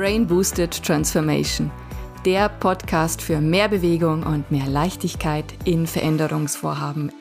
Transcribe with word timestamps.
Brain 0.00 0.26
Boosted 0.26 0.82
Transformation, 0.82 1.70
der 2.24 2.48
Podcast 2.48 3.20
für 3.20 3.38
mehr 3.38 3.68
Bewegung 3.68 4.22
und 4.22 4.50
mehr 4.50 4.66
Leichtigkeit 4.66 5.44
in 5.66 5.86
Veränderungsvorhaben. 5.86 7.12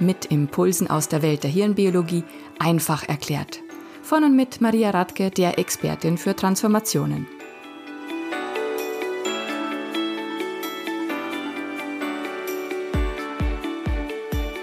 Mit 0.00 0.24
Impulsen 0.24 0.90
aus 0.90 1.06
der 1.06 1.22
Welt 1.22 1.44
der 1.44 1.52
Hirnbiologie 1.52 2.24
einfach 2.58 3.08
erklärt. 3.08 3.60
Von 4.02 4.24
und 4.24 4.34
mit 4.34 4.60
Maria 4.60 4.90
Radke, 4.90 5.30
der 5.30 5.56
Expertin 5.60 6.18
für 6.18 6.34
Transformationen. 6.34 7.28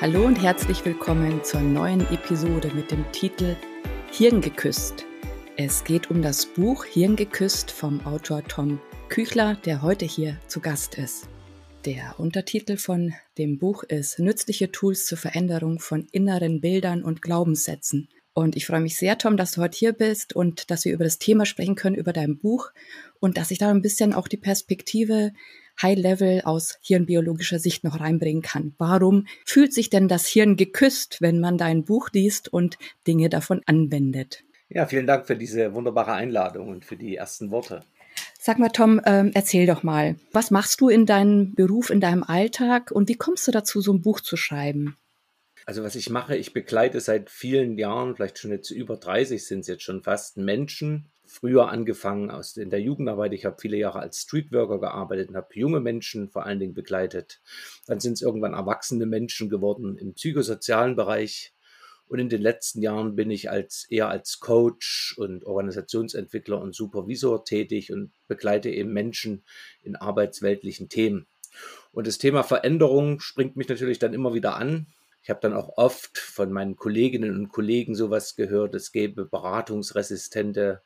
Hallo 0.02 0.26
und 0.26 0.36
herzlich 0.36 0.84
willkommen 0.84 1.42
zur 1.46 1.62
neuen 1.62 2.02
Episode 2.12 2.72
mit 2.76 2.92
dem 2.92 3.10
Titel 3.14 3.56
Hirngeküsst. 4.12 5.07
Es 5.60 5.84
geht 5.84 6.12
um 6.12 6.22
das 6.22 6.46
Buch 6.46 6.86
Hirngeküsst 6.86 7.72
vom 7.72 8.06
Autor 8.06 8.44
Tom 8.44 8.80
Küchler, 9.10 9.56
der 9.66 9.82
heute 9.82 10.06
hier 10.06 10.38
zu 10.46 10.60
Gast 10.60 11.00
ist. 11.00 11.28
Der 11.84 12.14
Untertitel 12.20 12.78
von 12.78 13.16
dem 13.40 13.58
Buch 13.58 13.82
ist 13.82 14.20
Nützliche 14.20 14.72
Tools 14.72 15.08
zur 15.08 15.18
Veränderung 15.18 15.80
von 15.80 16.08
inneren 16.12 16.62
Bildern 16.62 17.02
und 17.02 17.24
Glaubenssätzen. 17.24 18.08
Und 18.36 18.56
ich 18.56 18.68
freue 18.68 18.82
mich 18.82 18.98
sehr, 18.98 19.18
Tom, 19.18 19.36
dass 19.36 19.54
du 19.54 19.62
heute 19.62 19.76
hier 19.76 19.94
bist 19.94 20.36
und 20.36 20.70
dass 20.70 20.86
wir 20.86 20.94
über 20.94 21.06
das 21.06 21.18
Thema 21.18 21.48
sprechen 21.48 21.74
können, 21.74 21.96
über 21.96 22.14
dein 22.14 22.38
Buch 22.38 22.70
und 23.20 23.38
dass 23.38 23.50
ich 23.50 23.58
da 23.58 23.72
ein 23.72 23.82
bisschen 23.82 24.14
auch 24.14 24.28
die 24.28 24.38
Perspektive 24.38 25.34
High-Level 25.82 26.42
aus 26.42 26.78
hirnbiologischer 26.82 27.58
Sicht 27.58 27.84
noch 27.84 28.00
reinbringen 28.00 28.44
kann. 28.44 28.76
Warum 28.78 29.26
fühlt 29.44 29.74
sich 29.74 29.90
denn 29.90 30.08
das 30.08 30.28
Hirn 30.28 30.56
geküsst, 30.56 31.18
wenn 31.20 31.40
man 31.40 31.58
dein 31.58 31.84
Buch 31.84 32.10
liest 32.14 32.54
und 32.54 32.78
Dinge 33.08 33.30
davon 33.30 33.64
anwendet? 33.66 34.44
Ja, 34.70 34.86
vielen 34.86 35.08
Dank 35.08 35.28
für 35.28 35.36
diese 35.36 35.74
wunderbare 35.74 36.14
Einladung 36.14 36.70
und 36.70 36.86
für 36.86 36.98
die 36.98 37.16
ersten 37.16 37.52
Worte. 37.52 37.84
Sag 38.40 38.60
mal, 38.60 38.70
Tom, 38.70 39.02
ähm, 39.06 39.32
erzähl 39.34 39.66
doch 39.66 39.84
mal, 39.84 40.16
was 40.32 40.52
machst 40.52 40.82
du 40.82 40.90
in 40.90 41.06
deinem 41.06 41.54
Beruf, 41.54 41.90
in 41.90 42.02
deinem 42.02 42.24
Alltag 42.24 42.92
und 42.92 43.10
wie 43.10 43.16
kommst 43.16 43.48
du 43.48 43.52
dazu, 43.52 43.82
so 43.82 43.94
ein 43.94 44.02
Buch 44.02 44.22
zu 44.22 44.38
schreiben? 44.38 44.98
Also 45.66 45.84
was 45.84 45.96
ich 45.96 46.10
mache, 46.10 46.38
ich 46.38 46.54
begleite 46.54 47.02
seit 47.02 47.30
vielen 47.30 47.78
Jahren, 47.78 48.16
vielleicht 48.16 48.40
schon 48.40 48.52
jetzt 48.52 48.72
über 48.72 48.96
30 48.96 49.46
sind 49.46 49.60
es 49.62 49.68
jetzt 49.68 49.84
schon 49.84 50.02
fast, 50.02 50.38
Menschen. 50.38 51.10
Früher 51.26 51.68
angefangen 51.68 52.32
aus 52.32 52.56
in 52.56 52.70
der 52.70 52.80
Jugendarbeit. 52.80 53.34
Ich 53.34 53.44
habe 53.44 53.58
viele 53.60 53.76
Jahre 53.76 54.00
als 54.00 54.22
Streetworker 54.22 54.80
gearbeitet 54.80 55.28
und 55.28 55.36
habe 55.36 55.50
junge 55.56 55.82
Menschen 55.82 56.30
vor 56.30 56.46
allen 56.46 56.60
Dingen 56.60 56.74
begleitet. 56.74 57.42
Dann 57.86 58.00
sind 58.00 58.14
es 58.14 58.22
irgendwann 58.22 58.54
erwachsene 58.54 59.06
Menschen 59.06 59.50
geworden 59.50 59.98
im 59.98 60.14
psychosozialen 60.14 60.96
Bereich. 60.96 61.54
Und 62.08 62.20
in 62.20 62.30
den 62.30 62.42
letzten 62.42 62.82
Jahren 62.82 63.16
bin 63.16 63.30
ich 63.32 63.50
als 63.50 63.86
eher 63.90 64.10
als 64.10 64.40
Coach 64.40 65.16
und 65.18 65.46
Organisationsentwickler 65.46 66.60
und 66.62 66.74
Supervisor 66.74 67.44
tätig 67.44 67.92
und 67.92 68.12
begleite 68.28 68.70
eben 68.70 68.94
Menschen 68.94 69.44
in 69.84 69.96
arbeitsweltlichen 69.96 70.88
Themen. 70.88 71.28
Und 71.92 72.08
das 72.08 72.18
Thema 72.18 72.44
Veränderung 72.44 73.20
springt 73.20 73.58
mich 73.58 73.68
natürlich 73.68 74.00
dann 74.00 74.14
immer 74.14 74.34
wieder 74.34 74.56
an. 74.56 74.88
Ich 75.22 75.30
habe 75.30 75.42
dann 75.42 75.54
auch 75.54 75.78
oft 75.78 76.18
von 76.18 76.54
meinen 76.54 76.78
Kolleginnen 76.78 77.36
und 77.36 77.50
Kollegen 77.50 77.96
sowas 77.96 78.36
gehört, 78.36 78.76
es 78.76 78.94
gäbe 78.94 79.26
beratungsresistente 79.26 80.82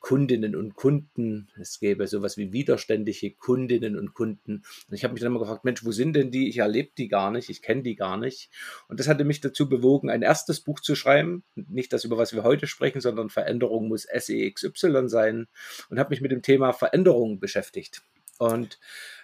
Kundinnen 0.00 0.56
und 0.56 0.74
Kunden. 0.74 1.48
Es 1.60 1.78
gäbe 1.78 2.06
sowas 2.06 2.36
wie 2.36 2.52
widerständige 2.52 3.32
Kundinnen 3.32 3.96
und 3.96 4.12
Kunden. 4.12 4.64
Und 4.88 4.94
ich 4.94 5.04
habe 5.04 5.14
mich 5.14 5.22
dann 5.22 5.30
immer 5.30 5.40
gefragt, 5.40 5.64
Mensch, 5.64 5.84
wo 5.84 5.92
sind 5.92 6.14
denn 6.14 6.30
die? 6.30 6.48
Ich 6.48 6.58
erlebe 6.58 6.90
die 6.98 7.08
gar 7.08 7.30
nicht, 7.30 7.48
ich 7.48 7.62
kenne 7.62 7.82
die 7.82 7.94
gar 7.94 8.16
nicht. 8.16 8.50
Und 8.88 8.98
das 8.98 9.08
hatte 9.08 9.24
mich 9.24 9.40
dazu 9.40 9.68
bewogen, 9.68 10.10
ein 10.10 10.22
erstes 10.22 10.60
Buch 10.60 10.80
zu 10.80 10.94
schreiben. 10.94 11.44
Nicht 11.54 11.92
das, 11.92 12.04
über 12.04 12.18
was 12.18 12.32
wir 12.32 12.42
heute 12.42 12.66
sprechen, 12.66 13.00
sondern 13.00 13.30
Veränderung 13.30 13.88
muss 13.88 14.02
SEXY 14.02 15.08
sein. 15.08 15.46
Und 15.90 15.98
habe 15.98 16.10
mich 16.10 16.20
mit 16.20 16.32
dem 16.32 16.42
Thema 16.42 16.72
Veränderung 16.72 17.38
beschäftigt. 17.38 18.02
Und 18.38 18.78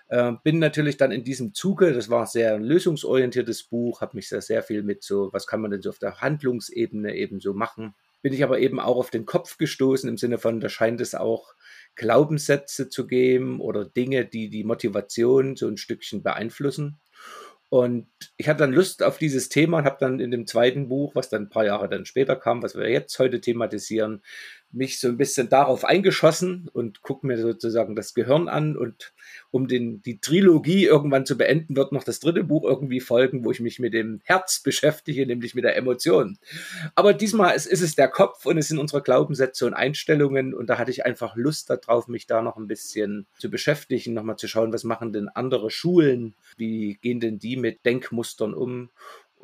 äh, 0.08 0.32
bin 0.42 0.58
natürlich 0.58 0.96
dann 0.96 1.12
in 1.12 1.24
diesem 1.24 1.54
Zuge, 1.54 1.92
das 1.92 2.10
war 2.10 2.26
sehr 2.26 2.58
lösungsorientiertes 2.58 3.64
Buch, 3.64 4.00
habe 4.00 4.16
mich 4.16 4.28
sehr, 4.28 4.42
sehr 4.42 4.62
viel 4.62 4.82
mit 4.82 5.02
so, 5.02 5.32
was 5.32 5.46
kann 5.46 5.60
man 5.60 5.70
denn 5.70 5.82
so 5.82 5.90
auf 5.90 5.98
der 5.98 6.20
Handlungsebene 6.20 7.14
eben 7.16 7.40
so 7.40 7.54
machen, 7.54 7.94
bin 8.24 8.32
ich 8.32 8.42
aber 8.42 8.58
eben 8.58 8.80
auch 8.80 8.96
auf 8.96 9.10
den 9.10 9.26
Kopf 9.26 9.58
gestoßen 9.58 10.08
im 10.08 10.16
Sinne 10.16 10.38
von, 10.38 10.58
da 10.58 10.70
scheint 10.70 10.98
es 11.02 11.14
auch 11.14 11.54
Glaubenssätze 11.94 12.88
zu 12.88 13.06
geben 13.06 13.60
oder 13.60 13.84
Dinge, 13.84 14.24
die 14.24 14.48
die 14.48 14.64
Motivation 14.64 15.56
so 15.56 15.68
ein 15.68 15.76
Stückchen 15.76 16.22
beeinflussen. 16.22 16.98
Und 17.68 18.08
ich 18.38 18.48
hatte 18.48 18.60
dann 18.60 18.72
Lust 18.72 19.02
auf 19.02 19.18
dieses 19.18 19.50
Thema 19.50 19.76
und 19.76 19.84
habe 19.84 19.98
dann 20.00 20.20
in 20.20 20.30
dem 20.30 20.46
zweiten 20.46 20.88
Buch, 20.88 21.14
was 21.14 21.28
dann 21.28 21.42
ein 21.42 21.48
paar 21.50 21.66
Jahre 21.66 21.86
dann 21.90 22.06
später 22.06 22.34
kam, 22.34 22.62
was 22.62 22.74
wir 22.74 22.88
jetzt 22.88 23.18
heute 23.18 23.42
thematisieren, 23.42 24.22
mich 24.74 25.00
so 25.00 25.08
ein 25.08 25.16
bisschen 25.16 25.48
darauf 25.48 25.84
eingeschossen 25.84 26.68
und 26.72 27.02
gucke 27.02 27.26
mir 27.26 27.38
sozusagen 27.38 27.94
das 27.96 28.14
Gehirn 28.14 28.48
an 28.48 28.76
und 28.76 29.12
um 29.50 29.68
den, 29.68 30.02
die 30.02 30.18
Trilogie 30.18 30.84
irgendwann 30.84 31.26
zu 31.26 31.36
beenden, 31.36 31.76
wird 31.76 31.92
noch 31.92 32.04
das 32.04 32.20
dritte 32.20 32.44
Buch 32.44 32.64
irgendwie 32.64 33.00
folgen, 33.00 33.44
wo 33.44 33.50
ich 33.50 33.60
mich 33.60 33.78
mit 33.78 33.94
dem 33.94 34.20
Herz 34.24 34.60
beschäftige, 34.60 35.26
nämlich 35.26 35.54
mit 35.54 35.64
der 35.64 35.76
Emotion. 35.76 36.38
Aber 36.94 37.14
diesmal 37.14 37.54
ist, 37.54 37.66
ist 37.66 37.82
es 37.82 37.94
der 37.94 38.08
Kopf 38.08 38.46
und 38.46 38.58
es 38.58 38.68
sind 38.68 38.78
unsere 38.78 39.02
Glaubenssätze 39.02 39.66
und 39.66 39.74
Einstellungen 39.74 40.54
und 40.54 40.68
da 40.68 40.78
hatte 40.78 40.90
ich 40.90 41.04
einfach 41.04 41.36
Lust 41.36 41.70
darauf, 41.70 42.08
mich 42.08 42.26
da 42.26 42.42
noch 42.42 42.56
ein 42.56 42.66
bisschen 42.66 43.26
zu 43.38 43.50
beschäftigen, 43.50 44.14
nochmal 44.14 44.36
zu 44.36 44.48
schauen, 44.48 44.72
was 44.72 44.84
machen 44.84 45.12
denn 45.12 45.28
andere 45.28 45.70
Schulen, 45.70 46.34
wie 46.56 46.98
gehen 47.00 47.20
denn 47.20 47.38
die 47.38 47.56
mit 47.56 47.84
Denkmustern 47.84 48.54
um 48.54 48.90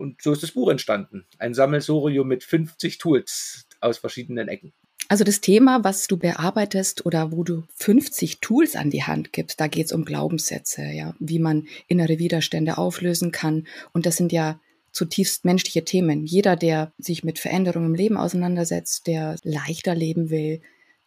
und 0.00 0.22
so 0.22 0.32
ist 0.32 0.42
das 0.42 0.52
Buch 0.52 0.70
entstanden. 0.70 1.26
Ein 1.38 1.52
Sammelsurium 1.52 2.26
mit 2.26 2.42
50 2.42 2.96
Tools 2.96 3.66
aus 3.82 3.98
verschiedenen 3.98 4.48
Ecken. 4.48 4.72
Also 5.10 5.24
das 5.24 5.40
Thema, 5.40 5.82
was 5.82 6.06
du 6.06 6.16
bearbeitest 6.16 7.04
oder 7.04 7.32
wo 7.32 7.42
du 7.42 7.64
50 7.74 8.38
Tools 8.38 8.76
an 8.76 8.90
die 8.90 9.02
Hand 9.02 9.32
gibst, 9.32 9.58
da 9.58 9.66
geht 9.66 9.86
es 9.86 9.92
um 9.92 10.04
Glaubenssätze, 10.04 10.84
ja, 10.84 11.16
wie 11.18 11.40
man 11.40 11.66
innere 11.88 12.20
Widerstände 12.20 12.78
auflösen 12.78 13.32
kann. 13.32 13.66
Und 13.92 14.06
das 14.06 14.16
sind 14.16 14.30
ja 14.30 14.60
zutiefst 14.92 15.44
menschliche 15.44 15.84
Themen. 15.84 16.26
Jeder, 16.26 16.54
der 16.54 16.92
sich 16.96 17.24
mit 17.24 17.40
Veränderungen 17.40 17.86
im 17.86 17.94
Leben 17.96 18.16
auseinandersetzt, 18.16 19.08
der 19.08 19.34
leichter 19.42 19.96
leben 19.96 20.30
will, 20.30 20.60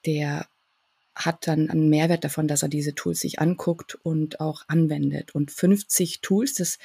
der 0.06 0.48
hat 1.16 1.48
dann 1.48 1.70
einen 1.70 1.88
Mehrwert 1.88 2.26
davon, 2.26 2.50
dass 2.50 2.62
er 2.62 2.68
diese 2.68 2.96
Tools 2.96 3.22
sich 3.22 3.40
anguckt 3.40 3.96
und 4.04 4.42
auch 4.42 4.64
anwendet. 4.68 5.34
Und 5.34 5.50
50 5.50 6.20
Tools, 6.20 6.56
das 6.56 6.78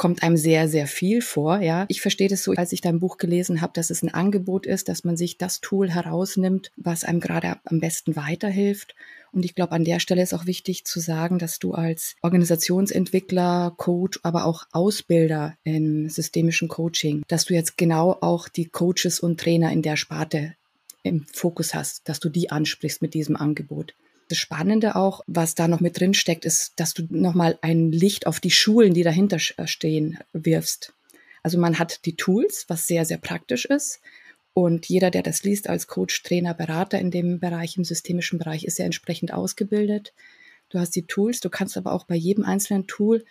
kommt 0.00 0.22
einem 0.22 0.38
sehr, 0.38 0.66
sehr 0.66 0.86
viel 0.86 1.20
vor. 1.20 1.60
Ja, 1.60 1.84
ich 1.88 2.00
verstehe 2.00 2.30
das 2.30 2.42
so, 2.42 2.52
als 2.52 2.72
ich 2.72 2.80
dein 2.80 3.00
Buch 3.00 3.18
gelesen 3.18 3.60
habe, 3.60 3.74
dass 3.74 3.90
es 3.90 4.02
ein 4.02 4.08
Angebot 4.08 4.64
ist, 4.64 4.88
dass 4.88 5.04
man 5.04 5.18
sich 5.18 5.36
das 5.36 5.60
Tool 5.60 5.90
herausnimmt, 5.90 6.70
was 6.78 7.04
einem 7.04 7.20
gerade 7.20 7.58
am 7.66 7.80
besten 7.80 8.16
weiterhilft. 8.16 8.94
Und 9.30 9.44
ich 9.44 9.54
glaube, 9.54 9.72
an 9.72 9.84
der 9.84 10.00
Stelle 10.00 10.22
ist 10.22 10.32
auch 10.32 10.46
wichtig 10.46 10.86
zu 10.86 11.00
sagen, 11.00 11.38
dass 11.38 11.58
du 11.58 11.74
als 11.74 12.16
Organisationsentwickler, 12.22 13.74
Coach, 13.76 14.20
aber 14.22 14.46
auch 14.46 14.64
Ausbilder 14.72 15.58
im 15.64 16.08
systemischen 16.08 16.68
Coaching, 16.68 17.22
dass 17.28 17.44
du 17.44 17.52
jetzt 17.52 17.76
genau 17.76 18.16
auch 18.22 18.48
die 18.48 18.70
Coaches 18.70 19.20
und 19.20 19.38
Trainer 19.38 19.70
in 19.70 19.82
der 19.82 19.98
Sparte 19.98 20.54
im 21.02 21.26
Fokus 21.30 21.74
hast, 21.74 22.08
dass 22.08 22.20
du 22.20 22.30
die 22.30 22.50
ansprichst 22.50 23.02
mit 23.02 23.12
diesem 23.12 23.36
Angebot. 23.36 23.92
Das 24.30 24.38
Spannende 24.38 24.94
auch, 24.94 25.22
was 25.26 25.56
da 25.56 25.66
noch 25.66 25.80
mit 25.80 25.98
drin 25.98 26.14
steckt, 26.14 26.44
ist, 26.44 26.74
dass 26.76 26.94
du 26.94 27.02
nochmal 27.10 27.58
ein 27.62 27.90
Licht 27.90 28.28
auf 28.28 28.38
die 28.38 28.52
Schulen, 28.52 28.94
die 28.94 29.02
dahinter 29.02 29.38
äh, 29.56 29.66
stehen, 29.66 30.18
wirfst. 30.32 30.92
Also 31.42 31.58
man 31.58 31.80
hat 31.80 32.04
die 32.04 32.14
Tools, 32.14 32.64
was 32.68 32.86
sehr, 32.86 33.04
sehr 33.04 33.18
praktisch 33.18 33.64
ist. 33.64 34.00
Und 34.52 34.86
jeder, 34.86 35.10
der 35.10 35.24
das 35.24 35.42
liest 35.42 35.68
als 35.68 35.88
Coach, 35.88 36.22
Trainer, 36.22 36.54
Berater 36.54 37.00
in 37.00 37.10
dem 37.10 37.40
Bereich, 37.40 37.76
im 37.76 37.82
systemischen 37.82 38.38
Bereich, 38.38 38.62
ist 38.62 38.78
ja 38.78 38.84
entsprechend 38.84 39.32
ausgebildet. 39.32 40.14
Du 40.68 40.78
hast 40.78 40.94
die 40.94 41.08
Tools, 41.08 41.40
du 41.40 41.50
kannst 41.50 41.76
aber 41.76 41.92
auch 41.92 42.04
bei 42.04 42.14
jedem 42.14 42.44
einzelnen 42.44 42.86
Tool 42.86 43.24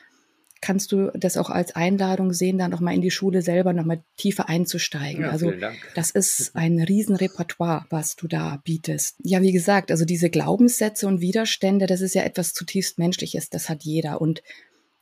kannst 0.62 0.92
du 0.92 1.12
das 1.14 1.38
auch 1.38 1.50
als 1.50 1.76
Einladung 1.76 2.34
sehen, 2.34 2.58
da 2.58 2.68
nochmal 2.68 2.96
in 2.96 3.02
die 3.02 3.12
Schule 3.12 3.42
selber 3.42 3.74
nochmal 3.74 4.04
tiefer 4.18 4.50
einzusteigen. 4.50 5.24
Ja, 5.24 5.32
also 5.32 5.54
das 5.96 6.12
ist 6.12 6.56
ein 6.56 6.80
Riesenrepertoire, 6.80 7.86
was 7.90 8.16
du 8.16 8.28
da 8.28 8.62
bietest. 8.64 9.16
Ja, 9.24 9.42
wie 9.42 9.52
gesagt, 9.52 9.92
also 9.92 10.06
diese 10.06 10.30
Glaubenssätze 10.30 11.08
und 11.08 11.22
Widerstände, 11.22 11.86
das 11.86 12.02
ist 12.02 12.16
ja 12.16 12.24
etwas 12.24 12.54
zutiefst 12.54 13.00
Menschliches, 13.00 13.50
das 13.50 13.70
hat 13.70 13.84
jeder. 13.84 14.22
Und 14.22 14.44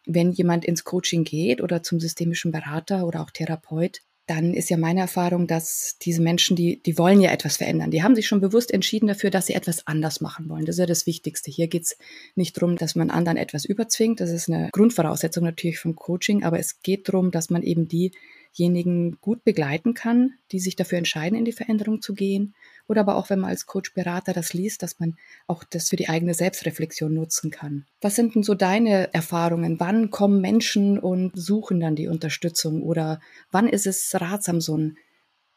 wenn 0.05 0.31
jemand 0.31 0.65
ins 0.65 0.83
Coaching 0.83 1.23
geht 1.23 1.61
oder 1.61 1.83
zum 1.83 1.99
systemischen 1.99 2.51
Berater 2.51 3.05
oder 3.05 3.21
auch 3.21 3.31
Therapeut, 3.31 4.01
dann 4.27 4.53
ist 4.53 4.69
ja 4.69 4.75
meine 4.75 4.99
Erfahrung, 4.99 5.47
dass 5.47 5.97
diese 6.01 6.21
Menschen, 6.21 6.57
die, 6.57 6.81
die 6.83 6.97
wollen 6.97 7.21
ja 7.21 7.31
etwas 7.31 7.57
verändern. 7.57 7.91
Die 7.91 8.03
haben 8.03 8.13
sich 8.13 8.27
schon 8.27 8.41
bewusst 8.41 8.73
entschieden 8.73 9.07
dafür, 9.07 9.29
dass 9.29 9.45
sie 9.45 9.53
etwas 9.53 9.87
anders 9.87 10.19
machen 10.19 10.49
wollen. 10.49 10.65
Das 10.65 10.75
ist 10.75 10.79
ja 10.79 10.85
das 10.85 11.07
Wichtigste. 11.07 11.49
Hier 11.49 11.67
geht 11.67 11.83
es 11.83 11.97
nicht 12.35 12.57
darum, 12.57 12.75
dass 12.75 12.95
man 12.95 13.09
anderen 13.09 13.37
etwas 13.37 13.63
überzwingt. 13.63 14.19
Das 14.19 14.29
ist 14.29 14.49
eine 14.49 14.69
Grundvoraussetzung 14.73 15.45
natürlich 15.45 15.79
vom 15.79 15.95
Coaching, 15.95 16.43
aber 16.43 16.59
es 16.59 16.81
geht 16.81 17.07
darum, 17.07 17.31
dass 17.31 17.49
man 17.49 17.63
eben 17.63 17.87
diejenigen 17.87 19.17
gut 19.21 19.45
begleiten 19.45 19.93
kann, 19.93 20.33
die 20.51 20.59
sich 20.59 20.75
dafür 20.75 20.97
entscheiden, 20.97 21.37
in 21.37 21.45
die 21.45 21.53
Veränderung 21.53 22.01
zu 22.01 22.13
gehen 22.13 22.53
oder 22.87 23.01
aber 23.01 23.15
auch, 23.15 23.29
wenn 23.29 23.39
man 23.39 23.49
als 23.49 23.65
Coach-Berater 23.65 24.33
das 24.33 24.53
liest, 24.53 24.83
dass 24.83 24.99
man 24.99 25.17
auch 25.45 25.63
das 25.63 25.89
für 25.89 25.95
die 25.95 26.09
eigene 26.09 26.33
Selbstreflexion 26.33 27.13
nutzen 27.13 27.51
kann. 27.51 27.85
Was 28.01 28.15
sind 28.15 28.35
denn 28.35 28.43
so 28.43 28.55
deine 28.55 29.13
Erfahrungen? 29.13 29.79
Wann 29.79 30.09
kommen 30.09 30.41
Menschen 30.41 30.97
und 30.99 31.31
suchen 31.35 31.79
dann 31.79 31.95
die 31.95 32.07
Unterstützung 32.07 32.81
oder 32.81 33.19
wann 33.51 33.67
ist 33.67 33.87
es 33.87 34.13
ratsam, 34.15 34.61
so 34.61 34.77
ein 34.77 34.97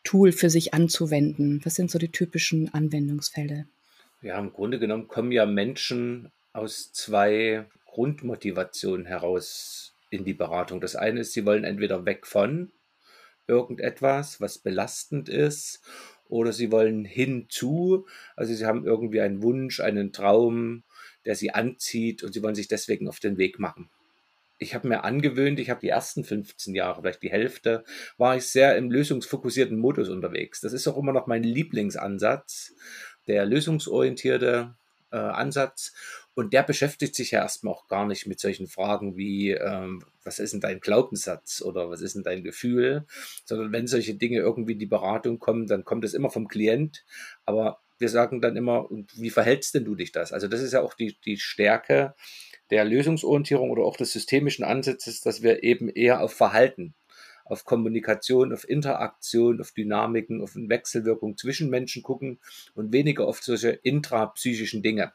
Tool 0.03 0.33
für 0.33 0.51
sich 0.51 0.75
anzuwenden? 0.75 1.61
Was 1.65 1.75
sind 1.75 1.91
so 1.91 1.99
die 1.99 2.11
typischen 2.11 2.73
Anwendungsfälle? 2.73 3.67
Ja, 4.23 4.39
im 4.39 4.53
Grunde 4.53 4.79
genommen 4.79 5.09
kommen 5.09 5.33
ja 5.33 5.47
Menschen 5.47 6.31
aus 6.53 6.93
zwei 6.93 7.67
Grundmotivationen 7.87 9.07
heraus 9.07 9.95
in 10.11 10.25
die 10.25 10.35
Beratung. 10.35 10.81
Das 10.81 10.97
eine 10.97 11.21
ist, 11.21 11.33
sie 11.33 11.47
wollen 11.47 11.65
entweder 11.65 12.05
weg 12.05 12.27
von 12.27 12.73
irgendetwas, 13.47 14.41
was 14.41 14.59
belastend 14.59 15.29
ist, 15.29 15.81
oder 16.31 16.53
sie 16.53 16.73
wollen 16.73 17.05
hinzu, 17.05 18.07
also 18.37 18.55
sie 18.55 18.65
haben 18.65 18.85
irgendwie 18.85 19.21
einen 19.21 19.43
Wunsch, 19.43 19.81
einen 19.81 20.13
Traum, 20.13 20.85
der 21.25 21.35
sie 21.35 21.53
anzieht 21.53 22.23
und 22.23 22.33
sie 22.33 22.43
wollen 22.43 22.55
sich 22.55 22.69
deswegen 22.69 23.09
auf 23.09 23.21
den 23.21 23.37
Weg 23.37 23.59
machen. 23.59 23.91
Ich 24.59 24.75
habe 24.75 24.89
mir 24.89 25.05
angewöhnt, 25.05 25.59
ich 25.59 25.71
habe 25.71 25.81
die 25.81 25.89
ersten 25.89 26.23
15 26.23 26.75
Jahre, 26.75 27.01
vielleicht 27.01 27.23
die 27.23 27.31
Hälfte, 27.31 27.85
war 28.19 28.37
ich 28.37 28.47
sehr 28.47 28.77
im 28.77 28.91
lösungsfokussierten 28.91 29.79
Modus 29.79 30.11
unterwegs. 30.11 30.61
Das 30.61 30.75
ist 30.75 30.87
auch 30.87 30.99
immer 30.99 31.13
noch 31.13 31.27
mein 31.27 31.43
Lieblingsansatz, 31.43 32.75
der 33.27 33.47
lösungsorientierte 33.47 34.75
äh, 35.13 35.17
Ansatz. 35.17 35.95
Und 36.35 36.53
der 36.53 36.63
beschäftigt 36.63 37.15
sich 37.15 37.33
ja 37.33 37.41
erstmal 37.41 37.75
auch 37.75 37.89
gar 37.89 38.07
nicht 38.07 38.27
mit 38.27 38.39
solchen 38.39 38.67
Fragen 38.67 39.17
wie, 39.17 39.53
ähm, 39.53 40.05
was 40.31 40.39
ist 40.39 40.53
denn 40.53 40.61
dein 40.61 40.79
Glaubenssatz 40.79 41.61
oder 41.61 41.91
was 41.91 42.03
ist 42.03 42.15
denn 42.15 42.23
dein 42.23 42.45
Gefühl, 42.45 43.05
sondern 43.45 43.73
wenn 43.73 43.89
solche 43.89 44.15
Dinge 44.15 44.39
irgendwie 44.39 44.75
in 44.75 44.79
die 44.79 44.87
Beratung 44.87 45.41
kommen, 45.41 45.67
dann 45.67 45.85
kommt 45.85 46.05
es 46.05 46.15
immer 46.15 46.31
vom 46.31 46.47
Klient. 46.47 47.05
Aber 47.47 47.81
wir 47.99 48.09
sagen 48.09 48.41
dann 48.41 48.57
immer, 48.57 48.89
wie 49.17 49.31
verhältst 49.31 49.75
denn 49.75 49.85
du 49.85 49.97
dich 49.97 50.13
das? 50.13 50.33
Also 50.33 50.47
das 50.47 50.61
ist 50.61 50.73
ja 50.73 50.83
auch 50.83 50.95
die, 50.95 51.19
die 51.25 51.37
Stärke 51.37 52.15
der 52.71 52.85
Lösungsorientierung 52.85 53.71
oder 53.71 53.83
auch 53.83 53.97
des 53.97 54.13
systemischen 54.13 54.65
Ansatzes, 54.65 55.21
dass 55.21 55.43
wir 55.43 55.65
eben 55.65 55.89
eher 55.89 56.23
auf 56.23 56.33
Verhalten 56.33 56.95
auf 57.45 57.65
Kommunikation, 57.65 58.53
auf 58.53 58.69
Interaktion, 58.69 59.61
auf 59.61 59.73
Dynamiken, 59.73 60.41
auf 60.41 60.53
Wechselwirkung 60.55 61.37
zwischen 61.37 61.69
Menschen 61.69 62.05
gucken 62.05 62.39
und 62.75 62.93
weniger 62.93 63.27
auf 63.27 63.43
solche 63.43 63.71
intrapsychischen 63.71 64.85
Dinge. 64.85 65.13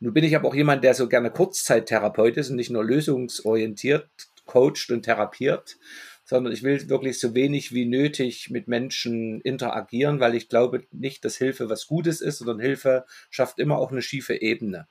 Nun 0.00 0.14
bin 0.14 0.24
ich 0.24 0.36
aber 0.36 0.48
auch 0.48 0.54
jemand, 0.54 0.84
der 0.84 0.94
so 0.94 1.08
gerne 1.08 1.30
Kurzzeittherapeut 1.30 2.36
ist 2.36 2.50
und 2.50 2.56
nicht 2.56 2.70
nur 2.70 2.84
lösungsorientiert 2.84 4.08
coacht 4.48 4.90
und 4.90 5.04
therapiert, 5.04 5.78
sondern 6.24 6.52
ich 6.52 6.64
will 6.64 6.88
wirklich 6.88 7.20
so 7.20 7.34
wenig 7.34 7.72
wie 7.72 7.86
nötig 7.86 8.50
mit 8.50 8.66
Menschen 8.66 9.40
interagieren, 9.42 10.18
weil 10.18 10.34
ich 10.34 10.48
glaube 10.48 10.84
nicht, 10.90 11.24
dass 11.24 11.36
Hilfe 11.36 11.70
was 11.70 11.86
Gutes 11.86 12.20
ist, 12.20 12.38
sondern 12.38 12.58
Hilfe 12.58 13.04
schafft 13.30 13.60
immer 13.60 13.78
auch 13.78 13.92
eine 13.92 14.02
schiefe 14.02 14.40
Ebene. 14.40 14.88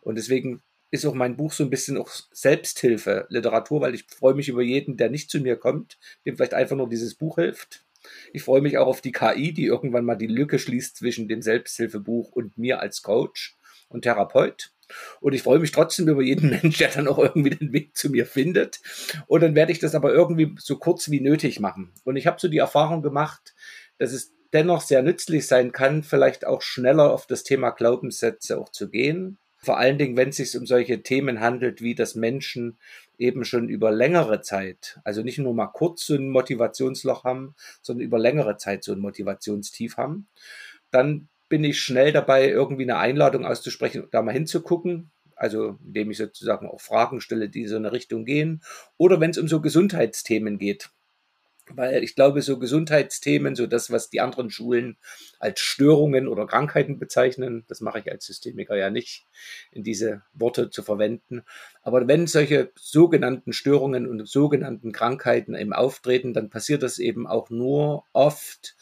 Und 0.00 0.16
deswegen 0.16 0.62
ist 0.90 1.06
auch 1.06 1.14
mein 1.14 1.36
Buch 1.36 1.52
so 1.52 1.64
ein 1.64 1.70
bisschen 1.70 1.96
auch 1.96 2.10
Selbsthilfe, 2.32 3.26
Literatur, 3.28 3.80
weil 3.80 3.94
ich 3.94 4.04
freue 4.04 4.34
mich 4.34 4.48
über 4.48 4.62
jeden, 4.62 4.96
der 4.96 5.10
nicht 5.10 5.30
zu 5.30 5.40
mir 5.40 5.56
kommt, 5.56 5.98
dem 6.26 6.36
vielleicht 6.36 6.54
einfach 6.54 6.76
nur 6.76 6.88
dieses 6.88 7.14
Buch 7.14 7.36
hilft. 7.36 7.84
Ich 8.32 8.42
freue 8.42 8.60
mich 8.60 8.76
auch 8.76 8.86
auf 8.86 9.00
die 9.00 9.12
KI, 9.12 9.52
die 9.52 9.64
irgendwann 9.64 10.04
mal 10.04 10.16
die 10.16 10.26
Lücke 10.26 10.58
schließt 10.58 10.96
zwischen 10.96 11.28
dem 11.28 11.40
Selbsthilfebuch 11.40 12.32
und 12.32 12.58
mir 12.58 12.80
als 12.80 13.02
Coach 13.02 13.56
und 13.88 14.02
Therapeut. 14.02 14.70
Und 15.20 15.34
ich 15.34 15.42
freue 15.42 15.58
mich 15.58 15.72
trotzdem 15.72 16.08
über 16.08 16.22
jeden 16.22 16.50
Mensch, 16.62 16.78
der 16.78 16.90
dann 16.90 17.08
auch 17.08 17.18
irgendwie 17.18 17.50
den 17.50 17.72
Weg 17.72 17.96
zu 17.96 18.10
mir 18.10 18.26
findet. 18.26 18.80
Und 19.26 19.42
dann 19.42 19.54
werde 19.54 19.72
ich 19.72 19.78
das 19.78 19.94
aber 19.94 20.12
irgendwie 20.12 20.54
so 20.58 20.76
kurz 20.76 21.10
wie 21.10 21.20
nötig 21.20 21.60
machen. 21.60 21.92
Und 22.04 22.16
ich 22.16 22.26
habe 22.26 22.40
so 22.40 22.48
die 22.48 22.58
Erfahrung 22.58 23.02
gemacht, 23.02 23.54
dass 23.98 24.12
es 24.12 24.32
dennoch 24.52 24.82
sehr 24.82 25.02
nützlich 25.02 25.46
sein 25.46 25.72
kann, 25.72 26.02
vielleicht 26.02 26.46
auch 26.46 26.62
schneller 26.62 27.12
auf 27.12 27.26
das 27.26 27.42
Thema 27.42 27.70
Glaubenssätze 27.70 28.58
auch 28.58 28.68
zu 28.68 28.88
gehen. 28.88 29.38
Vor 29.56 29.78
allen 29.78 29.98
Dingen, 29.98 30.16
wenn 30.16 30.28
es 30.28 30.36
sich 30.36 30.56
um 30.56 30.66
solche 30.66 31.02
Themen 31.02 31.40
handelt, 31.40 31.80
wie 31.80 31.94
dass 31.94 32.14
Menschen 32.14 32.78
eben 33.18 33.44
schon 33.44 33.68
über 33.68 33.90
längere 33.90 34.42
Zeit, 34.42 35.00
also 35.04 35.22
nicht 35.22 35.38
nur 35.38 35.54
mal 35.54 35.68
kurz 35.68 36.06
so 36.06 36.14
ein 36.14 36.30
Motivationsloch 36.30 37.24
haben, 37.24 37.54
sondern 37.80 38.04
über 38.04 38.18
längere 38.18 38.58
Zeit 38.58 38.84
so 38.84 38.92
ein 38.92 38.98
Motivationstief 38.98 39.96
haben, 39.96 40.28
dann 40.90 41.28
bin 41.54 41.62
ich 41.62 41.80
schnell 41.80 42.10
dabei, 42.10 42.48
irgendwie 42.48 42.82
eine 42.82 42.96
Einladung 42.96 43.46
auszusprechen, 43.46 44.08
da 44.10 44.22
mal 44.22 44.32
hinzugucken. 44.32 45.12
Also 45.36 45.78
indem 45.84 46.10
ich 46.10 46.18
sozusagen 46.18 46.66
auch 46.66 46.80
Fragen 46.80 47.20
stelle, 47.20 47.48
die 47.48 47.68
so 47.68 47.76
in 47.76 47.86
eine 47.86 47.92
Richtung 47.92 48.24
gehen. 48.24 48.60
Oder 48.96 49.20
wenn 49.20 49.30
es 49.30 49.38
um 49.38 49.46
so 49.46 49.60
Gesundheitsthemen 49.60 50.58
geht. 50.58 50.90
Weil 51.70 52.02
ich 52.02 52.16
glaube, 52.16 52.42
so 52.42 52.58
Gesundheitsthemen, 52.58 53.54
so 53.54 53.68
das, 53.68 53.92
was 53.92 54.10
die 54.10 54.20
anderen 54.20 54.50
Schulen 54.50 54.96
als 55.38 55.60
Störungen 55.60 56.26
oder 56.26 56.44
Krankheiten 56.44 56.98
bezeichnen, 56.98 57.64
das 57.68 57.80
mache 57.80 58.00
ich 58.00 58.10
als 58.10 58.26
Systemiker 58.26 58.76
ja 58.76 58.90
nicht, 58.90 59.24
in 59.70 59.84
diese 59.84 60.22
Worte 60.32 60.70
zu 60.70 60.82
verwenden. 60.82 61.44
Aber 61.82 62.08
wenn 62.08 62.26
solche 62.26 62.72
sogenannten 62.74 63.52
Störungen 63.52 64.08
und 64.08 64.26
sogenannten 64.26 64.90
Krankheiten 64.90 65.54
eben 65.54 65.72
auftreten, 65.72 66.34
dann 66.34 66.50
passiert 66.50 66.82
das 66.82 66.98
eben 66.98 67.28
auch 67.28 67.48
nur 67.48 68.02
oft, 68.12 68.74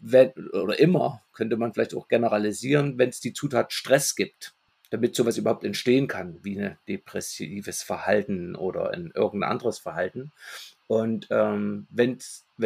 wenn, 0.00 0.32
oder 0.52 0.78
immer, 0.78 1.22
könnte 1.32 1.56
man 1.56 1.72
vielleicht 1.72 1.94
auch 1.94 2.08
generalisieren, 2.08 2.98
wenn 2.98 3.10
es 3.10 3.20
die 3.20 3.32
Zutat 3.32 3.72
Stress 3.72 4.14
gibt, 4.14 4.54
damit 4.90 5.14
sowas 5.14 5.38
überhaupt 5.38 5.64
entstehen 5.64 6.08
kann, 6.08 6.38
wie 6.42 6.60
ein 6.60 6.78
depressives 6.88 7.82
Verhalten 7.82 8.56
oder 8.56 8.90
ein 8.90 9.12
irgendein 9.14 9.50
anderes 9.52 9.78
Verhalten. 9.78 10.32
Und 10.86 11.28
ähm, 11.30 11.86
wenn 11.90 12.18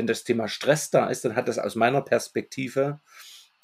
das 0.06 0.24
Thema 0.24 0.48
Stress 0.48 0.90
da 0.90 1.08
ist, 1.08 1.24
dann 1.24 1.36
hat 1.36 1.48
das 1.48 1.58
aus 1.58 1.74
meiner 1.74 2.00
Perspektive, 2.00 3.00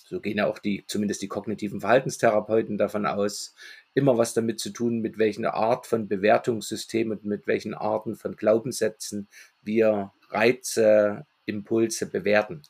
so 0.05 0.21
gehen 0.21 0.37
ja 0.39 0.47
auch 0.47 0.59
die, 0.59 0.85
zumindest 0.87 1.23
die 1.23 1.29
kognitiven 1.29 1.81
Verhaltenstherapeuten 1.81 2.77
davon 2.77 3.07
aus, 3.07 3.55
immer 3.95 4.19
was 4.19 4.35
damit 4.35 4.61
zu 4.61 4.71
tun, 4.71 5.01
mit 5.01 5.17
welchen 5.17 5.47
Art 5.47 5.87
von 5.87 6.09
Bewertungssystemen 6.09 7.19
und 7.19 7.25
mit 7.25 7.47
welchen 7.47 7.75
Arten 7.75 8.17
von 8.17 8.37
Glaubenssätzen 8.37 9.29
wir 9.63 10.13
Reize 10.29 11.27
Impulse 11.47 12.07
bewerten. 12.07 12.63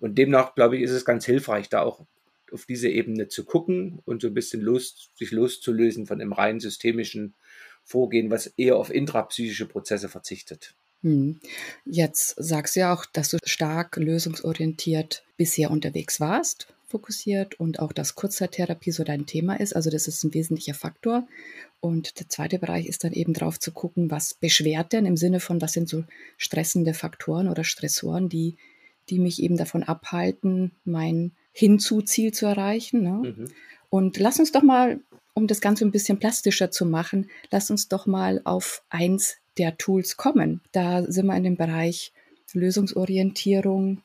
Und 0.00 0.16
demnach, 0.18 0.54
glaube 0.54 0.76
ich, 0.76 0.82
ist 0.82 0.90
es 0.90 1.04
ganz 1.04 1.24
hilfreich, 1.24 1.68
da 1.68 1.82
auch 1.82 2.06
auf 2.52 2.66
diese 2.66 2.88
Ebene 2.88 3.28
zu 3.28 3.44
gucken 3.44 4.00
und 4.04 4.22
so 4.22 4.28
ein 4.28 4.34
bisschen 4.34 4.60
los, 4.60 5.10
sich 5.14 5.30
loszulösen 5.32 6.06
von 6.06 6.18
dem 6.18 6.32
rein 6.32 6.60
systemischen 6.60 7.34
Vorgehen, 7.82 8.30
was 8.30 8.46
eher 8.46 8.76
auf 8.76 8.90
intrapsychische 8.90 9.66
Prozesse 9.66 10.08
verzichtet. 10.08 10.74
Hm. 11.02 11.38
Jetzt 11.84 12.34
sagst 12.38 12.76
du 12.76 12.80
ja 12.80 12.94
auch, 12.94 13.04
dass 13.04 13.30
du 13.30 13.38
stark 13.44 13.96
lösungsorientiert 13.96 15.24
bisher 15.36 15.70
unterwegs 15.70 16.18
warst 16.18 16.73
fokussiert 16.94 17.58
und 17.58 17.80
auch, 17.80 17.92
dass 17.92 18.14
Kurzzeittherapie 18.14 18.92
so 18.92 19.02
dein 19.02 19.26
Thema 19.26 19.58
ist. 19.58 19.74
Also 19.74 19.90
das 19.90 20.06
ist 20.06 20.22
ein 20.22 20.32
wesentlicher 20.32 20.74
Faktor. 20.74 21.26
Und 21.80 22.20
der 22.20 22.28
zweite 22.28 22.60
Bereich 22.60 22.86
ist 22.86 23.02
dann 23.02 23.12
eben 23.12 23.34
drauf 23.34 23.58
zu 23.58 23.72
gucken, 23.72 24.12
was 24.12 24.34
beschwert 24.34 24.92
denn 24.92 25.04
im 25.04 25.16
Sinne 25.16 25.40
von, 25.40 25.60
was 25.60 25.72
sind 25.72 25.88
so 25.88 26.04
stressende 26.38 26.94
Faktoren 26.94 27.48
oder 27.48 27.64
Stressoren, 27.64 28.28
die, 28.28 28.56
die 29.10 29.18
mich 29.18 29.42
eben 29.42 29.56
davon 29.56 29.82
abhalten, 29.82 30.70
mein 30.84 31.32
Hinzu-Ziel 31.52 32.32
zu 32.32 32.46
erreichen. 32.46 33.02
Ne? 33.02 33.34
Mhm. 33.36 33.44
Und 33.90 34.18
lass 34.18 34.38
uns 34.38 34.52
doch 34.52 34.62
mal, 34.62 35.00
um 35.34 35.48
das 35.48 35.60
Ganze 35.60 35.84
ein 35.84 35.90
bisschen 35.90 36.20
plastischer 36.20 36.70
zu 36.70 36.86
machen, 36.86 37.28
lass 37.50 37.70
uns 37.72 37.88
doch 37.88 38.06
mal 38.06 38.40
auf 38.44 38.82
eins 38.88 39.38
der 39.58 39.76
Tools 39.78 40.16
kommen. 40.16 40.60
Da 40.70 41.02
sind 41.02 41.26
wir 41.26 41.36
in 41.36 41.42
dem 41.42 41.56
Bereich 41.56 42.12
Lösungsorientierung, 42.52 44.00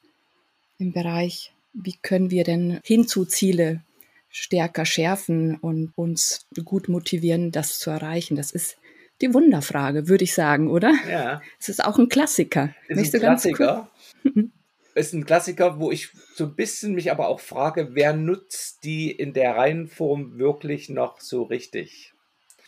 im 0.79 0.91
Bereich 0.91 1.53
wie 1.73 1.97
können 2.01 2.31
wir 2.31 2.43
denn 2.43 2.79
Hinzu-Ziele 2.83 3.81
stärker 4.29 4.85
schärfen 4.85 5.55
und 5.55 5.91
uns 5.95 6.47
gut 6.63 6.89
motivieren, 6.89 7.51
das 7.51 7.79
zu 7.79 7.89
erreichen? 7.89 8.35
Das 8.35 8.51
ist 8.51 8.77
die 9.21 9.33
Wunderfrage, 9.33 10.07
würde 10.07 10.23
ich 10.23 10.33
sagen, 10.33 10.69
oder? 10.69 10.93
Ja. 11.09 11.41
Es 11.59 11.69
ist 11.69 11.83
auch 11.83 11.97
ein 11.97 12.09
Klassiker. 12.09 12.73
Ist 12.87 13.13
ein 13.13 13.19
Klassiker. 13.21 13.89
ist 14.95 15.13
ein 15.13 15.25
Klassiker, 15.25 15.79
wo 15.79 15.91
ich 15.91 16.09
so 16.35 16.45
ein 16.45 16.55
bisschen 16.55 16.93
mich 16.93 17.11
aber 17.11 17.27
auch 17.27 17.39
frage, 17.39 17.89
wer 17.93 18.13
nutzt 18.13 18.83
die 18.83 19.11
in 19.11 19.33
der 19.33 19.55
Reihenform 19.55 20.37
wirklich 20.37 20.89
noch 20.89 21.19
so 21.19 21.43
richtig? 21.43 22.13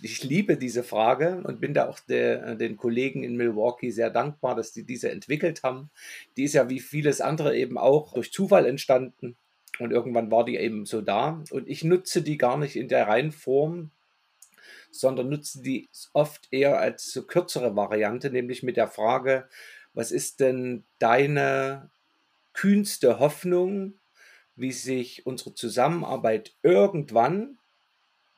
Ich 0.01 0.23
liebe 0.23 0.57
diese 0.57 0.83
Frage 0.83 1.41
und 1.43 1.61
bin 1.61 1.73
da 1.73 1.87
auch 1.87 1.99
der, 1.99 2.55
den 2.55 2.75
Kollegen 2.77 3.23
in 3.23 3.37
Milwaukee 3.37 3.91
sehr 3.91 4.09
dankbar, 4.09 4.55
dass 4.55 4.71
die 4.71 4.83
diese 4.83 5.11
entwickelt 5.11 5.63
haben. 5.63 5.91
Die 6.37 6.43
ist 6.43 6.53
ja 6.53 6.69
wie 6.69 6.79
vieles 6.79 7.21
andere 7.21 7.55
eben 7.55 7.77
auch 7.77 8.13
durch 8.13 8.31
Zufall 8.31 8.65
entstanden 8.65 9.35
und 9.79 9.91
irgendwann 9.91 10.31
war 10.31 10.43
die 10.43 10.57
eben 10.57 10.85
so 10.85 11.01
da 11.01 11.43
und 11.51 11.69
ich 11.69 11.83
nutze 11.83 12.21
die 12.21 12.37
gar 12.37 12.57
nicht 12.57 12.75
in 12.75 12.87
der 12.87 13.07
Reihenform, 13.07 13.91
sondern 14.89 15.29
nutze 15.29 15.61
die 15.61 15.87
oft 16.13 16.47
eher 16.51 16.79
als 16.79 17.23
kürzere 17.27 17.75
Variante, 17.75 18.29
nämlich 18.31 18.63
mit 18.63 18.77
der 18.77 18.87
Frage, 18.87 19.47
was 19.93 20.11
ist 20.11 20.39
denn 20.39 20.83
deine 20.99 21.89
kühnste 22.53 23.19
Hoffnung, 23.19 23.93
wie 24.55 24.71
sich 24.71 25.25
unsere 25.25 25.55
Zusammenarbeit 25.55 26.53
irgendwann 26.61 27.57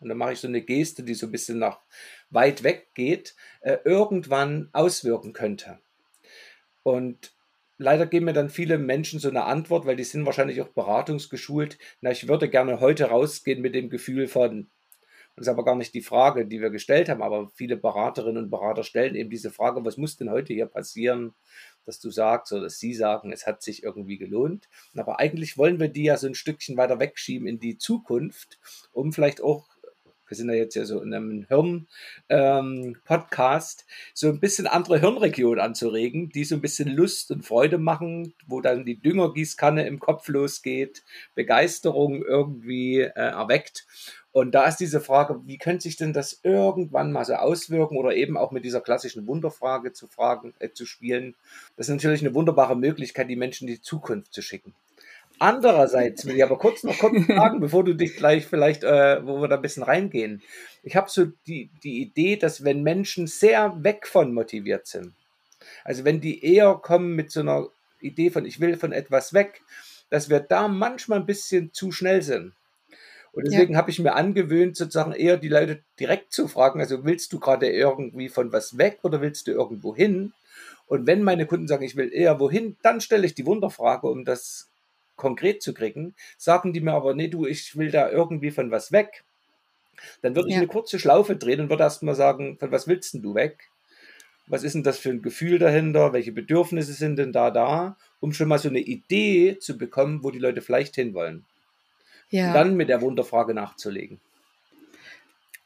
und 0.03 0.09
dann 0.09 0.17
mache 0.17 0.33
ich 0.33 0.39
so 0.39 0.47
eine 0.47 0.61
Geste, 0.61 1.03
die 1.03 1.13
so 1.13 1.27
ein 1.27 1.31
bisschen 1.31 1.59
nach 1.59 1.79
weit 2.29 2.63
weg 2.63 2.89
geht, 2.93 3.35
äh, 3.61 3.77
irgendwann 3.85 4.69
auswirken 4.73 5.33
könnte. 5.33 5.79
Und 6.83 7.33
leider 7.77 8.05
geben 8.05 8.25
mir 8.25 8.33
dann 8.33 8.49
viele 8.49 8.77
Menschen 8.77 9.19
so 9.19 9.29
eine 9.29 9.45
Antwort, 9.45 9.85
weil 9.85 9.95
die 9.95 10.03
sind 10.03 10.25
wahrscheinlich 10.25 10.61
auch 10.61 10.69
beratungsgeschult. 10.69 11.77
Na, 12.01 12.11
ich 12.11 12.27
würde 12.27 12.49
gerne 12.49 12.79
heute 12.79 13.05
rausgehen 13.05 13.61
mit 13.61 13.75
dem 13.75 13.89
Gefühl 13.89 14.27
von, 14.27 14.69
das 15.35 15.47
ist 15.47 15.51
aber 15.51 15.65
gar 15.65 15.75
nicht 15.75 15.95
die 15.95 16.01
Frage, 16.01 16.45
die 16.45 16.61
wir 16.61 16.69
gestellt 16.69 17.09
haben, 17.09 17.23
aber 17.23 17.49
viele 17.55 17.75
Beraterinnen 17.75 18.43
und 18.43 18.49
Berater 18.51 18.83
stellen 18.83 19.15
eben 19.15 19.31
diese 19.31 19.49
Frage, 19.49 19.83
was 19.83 19.97
muss 19.97 20.15
denn 20.15 20.29
heute 20.29 20.53
hier 20.53 20.67
passieren, 20.67 21.33
dass 21.85 21.99
du 21.99 22.11
sagst 22.11 22.53
oder 22.53 22.63
dass 22.63 22.77
sie 22.77 22.93
sagen, 22.93 23.31
es 23.31 23.47
hat 23.47 23.63
sich 23.63 23.83
irgendwie 23.83 24.19
gelohnt. 24.19 24.69
Aber 24.95 25.19
eigentlich 25.19 25.57
wollen 25.57 25.79
wir 25.79 25.89
die 25.89 26.03
ja 26.03 26.17
so 26.17 26.27
ein 26.27 26.35
Stückchen 26.35 26.77
weiter 26.77 26.99
wegschieben 26.99 27.47
in 27.47 27.59
die 27.59 27.77
Zukunft, 27.77 28.59
um 28.91 29.11
vielleicht 29.11 29.41
auch 29.41 29.67
wir 30.27 30.37
sind 30.37 30.49
ja 30.49 30.55
jetzt 30.55 30.75
ja 30.75 30.85
so 30.85 31.01
in 31.01 31.13
einem 31.13 31.45
Hirn-Podcast, 31.47 33.81
ähm, 33.81 33.85
so 34.13 34.29
ein 34.29 34.39
bisschen 34.39 34.67
andere 34.67 34.99
Hirnregion 34.99 35.59
anzuregen, 35.59 36.29
die 36.29 36.43
so 36.43 36.55
ein 36.55 36.61
bisschen 36.61 36.89
Lust 36.89 37.31
und 37.31 37.45
Freude 37.45 37.77
machen, 37.77 38.33
wo 38.47 38.61
dann 38.61 38.85
die 38.85 38.99
Düngergießkanne 38.99 39.85
im 39.85 39.99
Kopf 39.99 40.27
losgeht, 40.27 41.03
Begeisterung 41.35 42.23
irgendwie 42.23 43.01
äh, 43.01 43.11
erweckt. 43.11 43.85
Und 44.33 44.55
da 44.55 44.65
ist 44.65 44.77
diese 44.77 44.99
Frage, 44.99 45.41
wie 45.45 45.59
könnte 45.59 45.83
sich 45.83 45.95
denn 45.95 46.11
das 46.11 46.39
irgendwann 46.41 47.11
mal 47.11 47.23
so 47.23 47.35
auswirken 47.35 47.97
oder 47.97 48.15
eben 48.15 48.35
auch 48.35 48.51
mit 48.51 48.65
dieser 48.65 48.81
klassischen 48.81 49.27
Wunderfrage 49.27 49.93
zu 49.93 50.07
fragen, 50.07 50.55
äh, 50.57 50.71
zu 50.71 50.87
spielen. 50.87 51.35
Das 51.77 51.87
ist 51.87 51.93
natürlich 51.93 52.21
eine 52.21 52.33
wunderbare 52.33 52.75
Möglichkeit, 52.75 53.29
die 53.29 53.35
Menschen 53.35 53.67
in 53.67 53.75
die 53.75 53.81
Zukunft 53.81 54.33
zu 54.33 54.41
schicken. 54.41 54.73
Andererseits 55.39 56.25
will 56.25 56.35
ich 56.35 56.43
aber 56.43 56.57
kurz 56.57 56.83
noch 56.83 56.97
kurz 56.97 57.25
fragen, 57.25 57.59
bevor 57.59 57.83
du 57.83 57.93
dich 57.93 58.15
gleich 58.15 58.45
vielleicht, 58.45 58.83
äh, 58.83 59.25
wo 59.25 59.41
wir 59.41 59.47
da 59.47 59.55
ein 59.55 59.61
bisschen 59.61 59.83
reingehen. 59.83 60.41
Ich 60.83 60.95
habe 60.95 61.09
so 61.09 61.25
die, 61.47 61.69
die 61.83 62.01
Idee, 62.01 62.37
dass 62.37 62.63
wenn 62.63 62.83
Menschen 62.83 63.27
sehr 63.27 63.83
weg 63.83 64.07
von 64.07 64.33
motiviert 64.33 64.87
sind, 64.87 65.13
also 65.83 66.05
wenn 66.05 66.21
die 66.21 66.43
eher 66.45 66.75
kommen 66.75 67.15
mit 67.15 67.31
so 67.31 67.41
einer 67.41 67.67
Idee 67.99 68.29
von, 68.29 68.45
ich 68.45 68.59
will 68.59 68.77
von 68.77 68.91
etwas 68.91 69.33
weg, 69.33 69.61
dass 70.09 70.29
wir 70.29 70.39
da 70.39 70.67
manchmal 70.67 71.19
ein 71.19 71.25
bisschen 71.25 71.73
zu 71.73 71.91
schnell 71.91 72.21
sind. 72.21 72.53
Und 73.31 73.47
deswegen 73.47 73.73
ja. 73.73 73.79
habe 73.79 73.89
ich 73.89 73.97
mir 73.97 74.13
angewöhnt, 74.13 74.77
sozusagen 74.77 75.11
eher 75.11 75.37
die 75.37 75.49
Leute 75.49 75.81
direkt 75.99 76.33
zu 76.33 76.47
fragen, 76.47 76.79
also 76.79 77.03
willst 77.03 77.33
du 77.33 77.39
gerade 77.39 77.67
irgendwie 77.67 78.29
von 78.29 78.51
was 78.51 78.77
weg 78.77 78.99
oder 79.01 79.21
willst 79.21 79.47
du 79.47 79.51
irgendwo 79.51 79.95
hin? 79.95 80.33
Und 80.85 81.07
wenn 81.07 81.23
meine 81.23 81.47
Kunden 81.47 81.67
sagen, 81.67 81.83
ich 81.83 81.95
will 81.95 82.13
eher 82.13 82.39
wohin, 82.39 82.77
dann 82.83 83.01
stelle 83.01 83.25
ich 83.25 83.33
die 83.33 83.47
Wunderfrage, 83.47 84.07
um 84.07 84.23
das 84.23 84.69
konkret 85.15 85.61
zu 85.61 85.73
kriegen. 85.73 86.15
Sagen 86.37 86.73
die 86.73 86.81
mir 86.81 86.93
aber, 86.93 87.13
nee, 87.13 87.27
du, 87.27 87.45
ich 87.45 87.77
will 87.77 87.91
da 87.91 88.09
irgendwie 88.09 88.51
von 88.51 88.71
was 88.71 88.91
weg. 88.91 89.23
Dann 90.21 90.35
würde 90.35 90.49
ich 90.49 90.55
ja. 90.55 90.61
eine 90.61 90.67
kurze 90.67 90.99
Schlaufe 90.99 91.35
drehen 91.35 91.61
und 91.61 91.69
würde 91.69 91.83
erstmal 91.83 92.15
sagen, 92.15 92.57
von 92.57 92.71
was 92.71 92.87
willst 92.87 93.13
denn 93.13 93.21
du 93.21 93.35
weg? 93.35 93.69
Was 94.47 94.63
ist 94.63 94.73
denn 94.73 94.83
das 94.83 94.99
für 94.99 95.09
ein 95.09 95.21
Gefühl 95.21 95.59
dahinter? 95.59 96.11
Welche 96.11 96.33
Bedürfnisse 96.33 96.93
sind 96.93 97.17
denn 97.17 97.31
da 97.31 97.51
da? 97.51 97.97
Um 98.19 98.33
schon 98.33 98.49
mal 98.49 98.59
so 98.59 98.69
eine 98.69 98.79
Idee 98.79 99.57
zu 99.59 99.77
bekommen, 99.77 100.23
wo 100.23 100.31
die 100.31 100.39
Leute 100.39 100.61
vielleicht 100.61 100.95
hinwollen 100.95 101.45
ja. 102.33 102.51
dann 102.51 102.75
mit 102.75 102.89
der 102.89 103.01
Wunderfrage 103.01 103.53
nachzulegen. 103.53 104.19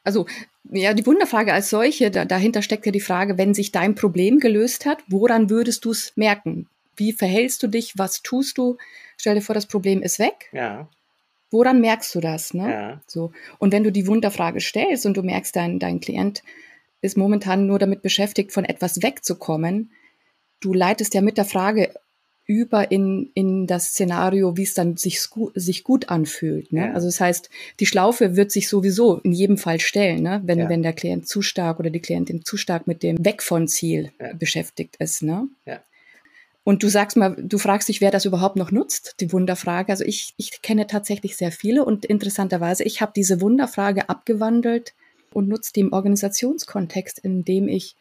Also, 0.04 0.26
ja, 0.70 0.94
die 0.94 1.06
Wunderfrage 1.06 1.52
als 1.52 1.70
solche, 1.70 2.10
da, 2.10 2.24
dahinter 2.24 2.62
steckt 2.62 2.86
ja 2.86 2.92
die 2.92 3.00
Frage, 3.00 3.38
wenn 3.38 3.54
sich 3.54 3.72
dein 3.72 3.94
Problem 3.94 4.38
gelöst 4.38 4.86
hat, 4.86 4.98
woran 5.08 5.50
würdest 5.50 5.84
du 5.84 5.90
es 5.90 6.12
merken? 6.16 6.68
Wie 6.98 7.12
verhältst 7.12 7.62
du 7.62 7.68
dich? 7.68 7.96
Was 7.96 8.22
tust 8.22 8.58
du? 8.58 8.76
Stell 9.16 9.34
dir 9.34 9.42
vor, 9.42 9.54
das 9.54 9.66
Problem 9.66 10.02
ist 10.02 10.18
weg. 10.18 10.48
Ja. 10.52 10.88
Woran 11.50 11.80
merkst 11.80 12.14
du 12.14 12.20
das? 12.20 12.52
Ne? 12.52 12.70
Ja. 12.70 13.00
So. 13.06 13.32
Und 13.58 13.72
wenn 13.72 13.84
du 13.84 13.90
die 13.90 14.06
Wunderfrage 14.06 14.60
stellst 14.60 15.06
und 15.06 15.16
du 15.16 15.22
merkst, 15.22 15.56
dein, 15.56 15.78
dein 15.78 16.00
Klient 16.00 16.42
ist 17.00 17.16
momentan 17.16 17.66
nur 17.66 17.78
damit 17.78 18.02
beschäftigt, 18.02 18.52
von 18.52 18.64
etwas 18.64 19.02
wegzukommen, 19.02 19.90
du 20.60 20.74
leitest 20.74 21.14
ja 21.14 21.20
mit 21.20 21.38
der 21.38 21.44
Frage 21.44 21.94
über 22.48 22.90
in, 22.90 23.30
in 23.34 23.66
das 23.66 23.90
Szenario, 23.90 24.56
wie 24.56 24.62
es 24.62 24.72
dann 24.72 24.96
sich, 24.96 25.20
sich 25.54 25.84
gut 25.84 26.08
anfühlt. 26.08 26.72
Ne? 26.72 26.86
Ja. 26.86 26.92
Also 26.94 27.06
das 27.06 27.20
heißt, 27.20 27.50
die 27.78 27.86
Schlaufe 27.86 28.36
wird 28.36 28.50
sich 28.50 28.68
sowieso 28.68 29.18
in 29.18 29.32
jedem 29.32 29.58
Fall 29.58 29.80
stellen, 29.80 30.22
ne? 30.22 30.40
wenn, 30.44 30.58
ja. 30.58 30.68
wenn 30.70 30.82
der 30.82 30.94
Klient 30.94 31.28
zu 31.28 31.42
stark 31.42 31.78
oder 31.78 31.90
die 31.90 32.00
Klientin 32.00 32.44
zu 32.44 32.56
stark 32.56 32.86
mit 32.86 33.02
dem 33.02 33.22
Weg 33.22 33.42
von 33.42 33.68
Ziel 33.68 34.12
ja. 34.18 34.32
beschäftigt 34.32 34.96
ist. 34.96 35.22
Ne? 35.22 35.46
Ja. 35.66 35.80
Und 36.68 36.82
du 36.82 36.88
sagst 36.88 37.16
mal, 37.16 37.34
du 37.34 37.56
fragst 37.56 37.88
dich, 37.88 38.02
wer 38.02 38.10
das 38.10 38.26
überhaupt 38.26 38.56
noch 38.56 38.70
nutzt, 38.70 39.14
die 39.20 39.32
Wunderfrage. 39.32 39.90
Also 39.90 40.04
ich, 40.04 40.34
ich 40.36 40.60
kenne 40.60 40.86
tatsächlich 40.86 41.34
sehr 41.34 41.50
viele 41.50 41.82
und 41.82 42.04
interessanterweise, 42.04 42.84
ich 42.84 43.00
habe 43.00 43.10
diese 43.16 43.40
Wunderfrage 43.40 44.10
abgewandelt 44.10 44.92
und 45.32 45.48
nutze 45.48 45.72
die 45.72 45.80
im 45.80 45.94
Organisationskontext, 45.94 47.20
in 47.20 47.42
dem 47.42 47.68
ich 47.68 47.96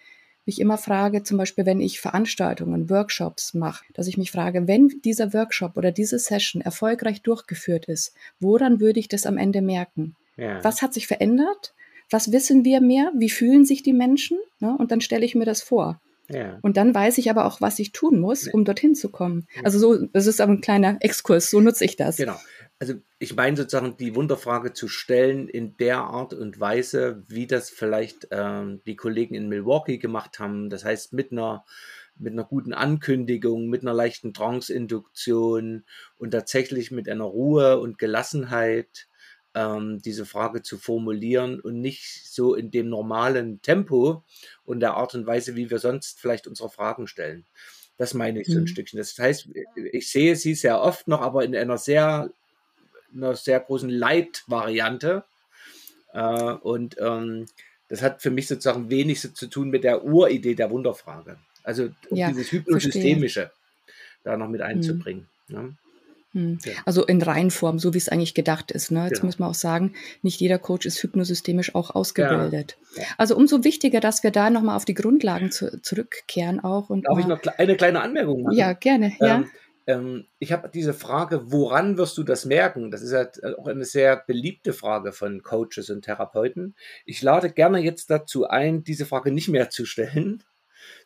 mich 0.46 0.60
immer 0.60 0.78
frage, 0.78 1.24
zum 1.24 1.38
Beispiel, 1.38 1.66
wenn 1.66 1.80
ich 1.80 2.02
Veranstaltungen, 2.02 2.90
Workshops 2.90 3.54
mache, 3.54 3.86
dass 3.94 4.08
ich 4.08 4.18
mich 4.18 4.32
frage, 4.32 4.68
wenn 4.68 5.00
dieser 5.06 5.34
Workshop 5.34 5.78
oder 5.78 5.94
diese 5.94 6.20
Session 6.20 6.62
erfolgreich 6.62 7.22
durchgeführt 7.22 7.86
ist, 7.86 8.16
woran 8.42 8.82
würde 8.82 9.00
ich 9.00 9.08
das 9.08 9.26
am 9.26 9.38
Ende 9.38 9.62
merken? 9.62 10.18
Ja. 10.36 10.62
Was 10.62 10.82
hat 10.82 10.94
sich 10.94 11.08
verändert? 11.08 11.74
Was 12.10 12.34
wissen 12.34 12.66
wir 12.66 12.82
mehr? 12.82 13.14
Wie 13.16 13.30
fühlen 13.30 13.64
sich 13.64 13.82
die 13.82 13.94
Menschen? 13.94 14.38
Ne? 14.60 14.76
Und 14.78 14.92
dann 14.92 15.00
stelle 15.00 15.24
ich 15.24 15.36
mir 15.36 15.46
das 15.46 15.62
vor. 15.62 16.02
Ja. 16.30 16.60
Und 16.62 16.78
dann 16.78 16.94
weiß 16.94 17.18
ich 17.20 17.30
aber 17.30 17.46
auch, 17.46 17.62
was 17.62 17.80
ich 17.80 17.94
tun 17.94 18.20
muss, 18.20 18.48
um 18.48 18.66
dorthin 18.66 18.96
zu 18.96 19.10
kommen. 19.10 19.48
Also 19.64 19.80
so, 19.80 20.08
das 20.08 20.28
ist 20.28 20.42
aber 20.42 20.54
ein 20.54 20.62
kleiner 20.62 20.98
Exkurs, 21.00 21.50
so 21.50 21.62
nutze 21.62 21.86
ich 21.86 21.96
das. 21.96 22.18
Genau 22.18 22.38
also 22.80 22.94
ich 23.20 23.36
meine 23.36 23.58
sozusagen 23.58 23.98
die 23.98 24.16
Wunderfrage 24.16 24.74
zu 24.74 24.88
stellen 24.88 25.48
in 25.48 25.78
der 25.78 26.00
Art 26.00 26.34
und 26.34 26.60
Weise, 26.60 27.24
wie 27.28 27.48
das 27.48 27.70
vielleicht 27.70 28.28
ähm, 28.32 28.82
die 28.86 28.96
Kollegen 28.96 29.36
in 29.36 29.50
Milwaukee 29.50 29.98
gemacht 29.98 30.40
haben. 30.40 30.70
Das 30.70 30.86
heißt 30.86 31.14
mit 31.14 31.32
einer 31.32 31.66
mit 32.20 32.34
einer 32.34 32.46
guten 32.46 32.74
Ankündigung, 32.74 33.68
mit 33.68 33.84
einer 33.84 33.94
leichten 33.94 34.34
Trance-Induktion 34.34 35.86
und 36.18 36.32
tatsächlich 36.32 36.90
mit 36.90 37.08
einer 37.08 37.26
Ruhe 37.26 37.80
und 37.80 38.00
Gelassenheit 38.00 39.07
ähm, 39.58 40.00
diese 40.04 40.28
Frage 40.28 40.62
zu 40.62 40.78
formulieren 40.78 41.60
und 41.60 41.82
nicht 41.82 42.28
so 42.32 42.54
in 42.54 42.70
dem 42.70 42.90
normalen 42.90 43.60
Tempo 43.64 44.24
und 44.66 44.82
der 44.82 44.94
Art 44.94 45.16
und 45.16 45.26
Weise, 45.26 45.56
wie 45.56 45.72
wir 45.72 45.80
sonst 45.80 46.20
vielleicht 46.20 46.46
unsere 46.46 46.70
Fragen 46.70 47.08
stellen. 47.08 47.44
Das 47.98 48.14
meine 48.14 48.42
ich 48.42 48.48
so 48.48 48.58
ein 48.58 48.62
mhm. 48.62 48.68
Stückchen. 48.68 49.00
Das 49.00 49.18
heißt, 49.18 49.50
ich 49.92 50.12
sehe 50.12 50.36
sie 50.36 50.54
sehr 50.54 50.80
oft 50.80 51.08
noch, 51.08 51.22
aber 51.22 51.44
in 51.44 51.56
einer 51.56 51.80
sehr 51.80 52.30
einer 53.16 53.36
sehr 53.36 53.60
großen 53.60 53.90
Leitvariante. 53.90 55.24
Äh, 56.14 56.54
und 56.54 56.98
ähm, 57.00 57.48
das 57.88 58.04
hat 58.04 58.22
für 58.22 58.30
mich 58.30 58.48
sozusagen 58.48 58.92
wenig 58.92 59.22
so 59.22 59.30
zu 59.30 59.48
tun 59.48 59.70
mit 59.70 59.84
der 59.84 60.04
Uridee 60.04 60.54
der 60.54 60.70
Wunderfrage. 60.70 61.40
Also 61.64 61.90
um 62.10 62.18
ja, 62.18 62.28
dieses 62.28 62.52
Hypnosystemische 62.52 63.50
da 64.24 64.38
noch 64.38 64.50
mit 64.50 64.62
hm. 64.62 64.68
einzubringen. 64.68 65.28
Hm. 65.48 65.56
Ne? 65.56 65.78
Hm. 66.32 66.60
Ja. 66.64 66.74
Also 66.86 67.06
in 67.06 67.22
Reihenform, 67.22 67.80
so 67.80 67.94
wie 67.94 67.98
es 67.98 68.10
eigentlich 68.10 68.34
gedacht 68.34 68.72
ist. 68.72 68.92
Ne? 68.92 69.04
Jetzt 69.06 69.16
genau. 69.16 69.26
muss 69.26 69.40
man 69.40 69.50
auch 69.50 69.56
sagen, 69.56 69.94
nicht 70.22 70.40
jeder 70.42 70.60
Coach 70.60 70.86
ist 70.86 71.02
hypnosystemisch 71.02 71.74
auch 71.76 71.96
ausgebildet. 71.96 72.78
Ja. 72.96 73.04
Also 73.18 73.36
umso 73.36 73.64
wichtiger, 73.64 74.00
dass 74.00 74.24
wir 74.24 74.32
da 74.32 74.50
nochmal 74.50 74.76
auf 74.76 74.86
die 74.86 74.94
Grundlagen 74.94 75.52
zu, 75.52 75.82
zurückkehren 75.82 76.60
auch. 76.60 76.90
Und 76.90 77.08
Darf 77.08 77.20
ich 77.20 77.28
noch 77.28 77.42
eine 77.58 77.78
kleine 77.78 78.02
Anmerkung 78.02 78.44
machen? 78.44 78.58
Ja, 78.58 78.74
gerne. 78.74 79.14
Ähm, 79.20 79.28
ja 79.28 79.44
ähm, 79.88 80.26
ich 80.38 80.52
habe 80.52 80.70
diese 80.72 80.94
Frage, 80.94 81.52
woran 81.52 81.98
wirst 81.98 82.18
du 82.18 82.24
das 82.24 82.46
merken? 82.46 82.92
Das 82.92 83.02
ist 83.02 83.14
halt 83.14 83.44
auch 83.58 83.68
eine 83.68 83.86
sehr 83.86 84.18
beliebte 84.18 84.74
Frage 84.74 85.14
von 85.14 85.42
Coaches 85.42 85.90
und 85.90 86.04
Therapeuten. 86.04 86.76
Ich 87.06 87.22
lade 87.22 87.50
gerne 87.50 87.80
jetzt 87.80 88.10
dazu 88.10 88.48
ein, 88.48 88.84
diese 88.84 89.06
Frage 89.06 89.32
nicht 89.32 89.48
mehr 89.48 89.70
zu 89.70 89.86
stellen, 89.86 90.44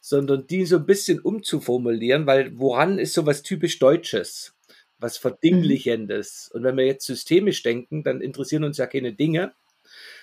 sondern 0.01 0.47
die 0.47 0.65
so 0.65 0.77
ein 0.77 0.85
bisschen 0.85 1.19
umzuformulieren, 1.19 2.25
weil 2.25 2.57
woran 2.57 2.97
ist 2.97 3.13
sowas 3.13 3.43
typisch 3.43 3.77
Deutsches? 3.79 4.53
Was 5.01 5.17
Verdinglichendes. 5.17 6.50
Und 6.53 6.63
wenn 6.63 6.77
wir 6.77 6.86
jetzt 6.86 7.05
systemisch 7.05 7.62
denken, 7.63 8.03
dann 8.03 8.22
interessieren 8.22 8.63
uns 8.63 8.77
ja 8.77 8.88
keine 8.88 9.12
Dinge, 9.12 9.51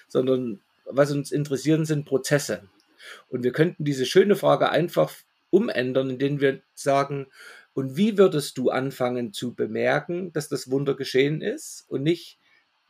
sondern 0.08 0.60
was 0.86 1.10
uns 1.10 1.32
interessieren, 1.32 1.84
sind 1.84 2.06
Prozesse. 2.06 2.62
Und 3.28 3.42
wir 3.42 3.52
könnten 3.52 3.84
diese 3.84 4.06
schöne 4.06 4.36
Frage 4.36 4.70
einfach 4.70 5.12
umändern, 5.50 6.10
indem 6.10 6.40
wir 6.40 6.62
sagen, 6.74 7.26
und 7.74 7.96
wie 7.96 8.18
würdest 8.18 8.58
du 8.58 8.70
anfangen 8.70 9.32
zu 9.32 9.54
bemerken, 9.54 10.32
dass 10.32 10.48
das 10.48 10.70
Wunder 10.70 10.94
geschehen 10.94 11.42
ist 11.42 11.84
und 11.88 12.02
nicht, 12.02 12.38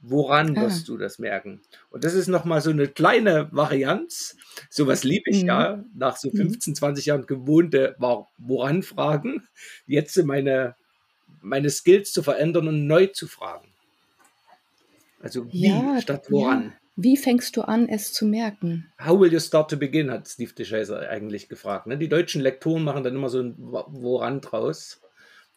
woran 0.00 0.56
ah. 0.56 0.62
wirst 0.62 0.88
du 0.88 0.96
das 0.96 1.18
merken? 1.18 1.60
Und 1.90 2.04
das 2.04 2.14
ist 2.14 2.28
nochmal 2.28 2.60
so 2.60 2.70
eine 2.70 2.88
kleine 2.88 3.48
Varianz. 3.52 4.36
Sowas 4.70 5.04
liebe 5.04 5.30
ich 5.30 5.42
mhm. 5.42 5.48
ja, 5.48 5.84
nach 5.94 6.16
so 6.16 6.30
15, 6.30 6.70
mhm. 6.70 6.74
20 6.76 7.06
Jahren 7.06 7.26
gewohnte 7.26 7.96
woran 8.38 8.82
fragen, 8.82 9.46
jetzt 9.86 10.16
meine, 10.24 10.74
meine 11.40 11.70
Skills 11.70 12.12
zu 12.12 12.22
verändern 12.22 12.68
und 12.68 12.86
neu 12.86 13.06
zu 13.06 13.26
fragen. 13.26 13.68
Also 15.20 15.52
wie 15.52 15.68
ja, 15.68 16.00
statt 16.00 16.26
woran. 16.30 16.64
Ja. 16.64 16.72
Wie 17.00 17.16
fängst 17.16 17.56
du 17.56 17.62
an, 17.62 17.88
es 17.88 18.12
zu 18.12 18.26
merken? 18.26 18.92
How 19.04 19.20
will 19.20 19.32
you 19.32 19.38
start 19.38 19.70
to 19.70 19.76
begin, 19.76 20.10
hat 20.10 20.26
Steve 20.26 20.52
DeShazer 20.52 21.08
eigentlich 21.08 21.48
gefragt. 21.48 21.86
Ne? 21.86 21.96
Die 21.96 22.08
deutschen 22.08 22.42
Lektoren 22.42 22.82
machen 22.82 23.04
dann 23.04 23.14
immer 23.14 23.28
so 23.28 23.40
ein 23.40 23.54
Woran 23.56 24.40
draus. 24.40 25.00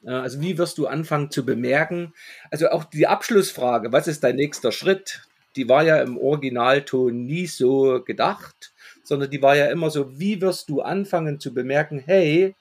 Äh, 0.03 0.11
also 0.11 0.41
wie 0.41 0.57
wirst 0.57 0.77
du 0.77 0.87
anfangen 0.87 1.31
zu 1.31 1.45
bemerken? 1.45 2.13
Also 2.51 2.69
auch 2.69 2.83
die 2.83 3.07
Abschlussfrage, 3.07 3.91
was 3.91 4.07
ist 4.07 4.23
dein 4.23 4.35
nächster 4.35 4.71
Schritt? 4.71 5.21
Die 5.55 5.67
war 5.67 5.83
ja 5.83 6.01
im 6.01 6.17
Originalton 6.17 7.25
nie 7.25 7.47
so 7.47 8.03
gedacht, 8.03 8.71
sondern 9.03 9.29
die 9.29 9.41
war 9.41 9.55
ja 9.55 9.65
immer 9.65 9.89
so, 9.89 10.19
wie 10.19 10.41
wirst 10.41 10.69
du 10.69 10.81
anfangen 10.81 11.39
zu 11.39 11.53
bemerken, 11.53 12.03
hey, 12.05 12.55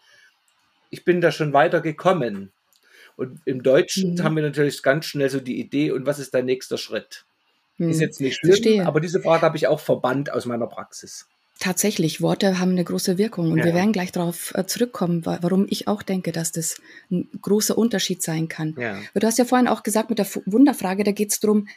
ich 0.90 1.04
bin 1.04 1.20
da 1.20 1.30
schon 1.30 1.52
weiter 1.52 1.80
gekommen. 1.80 2.50
Und 3.20 3.38
im 3.44 3.62
Deutschen 3.62 4.14
mhm. 4.14 4.22
haben 4.22 4.36
wir 4.36 4.42
natürlich 4.42 4.82
ganz 4.82 5.04
schnell 5.04 5.28
so 5.28 5.40
die 5.40 5.60
Idee, 5.60 5.90
und 5.90 6.06
was 6.06 6.18
ist 6.18 6.32
dein 6.32 6.46
nächster 6.46 6.78
Schritt? 6.78 7.26
Hm. 7.76 7.90
Ist 7.90 8.00
jetzt 8.00 8.18
nicht 8.18 8.38
schlimm, 8.38 8.52
Verstehe. 8.52 8.86
aber 8.86 8.98
diese 8.98 9.20
Frage 9.20 9.42
habe 9.42 9.58
ich 9.58 9.66
auch 9.66 9.78
verbannt 9.78 10.32
aus 10.32 10.46
meiner 10.46 10.66
Praxis. 10.66 11.28
Tatsächlich, 11.58 12.22
Worte 12.22 12.58
haben 12.58 12.70
eine 12.70 12.82
große 12.82 13.18
Wirkung 13.18 13.52
und 13.52 13.58
ja. 13.58 13.66
wir 13.66 13.74
werden 13.74 13.92
gleich 13.92 14.10
darauf 14.10 14.54
äh, 14.54 14.64
zurückkommen, 14.64 15.26
warum 15.26 15.66
ich 15.68 15.86
auch 15.86 16.02
denke, 16.02 16.32
dass 16.32 16.50
das 16.50 16.80
ein 17.10 17.28
großer 17.42 17.76
Unterschied 17.76 18.22
sein 18.22 18.48
kann. 18.48 18.74
Ja. 18.78 18.98
Du 19.12 19.26
hast 19.26 19.36
ja 19.36 19.44
vorhin 19.44 19.68
auch 19.68 19.82
gesagt 19.82 20.08
mit 20.08 20.18
der 20.18 20.26
Wunderfrage, 20.46 21.04
da 21.04 21.12
geht 21.12 21.32
es 21.32 21.40
darum, 21.40 21.68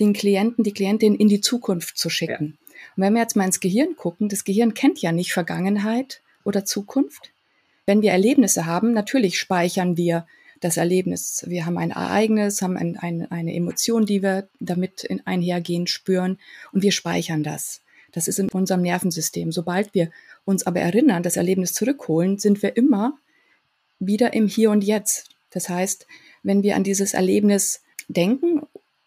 den 0.00 0.12
Klienten, 0.12 0.64
die 0.64 0.72
Klientin 0.72 1.14
in 1.14 1.28
die 1.28 1.40
Zukunft 1.40 1.98
zu 1.98 2.10
schicken. 2.10 2.58
Ja. 2.58 2.86
Und 2.96 3.02
wenn 3.04 3.12
wir 3.12 3.20
jetzt 3.20 3.36
mal 3.36 3.44
ins 3.44 3.60
Gehirn 3.60 3.94
gucken, 3.94 4.28
das 4.28 4.42
Gehirn 4.42 4.74
kennt 4.74 5.00
ja 5.00 5.12
nicht 5.12 5.32
Vergangenheit 5.32 6.20
oder 6.42 6.64
Zukunft. 6.64 7.30
Wenn 7.86 8.02
wir 8.02 8.10
Erlebnisse 8.10 8.66
haben, 8.66 8.92
natürlich 8.92 9.38
speichern 9.38 9.96
wir 9.96 10.26
das 10.60 10.76
Erlebnis. 10.76 11.44
Wir 11.46 11.66
haben 11.66 11.78
ein 11.78 11.90
Ereignis, 11.90 12.62
haben 12.62 12.76
ein, 12.76 12.96
ein, 12.98 13.30
eine 13.30 13.54
Emotion, 13.54 14.06
die 14.06 14.22
wir 14.22 14.48
damit 14.60 15.04
in 15.04 15.26
einhergehen 15.26 15.86
spüren 15.86 16.38
und 16.72 16.82
wir 16.82 16.92
speichern 16.92 17.42
das. 17.42 17.80
Das 18.12 18.28
ist 18.28 18.38
in 18.38 18.48
unserem 18.50 18.82
Nervensystem. 18.82 19.52
Sobald 19.52 19.94
wir 19.94 20.10
uns 20.44 20.66
aber 20.66 20.80
erinnern, 20.80 21.22
das 21.22 21.36
Erlebnis 21.36 21.72
zurückholen, 21.72 22.38
sind 22.38 22.62
wir 22.62 22.76
immer 22.76 23.18
wieder 23.98 24.32
im 24.34 24.46
Hier 24.46 24.70
und 24.70 24.82
Jetzt. 24.82 25.30
Das 25.50 25.68
heißt, 25.68 26.06
wenn 26.42 26.62
wir 26.62 26.76
an 26.76 26.84
dieses 26.84 27.14
Erlebnis 27.14 27.82
denken 28.08 28.62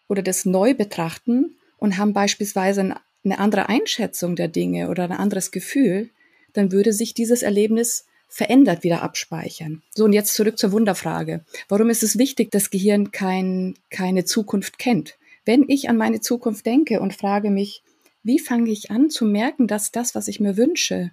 oder 0.08 0.22
das 0.22 0.44
neu 0.44 0.74
betrachten 0.74 1.56
und 1.78 1.98
haben 1.98 2.12
beispielsweise 2.12 2.96
eine 3.24 3.38
andere 3.38 3.68
Einschätzung 3.68 4.36
der 4.36 4.48
Dinge 4.48 4.88
oder 4.88 5.04
ein 5.04 5.12
anderes 5.12 5.50
Gefühl, 5.50 6.10
dann 6.52 6.72
würde 6.72 6.92
sich 6.92 7.14
dieses 7.14 7.42
Erlebnis 7.42 8.06
verändert 8.28 8.82
wieder 8.82 9.02
abspeichern. 9.02 9.82
So, 9.94 10.04
und 10.04 10.12
jetzt 10.12 10.34
zurück 10.34 10.58
zur 10.58 10.72
Wunderfrage. 10.72 11.44
Warum 11.68 11.90
ist 11.90 12.02
es 12.02 12.18
wichtig, 12.18 12.50
dass 12.50 12.70
Gehirn 12.70 13.12
kein, 13.12 13.74
keine 13.90 14.24
Zukunft 14.24 14.78
kennt? 14.78 15.16
Wenn 15.44 15.68
ich 15.68 15.88
an 15.88 15.96
meine 15.96 16.20
Zukunft 16.20 16.66
denke 16.66 17.00
und 17.00 17.14
frage 17.14 17.50
mich, 17.50 17.82
wie 18.22 18.38
fange 18.38 18.70
ich 18.70 18.90
an 18.90 19.10
zu 19.10 19.24
merken, 19.24 19.66
dass 19.66 19.92
das, 19.92 20.14
was 20.14 20.28
ich 20.28 20.40
mir 20.40 20.56
wünsche, 20.56 21.10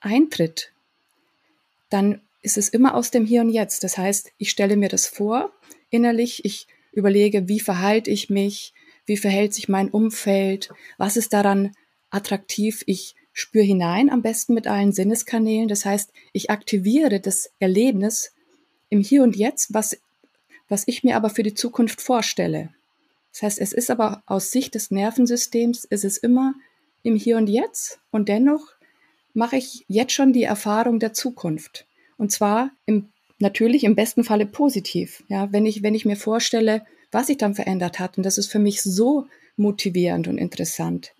eintritt, 0.00 0.72
dann 1.88 2.20
ist 2.42 2.58
es 2.58 2.68
immer 2.68 2.94
aus 2.94 3.10
dem 3.10 3.24
Hier 3.24 3.40
und 3.40 3.50
Jetzt. 3.50 3.84
Das 3.84 3.96
heißt, 3.96 4.32
ich 4.38 4.50
stelle 4.50 4.76
mir 4.76 4.88
das 4.88 5.06
vor 5.06 5.52
innerlich, 5.90 6.44
ich 6.44 6.66
überlege, 6.92 7.48
wie 7.48 7.60
verhalte 7.60 8.10
ich 8.10 8.28
mich, 8.28 8.74
wie 9.04 9.16
verhält 9.16 9.54
sich 9.54 9.68
mein 9.68 9.88
Umfeld, 9.88 10.70
was 10.98 11.16
ist 11.16 11.32
daran 11.32 11.72
attraktiv, 12.10 12.82
ich 12.86 13.14
spüre 13.36 13.64
hinein, 13.64 14.08
am 14.08 14.22
besten 14.22 14.54
mit 14.54 14.66
allen 14.66 14.92
Sinneskanälen. 14.92 15.68
Das 15.68 15.84
heißt, 15.84 16.10
ich 16.32 16.48
aktiviere 16.48 17.20
das 17.20 17.50
Erlebnis 17.58 18.32
im 18.88 19.00
Hier 19.02 19.22
und 19.22 19.36
Jetzt, 19.36 19.74
was, 19.74 19.98
was 20.70 20.84
ich 20.86 21.04
mir 21.04 21.16
aber 21.16 21.28
für 21.28 21.42
die 21.42 21.52
Zukunft 21.52 22.00
vorstelle. 22.00 22.70
Das 23.32 23.42
heißt, 23.42 23.58
es 23.60 23.74
ist 23.74 23.90
aber 23.90 24.22
aus 24.24 24.50
Sicht 24.50 24.74
des 24.74 24.90
Nervensystems, 24.90 25.84
ist 25.84 26.06
es 26.06 26.16
immer 26.16 26.54
im 27.02 27.14
Hier 27.14 27.36
und 27.36 27.48
Jetzt 27.48 28.00
und 28.10 28.30
dennoch 28.30 28.72
mache 29.34 29.56
ich 29.56 29.84
jetzt 29.86 30.14
schon 30.14 30.32
die 30.32 30.44
Erfahrung 30.44 30.98
der 30.98 31.12
Zukunft. 31.12 31.84
Und 32.16 32.32
zwar 32.32 32.70
im, 32.86 33.10
natürlich 33.38 33.84
im 33.84 33.96
besten 33.96 34.24
Falle 34.24 34.46
positiv. 34.46 35.22
Ja, 35.28 35.52
wenn 35.52 35.66
ich, 35.66 35.82
wenn 35.82 35.94
ich 35.94 36.06
mir 36.06 36.16
vorstelle, 36.16 36.86
was 37.12 37.26
sich 37.26 37.36
dann 37.36 37.54
verändert 37.54 37.98
hat, 37.98 38.16
und 38.16 38.24
das 38.24 38.38
ist 38.38 38.50
für 38.50 38.58
mich 38.58 38.80
so 38.80 39.26
motivierend 39.58 40.26
und 40.26 40.38
interessant, 40.38 41.12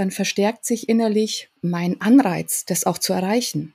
dann 0.00 0.10
verstärkt 0.10 0.64
sich 0.64 0.88
innerlich 0.88 1.50
mein 1.60 2.00
Anreiz, 2.00 2.64
das 2.64 2.84
auch 2.84 2.98
zu 2.98 3.12
erreichen. 3.12 3.74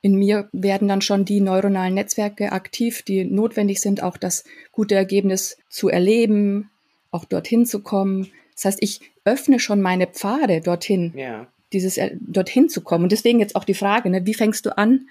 In 0.00 0.14
mir 0.14 0.48
werden 0.52 0.86
dann 0.86 1.02
schon 1.02 1.24
die 1.24 1.40
neuronalen 1.40 1.94
Netzwerke 1.94 2.52
aktiv, 2.52 3.02
die 3.02 3.24
notwendig 3.24 3.80
sind, 3.80 4.02
auch 4.02 4.16
das 4.16 4.44
gute 4.70 4.94
Ergebnis 4.94 5.58
zu 5.68 5.88
erleben, 5.88 6.70
auch 7.10 7.24
dorthin 7.24 7.66
zu 7.66 7.82
kommen. 7.82 8.30
Das 8.54 8.66
heißt, 8.66 8.78
ich 8.80 9.00
öffne 9.24 9.58
schon 9.58 9.82
meine 9.82 10.06
Pfade 10.06 10.60
dorthin, 10.60 11.12
ja. 11.16 11.48
dieses 11.72 11.98
äh, 11.98 12.16
dorthin 12.20 12.68
zu 12.68 12.82
kommen. 12.82 13.04
Und 13.04 13.12
deswegen 13.12 13.40
jetzt 13.40 13.56
auch 13.56 13.64
die 13.64 13.74
Frage, 13.74 14.08
ne, 14.08 14.24
wie 14.24 14.34
fängst 14.34 14.64
du 14.66 14.78
an 14.78 15.08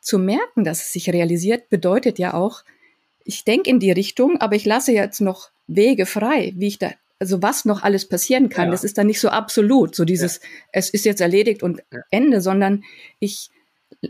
zu 0.00 0.18
merken, 0.18 0.64
dass 0.64 0.80
es 0.80 0.92
sich 0.94 1.12
realisiert, 1.12 1.68
bedeutet 1.68 2.18
ja 2.18 2.32
auch, 2.32 2.64
ich 3.24 3.44
denke 3.44 3.68
in 3.68 3.80
die 3.80 3.92
Richtung, 3.92 4.40
aber 4.40 4.56
ich 4.56 4.64
lasse 4.64 4.92
jetzt 4.92 5.20
noch 5.20 5.50
Wege 5.66 6.06
frei, 6.06 6.54
wie 6.56 6.68
ich 6.68 6.78
da, 6.78 6.92
also 7.20 7.42
was 7.42 7.64
noch 7.64 7.82
alles 7.82 8.08
passieren 8.08 8.48
kann. 8.48 8.66
Ja. 8.66 8.70
Das 8.72 8.82
ist 8.82 8.98
dann 8.98 9.06
nicht 9.06 9.20
so 9.20 9.28
absolut, 9.28 9.94
so 9.94 10.04
dieses, 10.04 10.36
ja. 10.36 10.48
es 10.72 10.90
ist 10.90 11.04
jetzt 11.04 11.20
erledigt 11.20 11.62
und 11.62 11.82
ja. 11.92 12.00
Ende, 12.10 12.40
sondern 12.40 12.82
ich, 13.20 13.50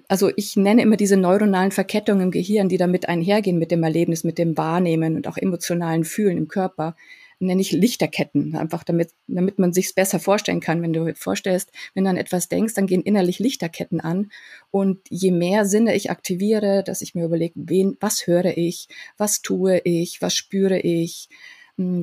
also 0.08 0.30
ich 0.36 0.56
nenne 0.56 0.82
immer 0.82 0.96
diese 0.96 1.16
neuronalen 1.16 1.72
Verkettungen 1.72 2.22
im 2.22 2.30
Gehirn, 2.30 2.68
die 2.68 2.78
damit 2.78 3.08
einhergehen 3.08 3.58
mit 3.58 3.72
dem 3.72 3.82
Erlebnis, 3.82 4.24
mit 4.24 4.38
dem 4.38 4.56
Wahrnehmen 4.56 5.16
und 5.16 5.26
auch 5.26 5.36
emotionalen 5.36 6.04
Fühlen 6.04 6.38
im 6.38 6.48
Körper 6.48 6.94
nenne 7.42 7.62
ich 7.62 7.72
Lichterketten, 7.72 8.54
einfach 8.54 8.84
damit, 8.84 9.12
damit 9.26 9.58
man 9.58 9.72
sich 9.72 9.94
besser 9.94 10.20
vorstellen 10.20 10.60
kann. 10.60 10.82
Wenn 10.82 10.92
du 10.92 11.14
vorstellst, 11.14 11.72
wenn 11.94 12.04
du 12.04 12.10
an 12.10 12.18
etwas 12.18 12.48
denkst, 12.48 12.74
dann 12.74 12.86
gehen 12.86 13.00
innerlich 13.02 13.38
Lichterketten 13.38 14.00
an. 14.00 14.30
Und 14.70 14.98
je 15.08 15.30
mehr 15.30 15.64
Sinne 15.64 15.96
ich 15.96 16.10
aktiviere, 16.10 16.84
dass 16.84 17.00
ich 17.00 17.14
mir 17.14 17.24
überlege, 17.24 17.54
wen, 17.56 17.96
was 17.98 18.26
höre 18.26 18.58
ich, 18.58 18.88
was 19.16 19.40
tue 19.40 19.78
ich, 19.78 20.20
was 20.20 20.34
spüre 20.34 20.78
ich, 20.80 21.30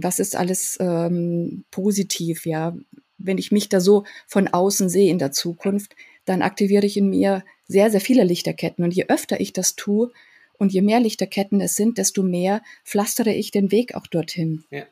was 0.01 0.19
ist 0.19 0.35
alles 0.35 0.77
ähm, 0.79 1.63
positiv, 1.71 2.45
ja. 2.45 2.75
Wenn 3.17 3.37
ich 3.37 3.51
mich 3.51 3.69
da 3.69 3.79
so 3.79 4.03
von 4.27 4.47
außen 4.47 4.89
sehe 4.89 5.09
in 5.09 5.19
der 5.19 5.31
Zukunft, 5.31 5.95
dann 6.25 6.41
aktiviere 6.41 6.85
ich 6.85 6.97
in 6.97 7.09
mir 7.09 7.43
sehr, 7.67 7.89
sehr 7.89 8.01
viele 8.01 8.23
Lichterketten. 8.23 8.83
Und 8.83 8.93
je 8.93 9.05
öfter 9.07 9.39
ich 9.39 9.53
das 9.53 9.75
tue, 9.75 10.11
und 10.57 10.73
je 10.73 10.81
mehr 10.81 10.99
Lichterketten 10.99 11.61
es 11.61 11.75
sind, 11.75 11.97
desto 11.97 12.23
mehr 12.23 12.61
pflastere 12.83 13.33
ich 13.33 13.51
den 13.51 13.71
Weg 13.71 13.95
auch 13.95 14.07
dorthin. 14.07 14.63
Ja. 14.69 14.83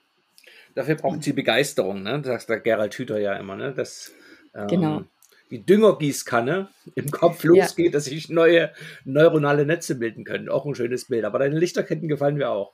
Dafür 0.76 0.96
braucht 0.96 1.24
sie 1.24 1.34
Begeisterung, 1.34 2.04
ne? 2.04 2.22
Das 2.22 2.44
sagt 2.44 2.50
der 2.50 2.60
Gerald 2.60 2.94
Hüther 2.96 3.20
ja 3.20 3.34
immer, 3.36 3.56
ne? 3.56 3.74
Dass 3.74 4.12
ähm, 4.54 4.68
genau. 4.68 5.04
Die 5.52 5.64
Düngergießkanne 5.64 6.70
im 6.96 7.12
Kopf 7.12 7.44
losgeht, 7.44 7.88
ja. 7.88 7.92
dass 7.92 8.06
sich 8.06 8.30
neue 8.30 8.72
neuronale 9.04 9.66
Netze 9.66 9.96
bilden 9.96 10.24
können. 10.24 10.50
Auch 10.50 10.66
ein 10.66 10.76
schönes 10.76 11.06
Bild. 11.06 11.24
Aber 11.26 11.40
deine 11.40 11.60
Lichterketten 11.60 12.08
gefallen 12.08 12.36
mir 12.36 12.50
auch. 12.50 12.74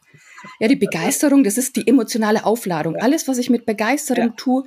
Ja, 0.59 0.67
die 0.67 0.75
Begeisterung, 0.75 1.43
das 1.43 1.57
ist 1.57 1.75
die 1.75 1.87
emotionale 1.87 2.45
Aufladung. 2.45 2.95
Ja. 2.95 3.01
Alles, 3.01 3.27
was 3.27 3.37
ich 3.37 3.49
mit 3.49 3.65
Begeisterung 3.65 4.29
ja. 4.29 4.33
tue, 4.37 4.63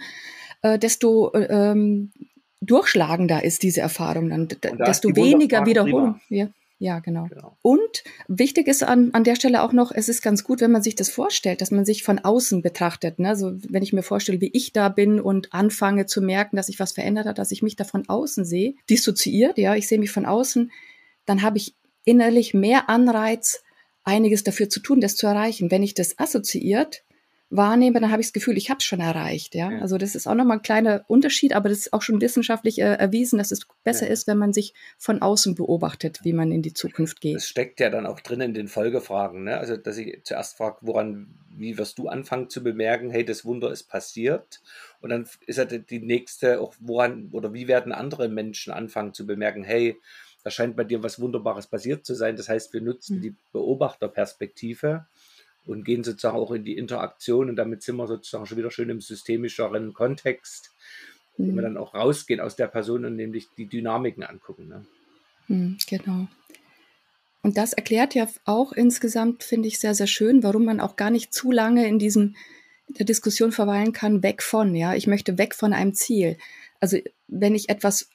äh, 0.62 0.78
desto 0.78 1.32
äh, 1.32 1.46
ähm, 1.50 2.12
durchschlagender 2.60 3.44
ist 3.44 3.62
diese 3.62 3.80
Erfahrung 3.80 4.30
dann, 4.30 4.48
desto 4.86 5.14
weniger 5.14 5.66
Wiederholung. 5.66 6.20
Ja. 6.28 6.48
Ja, 6.84 6.98
genau. 6.98 7.28
genau. 7.30 7.56
Und 7.62 8.04
wichtig 8.28 8.68
ist 8.68 8.82
an, 8.82 9.08
an 9.14 9.24
der 9.24 9.36
Stelle 9.36 9.62
auch 9.62 9.72
noch, 9.72 9.90
es 9.90 10.10
ist 10.10 10.20
ganz 10.20 10.44
gut, 10.44 10.60
wenn 10.60 10.70
man 10.70 10.82
sich 10.82 10.94
das 10.94 11.08
vorstellt, 11.08 11.62
dass 11.62 11.70
man 11.70 11.86
sich 11.86 12.02
von 12.02 12.18
außen 12.18 12.60
betrachtet. 12.60 13.18
Ne? 13.18 13.30
Also 13.30 13.54
wenn 13.66 13.82
ich 13.82 13.94
mir 13.94 14.02
vorstelle, 14.02 14.42
wie 14.42 14.50
ich 14.52 14.74
da 14.74 14.90
bin 14.90 15.18
und 15.18 15.54
anfange 15.54 16.04
zu 16.04 16.20
merken, 16.20 16.56
dass 16.56 16.66
sich 16.66 16.78
was 16.78 16.92
verändert 16.92 17.24
hat, 17.24 17.38
dass 17.38 17.52
ich 17.52 17.62
mich 17.62 17.76
da 17.76 17.84
von 17.84 18.06
außen 18.06 18.44
sehe, 18.44 18.74
dissoziiert, 18.90 19.56
ja, 19.56 19.74
ich 19.74 19.88
sehe 19.88 19.98
mich 19.98 20.10
von 20.10 20.26
außen, 20.26 20.72
dann 21.24 21.40
habe 21.40 21.56
ich 21.56 21.74
innerlich 22.04 22.52
mehr 22.52 22.90
Anreiz, 22.90 23.62
einiges 24.02 24.44
dafür 24.44 24.68
zu 24.68 24.80
tun, 24.80 25.00
das 25.00 25.16
zu 25.16 25.26
erreichen. 25.26 25.70
Wenn 25.70 25.82
ich 25.82 25.94
das 25.94 26.18
assoziiert, 26.18 27.02
wahrnehme, 27.56 28.00
dann 28.00 28.10
habe 28.10 28.20
ich 28.20 28.28
das 28.28 28.32
Gefühl, 28.32 28.56
ich 28.56 28.70
habe 28.70 28.78
es 28.78 28.84
schon 28.84 29.00
erreicht. 29.00 29.54
Ja? 29.54 29.68
Also 29.80 29.98
das 29.98 30.14
ist 30.14 30.26
auch 30.26 30.34
nochmal 30.34 30.58
ein 30.58 30.62
kleiner 30.62 31.04
Unterschied, 31.08 31.54
aber 31.54 31.68
das 31.68 31.78
ist 31.78 31.92
auch 31.92 32.02
schon 32.02 32.20
wissenschaftlich 32.20 32.80
äh, 32.80 32.94
erwiesen, 32.94 33.38
dass 33.38 33.50
es 33.50 33.66
besser 33.84 34.08
ist, 34.08 34.26
wenn 34.26 34.38
man 34.38 34.52
sich 34.52 34.74
von 34.98 35.22
außen 35.22 35.54
beobachtet, 35.54 36.20
wie 36.22 36.32
man 36.32 36.50
in 36.52 36.62
die 36.62 36.74
Zukunft 36.74 37.20
geht. 37.20 37.36
Das 37.36 37.48
steckt 37.48 37.80
ja 37.80 37.90
dann 37.90 38.06
auch 38.06 38.20
drin 38.20 38.40
in 38.40 38.54
den 38.54 38.68
Folgefragen. 38.68 39.44
Ne? 39.44 39.56
Also 39.56 39.76
dass 39.76 39.96
ich 39.96 40.20
zuerst 40.24 40.56
frage, 40.56 40.78
woran, 40.80 41.34
wie 41.56 41.78
wirst 41.78 41.98
du 41.98 42.08
anfangen 42.08 42.50
zu 42.50 42.62
bemerken, 42.62 43.10
hey, 43.10 43.24
das 43.24 43.44
Wunder 43.44 43.70
ist 43.70 43.84
passiert? 43.84 44.60
Und 45.00 45.10
dann 45.10 45.28
ist 45.46 45.58
ja 45.58 45.64
die 45.64 46.00
nächste, 46.00 46.60
auch 46.60 46.74
woran 46.80 47.28
oder 47.32 47.52
wie 47.52 47.68
werden 47.68 47.92
andere 47.92 48.28
Menschen 48.28 48.72
anfangen 48.72 49.14
zu 49.14 49.26
bemerken, 49.26 49.62
hey, 49.62 50.00
da 50.42 50.50
scheint 50.50 50.76
bei 50.76 50.84
dir 50.84 51.02
was 51.02 51.20
Wunderbares 51.20 51.66
passiert 51.66 52.04
zu 52.04 52.14
sein. 52.14 52.36
Das 52.36 52.48
heißt, 52.48 52.72
wir 52.74 52.82
nutzen 52.82 53.18
mhm. 53.18 53.22
die 53.22 53.34
Beobachterperspektive 53.52 55.06
und 55.66 55.84
gehen 55.84 56.04
sozusagen 56.04 56.36
auch 56.36 56.52
in 56.52 56.64
die 56.64 56.76
Interaktion 56.76 57.48
und 57.48 57.56
damit 57.56 57.82
sind 57.82 57.96
wir 57.96 58.06
sozusagen 58.06 58.46
schon 58.46 58.58
wieder 58.58 58.70
schön 58.70 58.90
im 58.90 59.00
systemischeren 59.00 59.94
Kontext, 59.94 60.70
mhm. 61.36 61.52
wo 61.52 61.56
wir 61.56 61.62
dann 61.62 61.76
auch 61.76 61.94
rausgehen 61.94 62.40
aus 62.40 62.56
der 62.56 62.66
Person 62.66 63.04
und 63.04 63.16
nämlich 63.16 63.48
die 63.56 63.66
Dynamiken 63.66 64.22
angucken. 64.22 64.68
Ne? 64.68 64.86
Mhm, 65.48 65.78
genau. 65.88 66.28
Und 67.42 67.58
das 67.58 67.74
erklärt 67.74 68.14
ja 68.14 68.26
auch 68.46 68.72
insgesamt, 68.72 69.44
finde 69.44 69.68
ich, 69.68 69.78
sehr, 69.78 69.94
sehr 69.94 70.06
schön, 70.06 70.42
warum 70.42 70.64
man 70.64 70.80
auch 70.80 70.96
gar 70.96 71.10
nicht 71.10 71.34
zu 71.34 71.50
lange 71.50 71.86
in 71.86 71.98
diesem 71.98 72.36
der 72.88 73.06
Diskussion 73.06 73.52
verweilen 73.52 73.92
kann, 73.92 74.22
weg 74.22 74.42
von, 74.42 74.74
ja, 74.74 74.94
ich 74.94 75.06
möchte 75.06 75.38
weg 75.38 75.54
von 75.54 75.72
einem 75.72 75.94
Ziel. 75.94 76.36
Also 76.80 76.98
wenn 77.28 77.54
ich 77.54 77.68
etwas, 77.68 78.08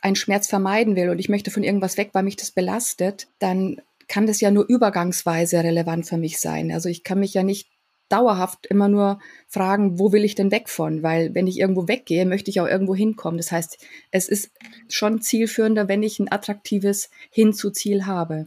einen 0.00 0.16
Schmerz 0.16 0.46
vermeiden 0.46 0.96
will 0.96 1.10
und 1.10 1.18
ich 1.18 1.28
möchte 1.28 1.50
von 1.50 1.64
irgendwas 1.64 1.96
weg, 1.96 2.10
weil 2.12 2.22
mich 2.22 2.36
das 2.36 2.50
belastet, 2.50 3.28
dann 3.38 3.80
kann 4.08 4.26
das 4.26 4.40
ja 4.40 4.50
nur 4.50 4.66
übergangsweise 4.68 5.62
relevant 5.62 6.06
für 6.06 6.16
mich 6.16 6.40
sein. 6.40 6.72
Also 6.72 6.88
ich 6.88 7.04
kann 7.04 7.20
mich 7.20 7.34
ja 7.34 7.42
nicht 7.42 7.68
dauerhaft 8.08 8.66
immer 8.66 8.88
nur 8.88 9.20
fragen, 9.46 9.98
wo 9.98 10.12
will 10.12 10.24
ich 10.24 10.34
denn 10.34 10.50
weg 10.50 10.68
von? 10.68 11.02
Weil 11.02 11.34
wenn 11.34 11.46
ich 11.46 11.58
irgendwo 11.58 11.88
weggehe, 11.88 12.24
möchte 12.24 12.50
ich 12.50 12.60
auch 12.60 12.66
irgendwo 12.66 12.94
hinkommen. 12.94 13.36
Das 13.36 13.52
heißt, 13.52 13.78
es 14.10 14.28
ist 14.28 14.50
schon 14.88 15.20
zielführender, 15.20 15.88
wenn 15.88 16.02
ich 16.02 16.18
ein 16.18 16.32
attraktives 16.32 17.10
Hinzu-Ziel 17.30 18.06
habe. 18.06 18.46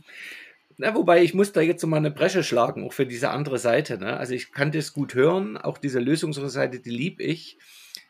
Na, 0.78 0.96
wobei 0.96 1.22
ich 1.22 1.36
muss 1.36 1.52
da 1.52 1.62
jetzt 1.62 1.86
mal 1.86 1.98
eine 1.98 2.10
Bresche 2.10 2.44
schlagen, 2.44 2.84
auch 2.84 2.94
für 2.94 3.06
diese 3.06 3.30
andere 3.30 3.60
Seite. 3.60 4.00
Ne? 4.00 4.18
Also 4.18 4.34
ich 4.34 4.52
kann 4.52 4.72
das 4.72 4.94
gut 4.94 5.14
hören, 5.14 5.58
auch 5.58 5.78
diese 5.78 6.00
Lösungsseite, 6.00 6.80
die 6.80 6.90
lieb 6.90 7.20
ich. 7.20 7.60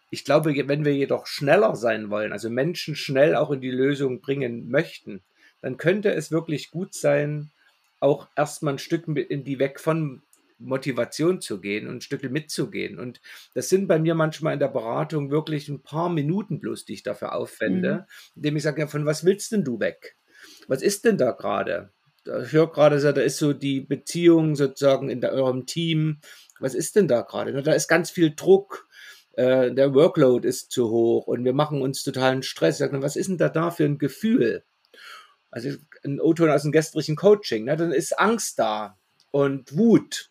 Ich 0.09 0.23
glaube, 0.23 0.53
wenn 0.67 0.85
wir 0.85 0.95
jedoch 0.95 1.27
schneller 1.27 1.75
sein 1.75 2.09
wollen, 2.09 2.31
also 2.31 2.49
Menschen 2.49 2.95
schnell 2.95 3.35
auch 3.35 3.51
in 3.51 3.61
die 3.61 3.71
Lösung 3.71 4.21
bringen 4.21 4.69
möchten, 4.69 5.21
dann 5.61 5.77
könnte 5.77 6.13
es 6.13 6.31
wirklich 6.31 6.71
gut 6.71 6.93
sein, 6.93 7.51
auch 7.99 8.27
erstmal 8.35 8.75
ein 8.75 8.79
Stück 8.79 9.07
in 9.07 9.43
die 9.43 9.59
weg 9.59 9.79
von 9.79 10.23
Motivation 10.57 11.41
zu 11.41 11.59
gehen 11.59 11.87
und 11.87 11.95
ein 11.95 12.01
Stück 12.01 12.23
mitzugehen. 12.29 12.99
Und 12.99 13.21
das 13.53 13.69
sind 13.69 13.87
bei 13.87 13.99
mir 13.99 14.15
manchmal 14.15 14.53
in 14.53 14.59
der 14.59 14.67
Beratung 14.67 15.31
wirklich 15.31 15.67
ein 15.69 15.81
paar 15.81 16.09
Minuten 16.09 16.59
bloß, 16.59 16.85
die 16.85 16.93
ich 16.93 17.03
dafür 17.03 17.33
aufwende, 17.35 17.93
mhm. 17.93 18.33
indem 18.35 18.57
ich 18.57 18.63
sage, 18.63 18.81
ja, 18.81 18.87
von 18.87 19.05
was 19.05 19.25
willst 19.25 19.51
denn 19.51 19.63
du 19.63 19.79
weg? 19.79 20.17
Was 20.67 20.81
ist 20.81 21.05
denn 21.05 21.17
da 21.17 21.31
gerade? 21.31 21.91
Ich 22.43 22.51
höre 22.51 22.71
gerade, 22.71 22.99
da 22.99 23.21
ist 23.21 23.37
so 23.37 23.53
die 23.53 23.81
Beziehung 23.81 24.55
sozusagen 24.55 25.09
in 25.09 25.21
der, 25.21 25.33
eurem 25.33 25.65
Team. 25.65 26.19
Was 26.59 26.75
ist 26.75 26.95
denn 26.95 27.07
da 27.07 27.21
gerade? 27.21 27.63
Da 27.63 27.73
ist 27.73 27.87
ganz 27.87 28.11
viel 28.11 28.35
Druck 28.35 28.87
äh, 29.33 29.73
der 29.73 29.93
Workload 29.93 30.47
ist 30.47 30.71
zu 30.71 30.89
hoch 30.89 31.27
und 31.27 31.45
wir 31.45 31.53
machen 31.53 31.81
uns 31.81 32.03
totalen 32.03 32.43
Stress. 32.43 32.81
Was 32.81 33.15
ist 33.15 33.29
denn 33.29 33.37
da 33.37 33.49
da 33.49 33.71
für 33.71 33.85
ein 33.85 33.97
Gefühl? 33.97 34.63
Also 35.51 35.69
ein 36.03 36.19
O-Ton 36.19 36.49
aus 36.49 36.63
dem 36.63 36.71
gestrigen 36.71 37.15
Coaching, 37.15 37.65
ne? 37.65 37.75
dann 37.75 37.91
ist 37.91 38.17
Angst 38.17 38.57
da 38.57 38.97
und 39.31 39.77
Wut. 39.77 40.29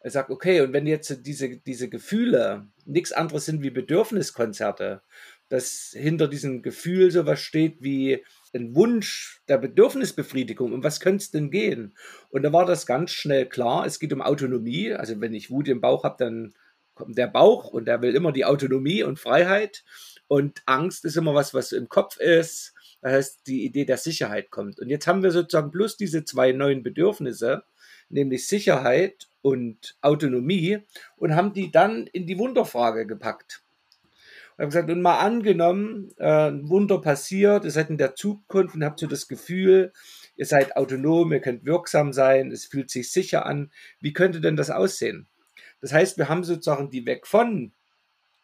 Er 0.00 0.10
sagt, 0.10 0.30
okay, 0.30 0.60
und 0.60 0.72
wenn 0.72 0.86
jetzt 0.86 1.24
diese, 1.24 1.56
diese 1.56 1.88
Gefühle 1.88 2.66
nichts 2.84 3.12
anderes 3.12 3.46
sind 3.46 3.62
wie 3.62 3.70
Bedürfniskonzerte, 3.70 5.00
dass 5.48 5.94
hinter 5.96 6.28
diesem 6.28 6.62
Gefühl 6.62 7.10
sowas 7.10 7.40
steht 7.40 7.76
wie 7.80 8.24
ein 8.54 8.74
Wunsch 8.74 9.40
der 9.48 9.58
Bedürfnisbefriedigung. 9.58 10.72
Um 10.72 10.84
was 10.84 11.00
könnte 11.00 11.22
es 11.22 11.30
denn 11.30 11.50
gehen? 11.50 11.94
Und 12.30 12.42
da 12.42 12.52
war 12.52 12.66
das 12.66 12.86
ganz 12.86 13.12
schnell 13.12 13.46
klar. 13.46 13.86
Es 13.86 13.98
geht 13.98 14.12
um 14.12 14.22
Autonomie. 14.22 14.92
Also 14.92 15.20
wenn 15.20 15.34
ich 15.34 15.50
Wut 15.50 15.68
im 15.68 15.80
Bauch 15.80 16.04
habe, 16.04 16.16
dann 16.18 16.54
kommt 16.94 17.18
der 17.18 17.26
Bauch 17.26 17.68
und 17.68 17.86
der 17.86 18.02
will 18.02 18.14
immer 18.14 18.32
die 18.32 18.44
Autonomie 18.44 19.02
und 19.02 19.18
Freiheit. 19.18 19.84
Und 20.28 20.62
Angst 20.66 21.04
ist 21.04 21.16
immer 21.16 21.34
was, 21.34 21.52
was 21.54 21.72
im 21.72 21.88
Kopf 21.88 22.18
ist. 22.18 22.73
Das 23.04 23.12
heißt, 23.12 23.40
die 23.48 23.66
Idee 23.66 23.84
der 23.84 23.98
Sicherheit 23.98 24.50
kommt. 24.50 24.80
Und 24.80 24.88
jetzt 24.88 25.06
haben 25.06 25.22
wir 25.22 25.30
sozusagen 25.30 25.70
plus 25.70 25.98
diese 25.98 26.24
zwei 26.24 26.52
neuen 26.52 26.82
Bedürfnisse, 26.82 27.64
nämlich 28.08 28.48
Sicherheit 28.48 29.28
und 29.42 29.98
Autonomie, 30.00 30.78
und 31.16 31.36
haben 31.36 31.52
die 31.52 31.70
dann 31.70 32.06
in 32.06 32.26
die 32.26 32.38
Wunderfrage 32.38 33.06
gepackt. 33.06 33.62
Und 34.56 34.62
haben 34.62 34.70
gesagt, 34.70 34.90
und 34.90 35.02
mal 35.02 35.18
angenommen, 35.18 36.12
äh, 36.16 36.48
ein 36.48 36.70
Wunder 36.70 36.98
passiert, 36.98 37.66
ihr 37.66 37.70
seid 37.70 37.90
in 37.90 37.98
der 37.98 38.14
Zukunft 38.14 38.74
und 38.74 38.82
habt 38.82 39.00
so 39.00 39.06
das 39.06 39.28
Gefühl, 39.28 39.92
ihr 40.36 40.46
seid 40.46 40.74
autonom, 40.74 41.30
ihr 41.30 41.40
könnt 41.40 41.66
wirksam 41.66 42.14
sein, 42.14 42.52
es 42.52 42.64
fühlt 42.64 42.90
sich 42.90 43.12
sicher 43.12 43.44
an. 43.44 43.70
Wie 44.00 44.14
könnte 44.14 44.40
denn 44.40 44.56
das 44.56 44.70
aussehen? 44.70 45.28
Das 45.82 45.92
heißt, 45.92 46.16
wir 46.16 46.30
haben 46.30 46.42
sozusagen 46.42 46.88
die 46.88 47.04
Weg 47.04 47.26
von 47.26 47.72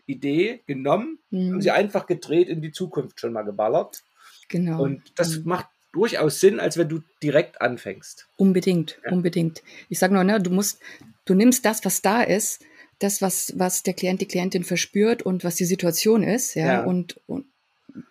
Idee 0.04 0.62
genommen, 0.66 1.18
mhm. 1.30 1.52
haben 1.52 1.60
sie 1.62 1.70
einfach 1.70 2.04
gedreht 2.04 2.50
in 2.50 2.60
die 2.60 2.72
Zukunft 2.72 3.20
schon 3.20 3.32
mal 3.32 3.44
geballert. 3.44 4.02
Genau. 4.50 4.82
Und 4.82 5.02
das 5.16 5.38
mhm. 5.38 5.48
macht 5.48 5.68
durchaus 5.92 6.40
Sinn, 6.40 6.60
als 6.60 6.76
wenn 6.76 6.88
du 6.88 7.00
direkt 7.22 7.60
anfängst. 7.62 8.28
Unbedingt, 8.36 9.00
ja. 9.04 9.12
unbedingt. 9.12 9.62
Ich 9.88 9.98
sage 9.98 10.12
nur, 10.12 10.24
ne, 10.24 10.40
du 10.40 10.50
musst, 10.50 10.80
du 11.24 11.34
nimmst 11.34 11.64
das, 11.64 11.84
was 11.84 12.02
da 12.02 12.22
ist, 12.22 12.62
das, 12.98 13.22
was, 13.22 13.54
was 13.56 13.82
der 13.82 13.94
Klient, 13.94 14.20
die 14.20 14.28
Klientin 14.28 14.62
verspürt 14.62 15.22
und 15.22 15.42
was 15.42 15.54
die 15.54 15.64
Situation 15.64 16.22
ist, 16.22 16.54
ja, 16.54 16.66
ja. 16.66 16.84
Und, 16.84 17.18
und 17.26 17.46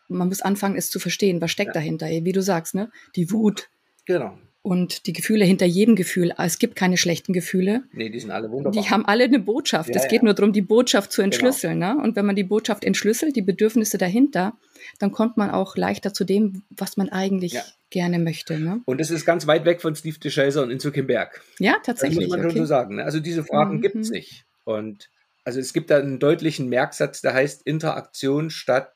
man 0.08 0.28
muss 0.28 0.41
anfangen, 0.41 0.75
es 0.75 0.89
zu 0.89 0.99
verstehen, 0.99 1.41
was 1.41 1.52
steckt 1.52 1.69
ja. 1.69 1.73
dahinter, 1.73 2.08
wie 2.08 2.32
du 2.32 2.41
sagst, 2.41 2.73
ne? 2.73 2.91
Die 3.15 3.32
Wut. 3.32 3.69
Genau 4.06 4.39
und 4.62 5.08
die 5.08 5.13
Gefühle 5.13 5.45
hinter 5.45 5.65
jedem 5.65 5.95
Gefühl. 5.95 6.34
Es 6.38 6.60
gibt 6.60 6.76
keine 6.76 6.98
schlechten 6.98 7.34
Gefühle. 7.34 7.84
Nee, 7.93 8.10
die 8.10 8.19
sind 8.19 8.32
alle 8.32 8.52
wunderbar. 8.52 8.82
Die 8.82 8.89
haben 8.89 9.06
alle 9.06 9.24
eine 9.24 9.39
Botschaft. 9.39 9.89
Ja, 9.89 10.02
es 10.02 10.08
geht 10.08 10.22
ja. 10.22 10.26
nur 10.26 10.34
darum, 10.34 10.52
die 10.52 10.62
Botschaft 10.62 11.12
zu 11.12 11.22
genau. 11.22 11.26
entschlüsseln. 11.26 11.80
Genau. 11.80 11.95
Ne? 11.95 12.04
Und 12.04 12.15
wenn 12.15 12.26
man 12.26 12.36
die 12.36 12.43
Botschaft 12.43 12.84
entschlüsselt, 12.84 13.36
die 13.36 13.41
Bedürfnisse 13.41 13.98
dahinter, 13.98 14.54
dann 15.00 15.12
kommt 15.12 15.38
man 15.38 15.50
auch 15.50 15.78
leichter 15.78 16.13
zu 16.13 16.26
dem, 16.26 16.63
was 16.69 16.98
man 16.98 17.10
eigentlich 17.10 17.54
ja. 17.54 17.63
gerne 17.89 18.19
möchte. 18.19 18.60
Ne? 18.60 18.82
Und 18.86 19.00
es 19.00 19.12
ist 19.12 19.26
ganz 19.26 19.48
weit 19.48 19.65
weg 19.65 19.82
von 19.82 19.95
Steve 19.95 20.19
DeShazer 20.19 20.62
und 20.62 20.72
Inzo 20.72 20.91
Kimberg. 20.91 21.41
Ja, 21.60 21.78
tatsächlich. 21.84 22.19
Das 22.19 22.28
muss 22.28 22.38
man 22.38 22.45
okay. 22.45 22.50
schon 22.50 22.65
so 22.65 22.65
sagen. 22.65 22.95
Ne? 22.95 23.04
Also 23.04 23.19
diese 23.19 23.43
Fragen 23.43 23.78
mhm. 23.78 23.82
gibt 23.82 23.95
es 23.95 24.10
nicht. 24.10 24.45
Und 24.65 25.10
also 25.45 25.60
es 25.60 25.74
gibt 25.74 25.89
da 25.89 25.98
einen 25.98 26.19
deutlichen 26.19 26.67
Merksatz, 26.67 27.22
der 27.22 27.34
heißt 27.34 27.63
Interaktion 27.63 28.50
statt 28.50 28.93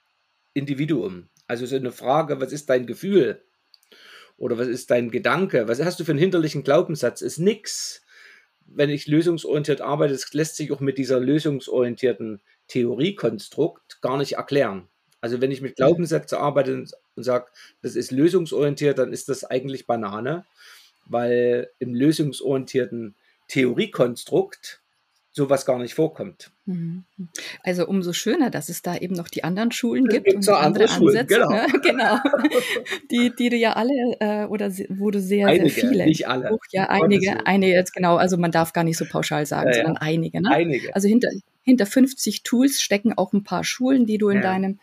Individuum. 0.54 1.30
Also 1.48 1.66
so 1.66 1.76
eine 1.76 1.92
Frage, 1.92 2.40
was 2.42 2.52
ist 2.52 2.70
dein 2.70 2.86
Gefühl? 2.86 3.42
Oder 4.38 4.58
was 4.58 4.68
ist 4.68 4.92
dein 4.92 5.12
Gedanke? 5.12 5.68
Was 5.68 5.82
hast 5.82 6.00
du 6.00 6.04
für 6.04 6.12
einen 6.12 6.20
hinterlichen 6.20 6.64
Glaubenssatz? 6.64 7.22
Ist 7.22 7.40
nix. 7.40 8.02
Wenn 8.66 8.90
ich 8.90 9.08
lösungsorientiert 9.08 9.82
arbeite, 9.82 10.14
das 10.14 10.34
lässt 10.34 10.56
sich 10.56 10.72
auch 10.72 10.80
mit 10.80 10.98
dieser 10.98 11.20
lösungsorientierten 11.20 12.42
Theoriekonstrukt 12.68 14.02
gar 14.02 14.18
nicht 14.18 14.34
erklären. 14.34 14.88
Also 15.22 15.40
wenn 15.40 15.52
ich 15.52 15.62
mit 15.62 15.78
Glaubenssätzen 15.78 16.38
arbeite 16.38 16.74
und, 16.74 16.92
und 17.16 17.24
sage, 17.24 17.48
das 17.82 17.96
ist 17.96 18.12
lösungsorientiert, 18.12 18.98
dann 19.00 19.14
ist 19.14 19.30
das 19.30 19.46
eigentlich 19.46 19.88
Banane, 19.88 20.46
weil 21.06 21.70
im 21.80 21.96
lösungsorientierten 21.96 23.16
Theoriekonstrukt 23.48 24.83
sowas 25.36 25.66
gar 25.66 25.80
nicht 25.80 25.96
vorkommt. 25.96 26.52
Mhm. 26.66 27.06
Also 27.64 27.88
umso 27.88 28.14
schöner, 28.14 28.52
dass 28.52 28.70
es 28.70 28.84
da 28.84 28.96
eben 28.96 29.16
noch 29.16 29.28
die 29.28 29.44
anderen 29.44 29.72
Schulen 29.72 30.06
gibt 30.06 30.32
und 30.34 30.44
so 30.44 30.54
andere, 30.54 30.86
andere 30.86 30.88
Schulen, 30.88 31.18
Ansätze. 31.18 31.36
Genau. 31.36 31.50
Ne? 31.50 31.68
genau. 31.84 32.18
Die, 33.12 33.34
die 33.36 33.50
du 33.50 33.56
ja 33.56 33.74
alle 33.74 34.16
äh, 34.20 34.46
oder 34.46 34.72
wo 34.90 35.12
du 35.12 35.20
sehr, 35.20 35.48
einige, 35.48 35.70
sehr 35.70 35.90
viele. 35.90 36.06
Nicht 36.06 36.28
alle. 36.28 36.50
Buch, 36.50 36.64
ja, 36.72 36.90
einige, 36.90 37.46
einige 37.46 37.74
jetzt 37.74 37.94
genau, 37.94 38.16
also 38.16 38.38
man 38.38 38.52
darf 38.52 38.74
gar 38.74 38.84
nicht 38.84 38.98
so 38.98 39.06
pauschal 39.06 39.46
sagen, 39.46 39.70
ja, 39.70 39.76
sondern 39.76 39.98
einige. 39.98 40.42
Ne? 40.42 40.50
Einige. 40.52 40.96
Also 40.96 41.08
hinter, 41.08 41.30
hinter 41.64 41.86
50 41.86 42.44
Tools 42.44 42.82
stecken 42.82 43.14
auch 43.14 43.34
ein 43.34 43.44
paar 43.44 43.64
Schulen, 43.64 44.06
die 44.06 44.18
du 44.18 44.30
in 44.30 44.38
ja. 44.38 44.44
deinem 44.44 44.80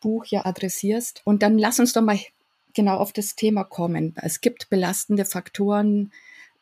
Buch 0.00 0.26
ja 0.26 0.44
adressierst. 0.44 1.22
Und 1.24 1.42
dann 1.42 1.58
lass 1.58 1.78
uns 1.78 1.92
doch 1.92 2.02
mal 2.02 2.18
genau 2.74 2.96
auf 2.96 3.12
das 3.12 3.36
Thema 3.36 3.64
kommen. 3.64 4.14
Es 4.20 4.40
gibt 4.40 4.68
belastende 4.68 5.24
Faktoren. 5.24 6.12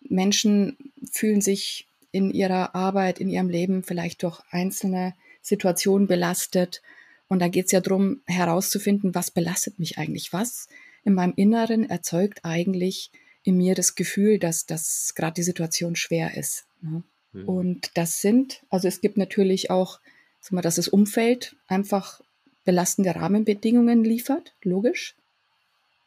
Menschen 0.03 0.77
fühlen 1.11 1.41
sich 1.41 1.87
in 2.13 2.31
ihrer 2.31 2.75
Arbeit, 2.75 3.21
in 3.21 3.29
ihrem 3.29 3.49
Leben 3.49 3.83
vielleicht 3.83 4.23
durch 4.23 4.41
einzelne 4.51 5.15
Situationen 5.43 6.07
belastet. 6.07 6.83
Und 7.29 7.41
da 7.41 7.49
geht 7.49 7.67
es 7.67 7.73
ja 7.73 7.81
darum, 7.81 8.21
herauszufinden, 8.27 9.15
was 9.15 9.31
belastet 9.31 9.79
mich 9.79 9.99
eigentlich, 9.99 10.33
was 10.33 10.69
in 11.05 11.15
meinem 11.15 11.35
Inneren 11.37 11.89
erzeugt 11.89 12.41
eigentlich 12.45 13.11
in 13.43 13.57
mir 13.57 13.75
das 13.75 13.95
Gefühl, 13.95 14.39
dass, 14.39 14.67
dass 14.67 15.15
gerade 15.15 15.35
die 15.35 15.43
Situation 15.43 15.97
schwer 15.97 16.37
ist. 16.37 16.67
Ne? 16.83 17.03
Mhm. 17.33 17.49
Und 17.49 17.91
das 17.95 18.21
sind, 18.21 18.63
also 18.69 18.89
es 18.89 19.01
gibt 19.01 19.17
natürlich 19.17 19.71
auch, 19.71 20.01
sag 20.41 20.53
mal, 20.53 20.63
dass 20.63 20.77
das 20.77 20.89
Umfeld 20.89 21.57
einfach 21.67 22.21
belastende 22.65 23.15
Rahmenbedingungen 23.15 24.05
liefert, 24.05 24.55
logisch 24.63 25.15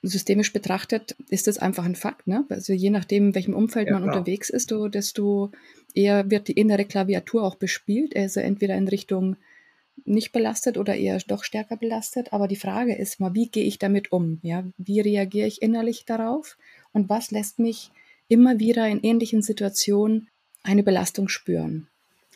systemisch 0.04 0.52
betrachtet 0.52 1.16
ist 1.30 1.48
das 1.48 1.58
einfach 1.58 1.86
ein 1.86 1.96
Fakt. 1.96 2.28
Ne? 2.28 2.46
Also 2.50 2.74
je 2.74 2.90
nachdem, 2.90 3.28
in 3.28 3.36
welchem 3.36 3.54
Umfeld 3.54 3.88
ja, 3.88 3.94
man 3.94 4.04
klar. 4.04 4.18
unterwegs 4.18 4.50
ist, 4.50 4.70
desto 4.94 5.52
eher 5.94 6.30
wird 6.30 6.48
die 6.48 6.54
innere 6.54 6.86
Klaviatur 6.86 7.44
auch 7.44 7.56
bespielt. 7.56 8.16
Also 8.16 8.40
entweder 8.40 8.76
in 8.76 8.88
Richtung 8.88 9.36
nicht 10.06 10.32
belastet 10.32 10.78
oder 10.78 10.96
eher 10.96 11.20
doch 11.28 11.44
stärker 11.44 11.78
belastet. 11.78 12.34
Aber 12.34 12.48
die 12.48 12.56
Frage 12.56 12.96
ist 12.96 13.20
mal, 13.20 13.34
wie 13.34 13.50
gehe 13.50 13.64
ich 13.64 13.80
damit 13.80 14.12
um? 14.12 14.40
Ja? 14.42 14.64
Wie 14.78 15.00
reagiere 15.00 15.48
ich 15.48 15.62
innerlich 15.62 16.06
darauf? 16.06 16.58
Und 16.92 17.10
was 17.10 17.32
lässt 17.32 17.60
mich 17.60 17.92
immer 18.28 18.60
wieder 18.60 18.88
in 18.88 19.02
ähnlichen 19.02 19.42
Situationen 19.42 20.30
eine 20.64 20.84
Belastung 20.84 21.30
spüren? 21.30 21.88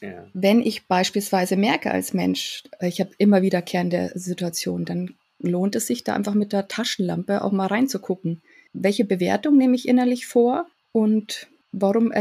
Ja. 0.01 0.27
Wenn 0.33 0.61
ich 0.61 0.87
beispielsweise 0.87 1.55
merke 1.55 1.91
als 1.91 2.13
Mensch, 2.13 2.63
ich 2.81 2.99
habe 2.99 3.11
immer 3.17 3.41
wiederkehrende 3.41 4.11
Situationen, 4.13 4.85
dann 4.85 5.15
lohnt 5.39 5.75
es 5.75 5.87
sich 5.87 6.03
da 6.03 6.13
einfach 6.13 6.33
mit 6.33 6.53
der 6.53 6.67
Taschenlampe 6.67 7.43
auch 7.43 7.51
mal 7.51 7.67
reinzugucken. 7.67 8.41
Welche 8.73 9.05
Bewertung 9.05 9.57
nehme 9.57 9.75
ich 9.75 9.87
innerlich 9.87 10.27
vor 10.27 10.67
und 10.91 11.47
warum 11.71 12.11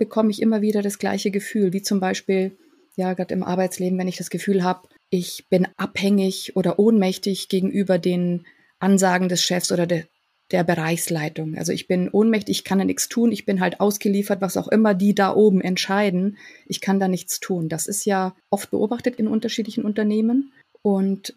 bekomme 0.00 0.30
ich 0.30 0.40
immer 0.40 0.62
wieder 0.62 0.80
das 0.80 0.98
gleiche 0.98 1.30
Gefühl, 1.30 1.74
wie 1.74 1.82
zum 1.82 2.00
Beispiel, 2.00 2.56
ja, 2.96 3.12
gerade 3.12 3.34
im 3.34 3.44
Arbeitsleben, 3.44 3.98
wenn 3.98 4.08
ich 4.08 4.16
das 4.16 4.30
Gefühl 4.30 4.64
habe, 4.64 4.88
ich 5.10 5.44
bin 5.50 5.68
abhängig 5.76 6.56
oder 6.56 6.78
ohnmächtig 6.78 7.50
gegenüber 7.50 7.98
den 7.98 8.46
Ansagen 8.78 9.28
des 9.28 9.44
Chefs 9.44 9.70
oder 9.70 9.86
de, 9.86 10.04
der 10.52 10.64
Bereichsleitung. 10.64 11.58
Also 11.58 11.72
ich 11.72 11.86
bin 11.86 12.08
ohnmächtig, 12.08 12.58
ich 12.58 12.64
kann 12.64 12.78
da 12.78 12.86
nichts 12.86 13.10
tun, 13.10 13.30
ich 13.30 13.44
bin 13.44 13.60
halt 13.60 13.78
ausgeliefert, 13.78 14.40
was 14.40 14.56
auch 14.56 14.68
immer 14.68 14.94
die 14.94 15.14
da 15.14 15.34
oben 15.34 15.60
entscheiden. 15.60 16.38
Ich 16.66 16.80
kann 16.80 16.98
da 16.98 17.06
nichts 17.06 17.38
tun. 17.38 17.68
Das 17.68 17.86
ist 17.86 18.06
ja 18.06 18.34
oft 18.48 18.70
beobachtet 18.70 19.16
in 19.16 19.28
unterschiedlichen 19.28 19.84
Unternehmen. 19.84 20.52
Und 20.80 21.34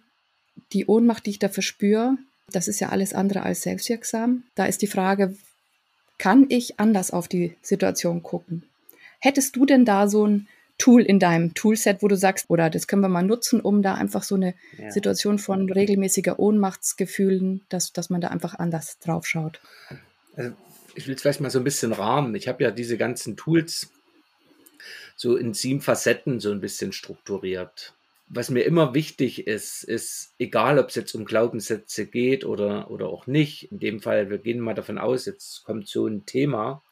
die 0.71 0.85
Ohnmacht, 0.85 1.25
die 1.25 1.31
ich 1.31 1.39
da 1.39 1.49
verspüre, 1.49 2.17
das 2.49 2.69
ist 2.69 2.79
ja 2.79 2.89
alles 2.89 3.13
andere 3.13 3.43
als 3.43 3.63
selbstwirksam. 3.63 4.43
Da 4.55 4.65
ist 4.65 4.81
die 4.81 4.87
Frage, 4.87 5.35
kann 6.17 6.45
ich 6.49 6.79
anders 6.79 7.11
auf 7.11 7.27
die 7.27 7.55
Situation 7.61 8.23
gucken? 8.23 8.63
Hättest 9.19 9.55
du 9.55 9.65
denn 9.65 9.85
da 9.85 10.07
so 10.07 10.27
ein 10.27 10.47
Tool 10.77 11.03
in 11.03 11.19
deinem 11.19 11.53
Toolset, 11.53 12.01
wo 12.01 12.07
du 12.07 12.17
sagst, 12.17 12.49
oder 12.49 12.69
das 12.69 12.87
können 12.87 13.01
wir 13.01 13.09
mal 13.09 13.23
nutzen, 13.23 13.61
um 13.61 13.81
da 13.81 13.93
einfach 13.93 14.23
so 14.23 14.35
eine 14.35 14.55
ja. 14.77 14.91
Situation 14.91 15.37
von 15.37 15.71
regelmäßiger 15.71 16.39
Ohnmachtsgefühlen, 16.39 17.61
dass, 17.69 17.93
dass 17.93 18.09
man 18.09 18.21
da 18.21 18.29
einfach 18.29 18.55
anders 18.55 18.97
drauf 18.99 19.25
schaut? 19.25 19.61
Also 20.35 20.53
ich 20.95 21.07
will 21.07 21.15
es 21.15 21.21
vielleicht 21.21 21.41
mal 21.41 21.51
so 21.51 21.59
ein 21.59 21.63
bisschen 21.63 21.93
rahmen. 21.93 22.35
Ich 22.35 22.47
habe 22.47 22.63
ja 22.63 22.71
diese 22.71 22.97
ganzen 22.97 23.37
Tools 23.37 23.89
so 25.15 25.37
in 25.37 25.53
sieben 25.53 25.81
Facetten 25.81 26.39
so 26.39 26.51
ein 26.51 26.59
bisschen 26.59 26.91
strukturiert 26.91 27.93
was 28.35 28.49
mir 28.49 28.63
immer 28.63 28.93
wichtig 28.93 29.47
ist, 29.47 29.83
ist, 29.83 30.33
egal 30.39 30.79
ob 30.79 30.89
es 30.89 30.95
jetzt 30.95 31.13
um 31.13 31.25
Glaubenssätze 31.25 32.07
geht 32.07 32.45
oder, 32.45 32.89
oder 32.89 33.07
auch 33.09 33.27
nicht, 33.27 33.71
in 33.71 33.79
dem 33.79 33.99
Fall, 33.99 34.29
wir 34.29 34.39
gehen 34.39 34.59
mal 34.59 34.73
davon 34.73 34.97
aus, 34.97 35.25
jetzt 35.25 35.63
kommt 35.63 35.87
so 35.87 36.07
ein 36.07 36.25
Thema 36.25 36.83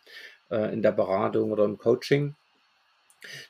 äh, 0.50 0.72
in 0.72 0.82
der 0.82 0.92
Beratung 0.92 1.52
oder 1.52 1.66
im 1.66 1.78
Coaching, 1.78 2.36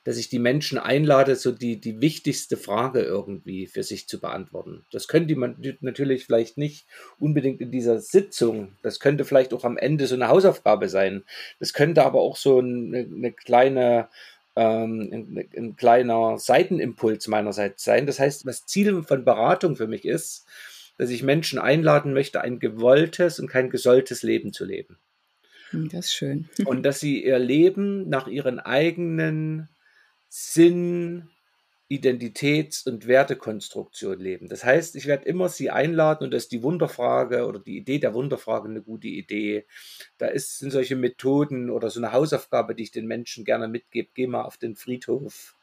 dass 0.04 0.18
ich 0.18 0.30
die 0.30 0.40
Menschen 0.40 0.78
einlade, 0.78 1.36
so 1.36 1.52
die, 1.52 1.80
die 1.80 2.02
wichtigste 2.02 2.58
Frage 2.58 3.02
irgendwie 3.02 3.68
für 3.68 3.84
sich 3.84 4.08
zu 4.08 4.20
beantworten. 4.20 4.86
Das 4.92 5.08
können 5.08 5.28
die 5.28 5.36
man 5.36 5.58
natürlich 5.82 6.26
vielleicht 6.26 6.58
nicht 6.58 6.86
unbedingt 7.20 7.62
in 7.62 7.72
dieser 7.72 8.00
Sitzung. 8.00 8.78
Das 8.84 9.00
könnte 9.00 9.26
vielleicht 9.26 9.54
auch 9.54 9.64
am 9.64 9.78
Ende 9.78 10.08
so 10.08 10.16
eine 10.16 10.28
Hausaufgabe 10.28 10.90
sein. 10.90 11.24
Das 11.60 11.74
könnte 11.74 12.04
aber 12.04 12.20
auch 12.20 12.36
so 12.36 12.60
eine, 12.60 13.00
eine 13.00 13.32
kleine, 13.32 14.10
ähm, 14.56 15.10
ein, 15.12 15.50
ein, 15.56 15.76
kleiner 15.76 16.38
Seitenimpuls 16.38 17.28
meinerseits 17.28 17.84
sein. 17.84 18.06
Das 18.06 18.20
heißt, 18.20 18.46
was 18.46 18.66
Ziel 18.66 19.04
von 19.04 19.24
Beratung 19.24 19.76
für 19.76 19.88
mich 19.88 20.06
ist, 20.06 20.46
dass 20.98 21.10
ich 21.10 21.24
Menschen 21.24 21.58
einladen 21.58 22.14
möchte, 22.14 22.42
ein 22.42 22.60
gewolltes 22.60 23.40
und 23.40 23.48
kein 23.48 23.70
gesolltes 23.70 24.24
Leben 24.24 24.54
zu 24.54 24.66
leben. 24.66 24.98
Hm, 25.72 25.90
das 25.90 26.08
ist 26.08 26.14
schön. 26.14 26.50
Und 26.66 26.84
dass 26.84 27.00
sie 27.00 27.24
ihr 27.24 27.40
Leben 27.40 28.10
nach 28.10 28.28
ihren 28.28 28.60
eigenen 28.60 29.70
Sinn, 30.30 31.30
Identitäts- 31.92 32.88
und 32.88 33.06
Wertekonstruktion 33.06 34.18
leben. 34.18 34.48
Das 34.48 34.64
heißt, 34.64 34.96
ich 34.96 35.08
werde 35.08 35.26
immer 35.26 35.50
sie 35.50 35.70
einladen 35.70 36.24
und 36.24 36.32
das 36.32 36.44
ist 36.44 36.54
die 36.54 36.64
Wunderfrage 36.64 37.46
oder 37.46 37.60
die 37.60 37.76
Idee 37.76 38.00
der 38.00 38.14
Wunderfrage 38.14 38.70
eine 38.70 38.82
gute 38.82 39.10
Idee. 39.10 39.66
Da 40.18 40.28
ist, 40.28 40.60
sind 40.60 40.72
solche 40.72 40.96
Methoden 40.96 41.70
oder 41.70 41.90
so 41.90 42.00
eine 42.00 42.14
Hausaufgabe, 42.14 42.76
die 42.76 42.84
ich 42.84 42.92
den 42.92 43.08
Menschen 43.08 43.44
gerne 43.44 43.68
mitgebe. 43.68 44.10
Geh 44.14 44.28
mal 44.28 44.44
auf 44.44 44.58
den 44.58 44.76
Friedhof 44.76 45.58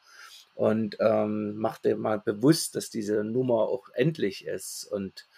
und 0.55 0.99
ähm, 1.01 1.57
mach 1.57 1.79
dir 1.79 1.97
mal 1.97 2.21
bewusst, 2.21 2.75
dass 2.75 2.91
diese 2.91 3.25
Nummer 3.25 3.63
auch 3.63 3.89
endlich 3.95 4.47
ist 4.47 4.85
und 4.85 5.29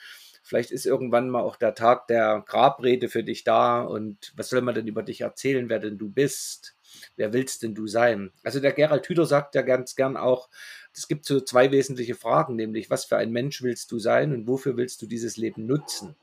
Vielleicht 0.42 0.70
ist 0.70 0.86
irgendwann 0.86 1.30
mal 1.30 1.42
auch 1.42 1.56
der 1.56 1.74
Tag 1.74 2.08
der 2.08 2.42
Grabrede 2.46 3.08
für 3.08 3.22
dich 3.22 3.44
da 3.44 3.82
und 3.82 4.32
was 4.36 4.48
soll 4.48 4.62
man 4.62 4.74
denn 4.74 4.86
über 4.86 5.02
dich 5.02 5.20
erzählen, 5.20 5.68
wer 5.68 5.78
denn 5.78 5.98
du 5.98 6.10
bist? 6.10 6.76
Wer 7.16 7.32
willst 7.32 7.62
denn 7.62 7.74
du 7.74 7.86
sein? 7.86 8.32
Also 8.42 8.58
der 8.58 8.72
Gerald 8.72 9.06
Hüder 9.08 9.26
sagt 9.26 9.54
ja 9.54 9.62
ganz 9.62 9.94
gern 9.94 10.16
auch, 10.16 10.48
es 10.94 11.08
gibt 11.08 11.24
so 11.24 11.40
zwei 11.40 11.70
wesentliche 11.70 12.14
Fragen, 12.14 12.56
nämlich 12.56 12.90
was 12.90 13.04
für 13.04 13.16
ein 13.16 13.30
Mensch 13.30 13.62
willst 13.62 13.92
du 13.92 13.98
sein 13.98 14.32
und 14.32 14.46
wofür 14.46 14.76
willst 14.76 15.00
du 15.02 15.06
dieses 15.06 15.36
Leben 15.36 15.66
nutzen? 15.66 16.16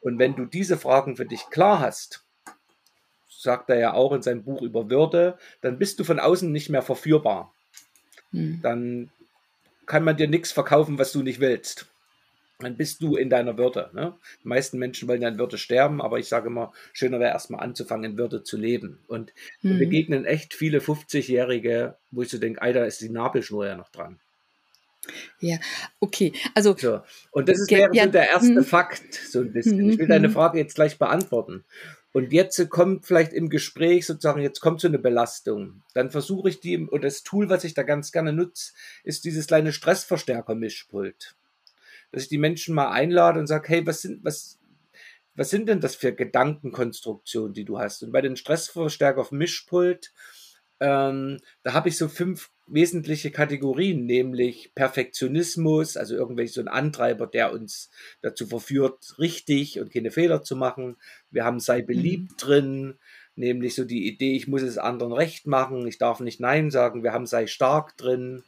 Und 0.00 0.18
wenn 0.18 0.36
du 0.36 0.44
diese 0.44 0.78
Fragen 0.78 1.16
für 1.16 1.26
dich 1.26 1.50
klar 1.50 1.80
hast, 1.80 2.24
sagt 3.28 3.70
er 3.70 3.78
ja 3.78 3.94
auch 3.94 4.12
in 4.12 4.22
seinem 4.22 4.44
Buch 4.44 4.62
über 4.62 4.90
Würde, 4.90 5.38
dann 5.60 5.78
bist 5.78 5.98
du 5.98 6.04
von 6.04 6.20
außen 6.20 6.50
nicht 6.50 6.70
mehr 6.70 6.82
verführbar. 6.82 7.52
Hm. 8.30 8.60
Dann 8.62 9.10
kann 9.86 10.04
man 10.04 10.16
dir 10.16 10.28
nichts 10.28 10.52
verkaufen, 10.52 10.98
was 10.98 11.12
du 11.12 11.22
nicht 11.22 11.40
willst 11.40 11.86
dann 12.58 12.76
bist 12.76 13.02
du 13.02 13.16
in 13.16 13.28
deiner 13.28 13.58
Würde. 13.58 13.90
Ne? 13.92 14.14
Die 14.42 14.48
meisten 14.48 14.78
Menschen 14.78 15.08
wollen 15.08 15.22
ja 15.22 15.28
in 15.28 15.38
Würde 15.38 15.58
sterben, 15.58 16.00
aber 16.00 16.18
ich 16.18 16.28
sage 16.28 16.48
immer, 16.48 16.72
schöner 16.92 17.20
wäre 17.20 17.32
erstmal 17.32 17.62
anzufangen, 17.62 18.12
in 18.12 18.18
Würde 18.18 18.42
zu 18.42 18.56
leben. 18.56 19.00
Und 19.08 19.32
mhm. 19.60 19.70
wir 19.70 19.78
begegnen 19.78 20.24
echt 20.24 20.54
viele 20.54 20.78
50-Jährige, 20.78 21.96
wo 22.10 22.22
ich 22.22 22.30
so 22.30 22.38
denke, 22.38 22.62
Alter, 22.62 22.86
ist 22.86 23.00
die 23.00 23.10
Nabelschnur 23.10 23.66
ja 23.66 23.76
noch 23.76 23.90
dran. 23.90 24.20
Ja, 25.38 25.58
okay. 26.00 26.32
Also, 26.54 26.74
so. 26.76 27.02
Und 27.30 27.48
das 27.48 27.60
ist, 27.60 27.70
wäre 27.70 27.90
ja, 27.92 28.04
so 28.04 28.10
der 28.10 28.28
erste 28.28 28.52
mh. 28.52 28.62
Fakt, 28.64 29.14
so 29.14 29.40
ein 29.40 29.52
bisschen. 29.52 29.84
Mhm. 29.84 29.90
Ich 29.90 29.98
will 29.98 30.08
deine 30.08 30.28
mhm. 30.28 30.32
Frage 30.32 30.58
jetzt 30.58 30.74
gleich 30.74 30.98
beantworten. 30.98 31.64
Und 32.12 32.32
jetzt 32.32 32.70
kommt 32.70 33.04
vielleicht 33.04 33.34
im 33.34 33.50
Gespräch 33.50 34.06
sozusagen, 34.06 34.40
jetzt 34.40 34.60
kommt 34.60 34.80
so 34.80 34.88
eine 34.88 34.98
Belastung. 34.98 35.82
Dann 35.92 36.10
versuche 36.10 36.48
ich 36.48 36.60
die, 36.60 36.78
und 36.78 37.04
das 37.04 37.22
Tool, 37.22 37.50
was 37.50 37.62
ich 37.62 37.74
da 37.74 37.82
ganz 37.82 38.10
gerne 38.10 38.32
nutze, 38.32 38.72
ist 39.04 39.26
dieses 39.26 39.46
kleine 39.46 39.70
Stressverstärker-Mischpult 39.72 41.36
dass 42.16 42.22
ich 42.22 42.28
die 42.30 42.38
Menschen 42.38 42.74
mal 42.74 42.92
einlade 42.92 43.38
und 43.38 43.46
sage, 43.46 43.68
hey, 43.68 43.86
was 43.86 44.00
sind, 44.00 44.24
was, 44.24 44.58
was 45.34 45.50
sind 45.50 45.68
denn 45.68 45.80
das 45.80 45.94
für 45.94 46.14
Gedankenkonstruktionen, 46.14 47.52
die 47.52 47.66
du 47.66 47.78
hast? 47.78 48.02
Und 48.02 48.10
bei 48.10 48.22
den 48.22 48.36
Stressverstärker 48.36 49.20
auf 49.20 49.32
Mischpult, 49.32 50.14
ähm, 50.80 51.36
da 51.62 51.74
habe 51.74 51.90
ich 51.90 51.98
so 51.98 52.08
fünf 52.08 52.50
wesentliche 52.66 53.30
Kategorien, 53.30 54.06
nämlich 54.06 54.72
Perfektionismus, 54.74 55.98
also 55.98 56.14
irgendwelche 56.14 56.54
so 56.54 56.62
ein 56.62 56.68
Antreiber, 56.68 57.26
der 57.26 57.52
uns 57.52 57.90
dazu 58.22 58.46
verführt, 58.46 59.18
richtig 59.18 59.78
und 59.78 59.92
keine 59.92 60.10
Fehler 60.10 60.42
zu 60.42 60.56
machen. 60.56 60.96
Wir 61.30 61.44
haben 61.44 61.60
sei 61.60 61.82
beliebt 61.82 62.32
mhm. 62.32 62.36
drin, 62.38 62.94
nämlich 63.34 63.74
so 63.74 63.84
die 63.84 64.08
Idee, 64.08 64.34
ich 64.34 64.48
muss 64.48 64.62
es 64.62 64.78
anderen 64.78 65.12
recht 65.12 65.46
machen, 65.46 65.86
ich 65.86 65.98
darf 65.98 66.20
nicht 66.20 66.40
Nein 66.40 66.70
sagen. 66.70 67.02
Wir 67.02 67.12
haben 67.12 67.26
sei 67.26 67.46
stark 67.46 67.98
drin. 67.98 68.42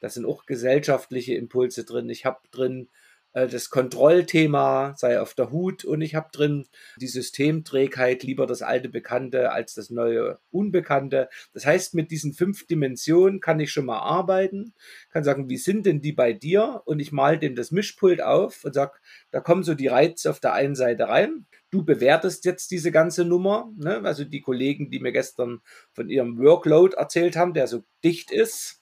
Das 0.00 0.12
sind 0.12 0.26
auch 0.26 0.44
gesellschaftliche 0.44 1.34
Impulse 1.34 1.84
drin. 1.84 2.10
Ich 2.10 2.26
habe 2.26 2.40
drin 2.50 2.90
das 3.36 3.68
Kontrollthema, 3.68 4.94
sei 4.96 5.20
auf 5.20 5.34
der 5.34 5.50
Hut 5.50 5.84
und 5.84 6.00
ich 6.00 6.14
habe 6.14 6.30
drin 6.32 6.66
die 6.98 7.06
Systemträgheit, 7.06 8.22
lieber 8.22 8.46
das 8.46 8.62
alte 8.62 8.88
Bekannte 8.88 9.52
als 9.52 9.74
das 9.74 9.90
neue 9.90 10.38
Unbekannte. 10.50 11.28
Das 11.52 11.66
heißt, 11.66 11.94
mit 11.94 12.10
diesen 12.10 12.32
fünf 12.32 12.66
Dimensionen 12.66 13.40
kann 13.40 13.60
ich 13.60 13.70
schon 13.70 13.84
mal 13.84 13.98
arbeiten, 13.98 14.72
kann 15.10 15.22
sagen, 15.22 15.50
wie 15.50 15.58
sind 15.58 15.84
denn 15.84 16.00
die 16.00 16.12
bei 16.12 16.32
dir? 16.32 16.80
Und 16.86 16.98
ich 16.98 17.12
mal 17.12 17.38
dem 17.38 17.54
das 17.54 17.70
Mischpult 17.70 18.22
auf 18.22 18.64
und 18.64 18.72
sage, 18.72 18.92
da 19.30 19.40
kommen 19.40 19.64
so 19.64 19.74
die 19.74 19.88
Reize 19.88 20.30
auf 20.30 20.40
der 20.40 20.54
einen 20.54 20.74
Seite 20.74 21.08
rein. 21.08 21.44
Du 21.70 21.84
bewertest 21.84 22.46
jetzt 22.46 22.70
diese 22.70 22.90
ganze 22.90 23.26
Nummer, 23.26 23.70
ne? 23.76 24.00
also 24.02 24.24
die 24.24 24.40
Kollegen, 24.40 24.90
die 24.90 25.00
mir 25.00 25.12
gestern 25.12 25.60
von 25.92 26.08
ihrem 26.08 26.38
Workload 26.38 26.96
erzählt 26.96 27.36
haben, 27.36 27.52
der 27.52 27.66
so 27.66 27.84
dicht 28.02 28.30
ist, 28.30 28.80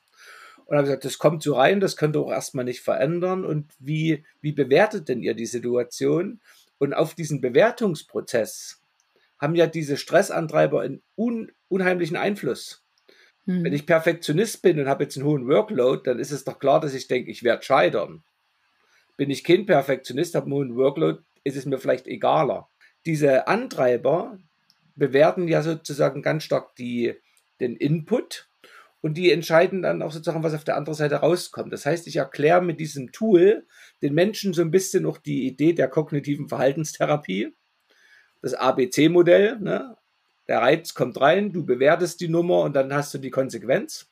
und 0.66 0.76
habe 0.76 0.86
gesagt, 0.86 1.04
das 1.04 1.18
kommt 1.18 1.42
so 1.42 1.54
rein, 1.54 1.80
das 1.80 1.96
könnt 1.96 2.16
ihr 2.16 2.20
auch 2.20 2.30
erstmal 2.30 2.64
nicht 2.64 2.80
verändern. 2.80 3.44
Und 3.44 3.72
wie, 3.78 4.24
wie 4.40 4.52
bewertet 4.52 5.08
denn 5.08 5.22
ihr 5.22 5.34
die 5.34 5.46
Situation? 5.46 6.40
Und 6.78 6.94
auf 6.94 7.14
diesen 7.14 7.40
Bewertungsprozess 7.40 8.80
haben 9.38 9.54
ja 9.54 9.66
diese 9.66 9.96
Stressantreiber 9.96 10.80
einen 10.80 11.02
un, 11.16 11.52
unheimlichen 11.68 12.16
Einfluss. 12.16 12.82
Hm. 13.46 13.64
Wenn 13.64 13.72
ich 13.72 13.86
Perfektionist 13.86 14.62
bin 14.62 14.80
und 14.80 14.88
habe 14.88 15.04
jetzt 15.04 15.16
einen 15.16 15.26
hohen 15.26 15.48
Workload, 15.48 16.02
dann 16.04 16.18
ist 16.18 16.30
es 16.30 16.44
doch 16.44 16.58
klar, 16.58 16.80
dass 16.80 16.94
ich 16.94 17.08
denke, 17.08 17.30
ich 17.30 17.42
werde 17.42 17.62
scheitern. 17.62 18.22
Bin 19.16 19.30
ich 19.30 19.44
kein 19.44 19.66
Perfektionist, 19.66 20.34
habe 20.34 20.46
einen 20.46 20.54
hohen 20.54 20.76
Workload, 20.76 21.20
ist 21.44 21.56
es 21.56 21.66
mir 21.66 21.78
vielleicht 21.78 22.06
egaler. 22.06 22.68
Diese 23.06 23.46
Antreiber 23.48 24.38
bewerten 24.96 25.46
ja 25.46 25.62
sozusagen 25.62 26.22
ganz 26.22 26.44
stark 26.44 26.74
die, 26.76 27.14
den 27.60 27.76
Input 27.76 28.48
und 29.04 29.18
die 29.18 29.30
entscheiden 29.30 29.82
dann 29.82 30.00
auch 30.00 30.12
sozusagen, 30.12 30.42
was 30.42 30.54
auf 30.54 30.64
der 30.64 30.78
anderen 30.78 30.96
Seite 30.96 31.16
rauskommt. 31.16 31.70
Das 31.74 31.84
heißt, 31.84 32.06
ich 32.06 32.16
erkläre 32.16 32.62
mit 32.62 32.80
diesem 32.80 33.12
Tool 33.12 33.66
den 34.00 34.14
Menschen 34.14 34.54
so 34.54 34.62
ein 34.62 34.70
bisschen 34.70 35.02
noch 35.02 35.18
die 35.18 35.46
Idee 35.46 35.74
der 35.74 35.88
kognitiven 35.88 36.48
Verhaltenstherapie, 36.48 37.54
das 38.40 38.54
ABC-Modell. 38.54 39.58
Ne? 39.60 39.94
Der 40.48 40.60
Reiz 40.60 40.94
kommt 40.94 41.20
rein, 41.20 41.52
du 41.52 41.66
bewertest 41.66 42.22
die 42.22 42.28
Nummer 42.28 42.62
und 42.62 42.74
dann 42.74 42.94
hast 42.94 43.12
du 43.12 43.18
die 43.18 43.28
Konsequenz. 43.28 44.06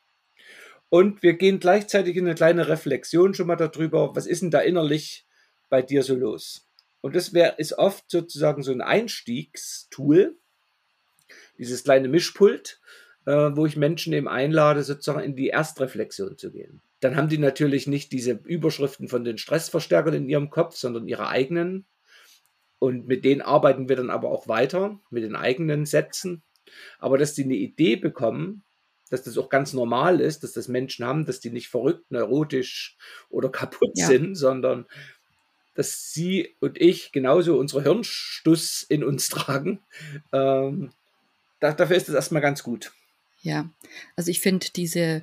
Und 0.90 1.22
wir 1.22 1.38
gehen 1.38 1.59
gleichzeitig 1.59 2.14
in 2.16 2.26
eine 2.26 2.35
kleine 2.35 2.68
Reflexion 2.68 3.33
schon 3.33 3.46
mal 3.46 3.57
darüber, 3.57 4.14
was 4.14 4.26
ist 4.26 4.42
denn 4.42 4.50
da 4.50 4.61
innerlich 4.61 5.24
bei 5.70 5.81
dir 5.81 6.02
so 6.02 6.14
los? 6.14 6.68
Und 7.00 7.16
das 7.16 7.33
wär, 7.33 7.59
ist 7.59 7.78
oft 7.78 8.11
sozusagen 8.11 8.62
so 8.62 8.72
ein 8.72 8.83
Einstiegstool, 8.83 10.37
dieses 11.57 11.83
kleine 11.83 12.09
Mischpult, 12.09 12.78
wo 13.30 13.66
ich 13.66 13.76
Menschen 13.76 14.12
eben 14.12 14.28
einlade, 14.28 14.82
sozusagen 14.82 15.20
in 15.20 15.37
die 15.37 15.48
Erstreflexion 15.48 16.37
zu 16.37 16.50
gehen. 16.50 16.80
Dann 17.00 17.16
haben 17.16 17.28
die 17.28 17.38
natürlich 17.38 17.87
nicht 17.87 18.12
diese 18.12 18.32
Überschriften 18.44 19.08
von 19.08 19.24
den 19.24 19.38
Stressverstärkern 19.38 20.14
in 20.14 20.28
ihrem 20.28 20.50
Kopf, 20.50 20.76
sondern 20.76 21.08
ihre 21.08 21.28
eigenen. 21.28 21.85
Und 22.78 23.06
mit 23.06 23.24
denen 23.24 23.42
arbeiten 23.42 23.88
wir 23.88 23.96
dann 23.96 24.11
aber 24.11 24.30
auch 24.30 24.48
weiter, 24.48 25.00
mit 25.11 25.24
den 25.24 25.37
eigenen 25.37 25.87
Sätzen. 25.87 26.42
Aber 26.98 27.18
dass 27.18 27.35
die 27.35 27.44
eine 27.44 27.54
Idee 27.54 27.96
bekommen, 27.96 28.62
dass 29.11 29.22
das 29.22 29.37
auch 29.37 29.50
ganz 29.50 29.72
normal 29.72 30.20
ist, 30.20 30.42
dass 30.42 30.52
das 30.52 30.68
Menschen 30.68 31.04
haben, 31.04 31.26
dass 31.26 31.40
die 31.40 31.50
nicht 31.50 31.68
verrückt, 31.68 32.11
neurotisch 32.11 32.96
oder 33.28 33.50
kaputt 33.50 33.92
ja. 33.94 34.06
sind, 34.06 34.37
sondern 34.37 34.87
dass 35.74 36.12
sie 36.12 36.56
und 36.61 36.80
ich 36.80 37.12
genauso 37.12 37.58
unsere 37.58 37.82
Hirnstuss 37.82 38.82
in 38.88 39.04
uns 39.04 39.28
tragen. 39.28 39.80
Ähm, 40.32 40.92
dafür 41.61 41.96
ist 41.96 42.08
es 42.08 42.14
erstmal 42.14 42.42
ganz 42.42 42.62
gut. 42.62 42.92
Ja, 43.42 43.68
also 44.16 44.31
ich 44.31 44.40
finde 44.40 44.66
diese 44.74 45.22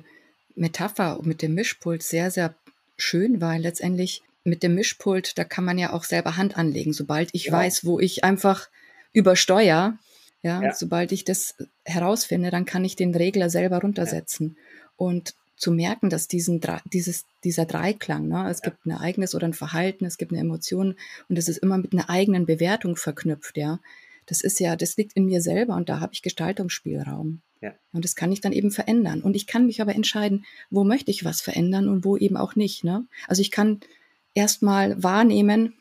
Metapher 0.54 1.20
mit 1.22 1.42
dem 1.42 1.54
Mischpult 1.54 2.02
sehr, 2.02 2.30
sehr 2.30 2.54
schön, 2.96 3.40
weil 3.40 3.62
letztendlich 3.62 4.22
mit 4.44 4.62
dem 4.62 4.74
Mischpult, 4.74 5.38
da 5.38 5.44
kann 5.44 5.64
man 5.64 5.78
ja 5.78 5.92
auch 5.92 6.04
selber 6.04 6.36
Hand 6.36 6.56
anlegen, 6.56 6.92
sobald 6.92 7.30
ich 7.32 7.46
ja. 7.46 7.52
weiß, 7.52 7.84
wo 7.84 7.98
ich 7.98 8.24
einfach 8.24 8.68
übersteuere. 9.12 9.98
Ja, 10.42 10.62
ja, 10.62 10.74
sobald 10.74 11.12
ich 11.12 11.24
das 11.24 11.54
herausfinde, 11.84 12.50
dann 12.50 12.64
kann 12.64 12.82
ich 12.84 12.96
den 12.96 13.14
Regler 13.14 13.50
selber 13.50 13.80
runtersetzen. 13.80 14.56
Ja. 14.56 14.90
Und 14.96 15.34
zu 15.56 15.70
merken, 15.70 16.08
dass 16.08 16.28
diesen, 16.28 16.62
dieses, 16.90 17.26
dieser 17.44 17.66
Dreiklang, 17.66 18.28
ne, 18.28 18.48
es 18.48 18.62
gibt 18.62 18.86
ein 18.86 18.90
Ereignis 18.90 19.34
oder 19.34 19.46
ein 19.46 19.52
Verhalten, 19.52 20.06
es 20.06 20.16
gibt 20.16 20.32
eine 20.32 20.40
Emotion 20.40 20.96
und 21.28 21.36
es 21.36 21.48
ist 21.48 21.58
immer 21.58 21.76
mit 21.76 21.92
einer 21.92 22.08
eigenen 22.08 22.46
Bewertung 22.46 22.96
verknüpft, 22.96 23.58
ja. 23.58 23.80
Das 24.30 24.42
ist 24.42 24.60
ja, 24.60 24.76
das 24.76 24.96
liegt 24.96 25.14
in 25.14 25.24
mir 25.24 25.42
selber 25.42 25.74
und 25.74 25.88
da 25.88 25.98
habe 25.98 26.12
ich 26.12 26.22
Gestaltungsspielraum. 26.22 27.42
Ja. 27.60 27.74
Und 27.92 28.04
das 28.04 28.14
kann 28.14 28.30
ich 28.30 28.40
dann 28.40 28.52
eben 28.52 28.70
verändern. 28.70 29.22
Und 29.22 29.34
ich 29.34 29.48
kann 29.48 29.66
mich 29.66 29.80
aber 29.80 29.92
entscheiden, 29.92 30.44
wo 30.70 30.84
möchte 30.84 31.10
ich 31.10 31.24
was 31.24 31.40
verändern 31.40 31.88
und 31.88 32.04
wo 32.04 32.16
eben 32.16 32.36
auch 32.36 32.54
nicht. 32.54 32.84
Ne? 32.84 33.08
Also 33.26 33.42
ich 33.42 33.50
kann 33.50 33.80
erstmal 34.32 35.02
wahrnehmen, 35.02 35.74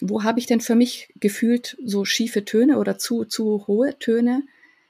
wo 0.00 0.22
habe 0.22 0.38
ich 0.38 0.46
denn 0.46 0.60
für 0.60 0.76
mich 0.76 1.12
gefühlt 1.18 1.76
so 1.84 2.04
schiefe 2.04 2.44
Töne 2.44 2.78
oder 2.78 2.96
zu, 2.96 3.24
zu 3.24 3.66
hohe 3.66 3.98
Töne? 3.98 4.44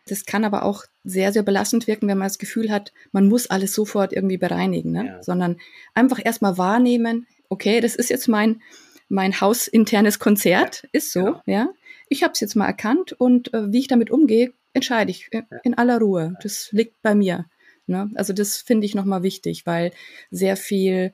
Das 0.07 0.26
kann 0.26 0.44
aber 0.44 0.64
auch 0.64 0.85
sehr, 1.02 1.33
sehr 1.33 1.42
belastend 1.42 1.87
wirken, 1.87 2.09
wenn 2.09 2.18
man 2.18 2.29
das 2.29 2.38
Gefühl 2.38 2.70
hat, 2.70 2.92
man 3.12 3.29
muss 3.29 3.48
alles 3.48 3.72
sofort 3.72 4.12
irgendwie 4.12 4.37
bereinigen, 4.37 4.92
ne? 4.92 5.07
Ja. 5.07 5.22
sondern 5.22 5.57
einfach 5.94 6.20
erstmal 6.22 6.59
wahrnehmen, 6.59 7.26
okay, 7.48 7.81
das 7.81 7.94
ist 7.94 8.11
jetzt 8.11 8.29
mein, 8.29 8.61
mein 9.09 9.40
hausinternes 9.40 10.18
Konzert, 10.18 10.83
ja. 10.83 10.88
ist 10.92 11.12
so, 11.12 11.24
genau. 11.24 11.42
ja. 11.46 11.68
Ich 12.09 12.23
habe 12.23 12.33
es 12.33 12.40
jetzt 12.40 12.57
mal 12.57 12.66
erkannt 12.66 13.12
und 13.12 13.53
äh, 13.55 13.73
wie 13.73 13.81
ich 13.81 13.88
damit 13.88 14.11
umgehe, 14.11 14.53
entscheide 14.73 15.11
ich 15.11 15.29
äh, 15.33 15.42
in 15.64 15.75
aller 15.75 15.99
Ruhe. 15.99 16.35
Das 16.42 16.71
liegt 16.73 17.01
bei 17.03 17.14
mir. 17.14 17.47
Ne? 17.87 18.11
Also 18.14 18.33
das 18.33 18.59
finde 18.59 18.87
ich 18.87 18.95
nochmal 18.95 19.23
wichtig, 19.23 19.66
weil 19.66 19.92
sehr 20.31 20.57
viel 20.57 21.12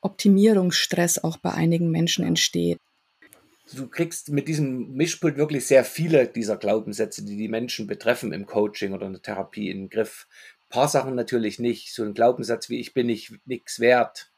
Optimierungsstress 0.00 1.22
auch 1.22 1.38
bei 1.38 1.52
einigen 1.52 1.90
Menschen 1.90 2.24
entsteht 2.24 2.78
du 3.74 3.88
kriegst 3.88 4.30
mit 4.30 4.48
diesem 4.48 4.94
Mischpult 4.94 5.36
wirklich 5.36 5.66
sehr 5.66 5.84
viele 5.84 6.26
dieser 6.26 6.56
Glaubenssätze, 6.56 7.24
die 7.24 7.36
die 7.36 7.48
Menschen 7.48 7.86
betreffen 7.86 8.32
im 8.32 8.46
Coaching 8.46 8.92
oder 8.92 9.06
in 9.06 9.12
der 9.12 9.22
Therapie 9.22 9.70
in 9.70 9.82
den 9.82 9.90
Griff. 9.90 10.26
Ein 10.64 10.68
paar 10.70 10.88
Sachen 10.88 11.14
natürlich 11.14 11.58
nicht. 11.58 11.92
So 11.92 12.02
ein 12.02 12.14
Glaubenssatz 12.14 12.68
wie 12.68 12.80
ich 12.80 12.94
bin 12.94 13.06
nicht 13.06 13.34
nichts 13.46 13.80
wert, 13.80 14.30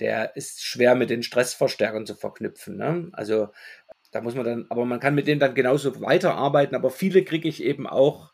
der 0.00 0.36
ist 0.36 0.62
schwer 0.62 0.94
mit 0.94 1.10
den 1.10 1.22
Stressverstärkern 1.22 2.06
zu 2.06 2.14
verknüpfen. 2.14 2.76
Ne? 2.76 3.10
Also 3.12 3.48
da 4.10 4.20
muss 4.20 4.34
man 4.34 4.44
dann, 4.44 4.66
aber 4.68 4.84
man 4.84 5.00
kann 5.00 5.14
mit 5.14 5.26
denen 5.26 5.40
dann 5.40 5.54
genauso 5.54 6.00
weiterarbeiten, 6.00 6.74
aber 6.74 6.90
viele 6.90 7.24
kriege 7.24 7.48
ich 7.48 7.62
eben 7.62 7.86
auch 7.86 8.32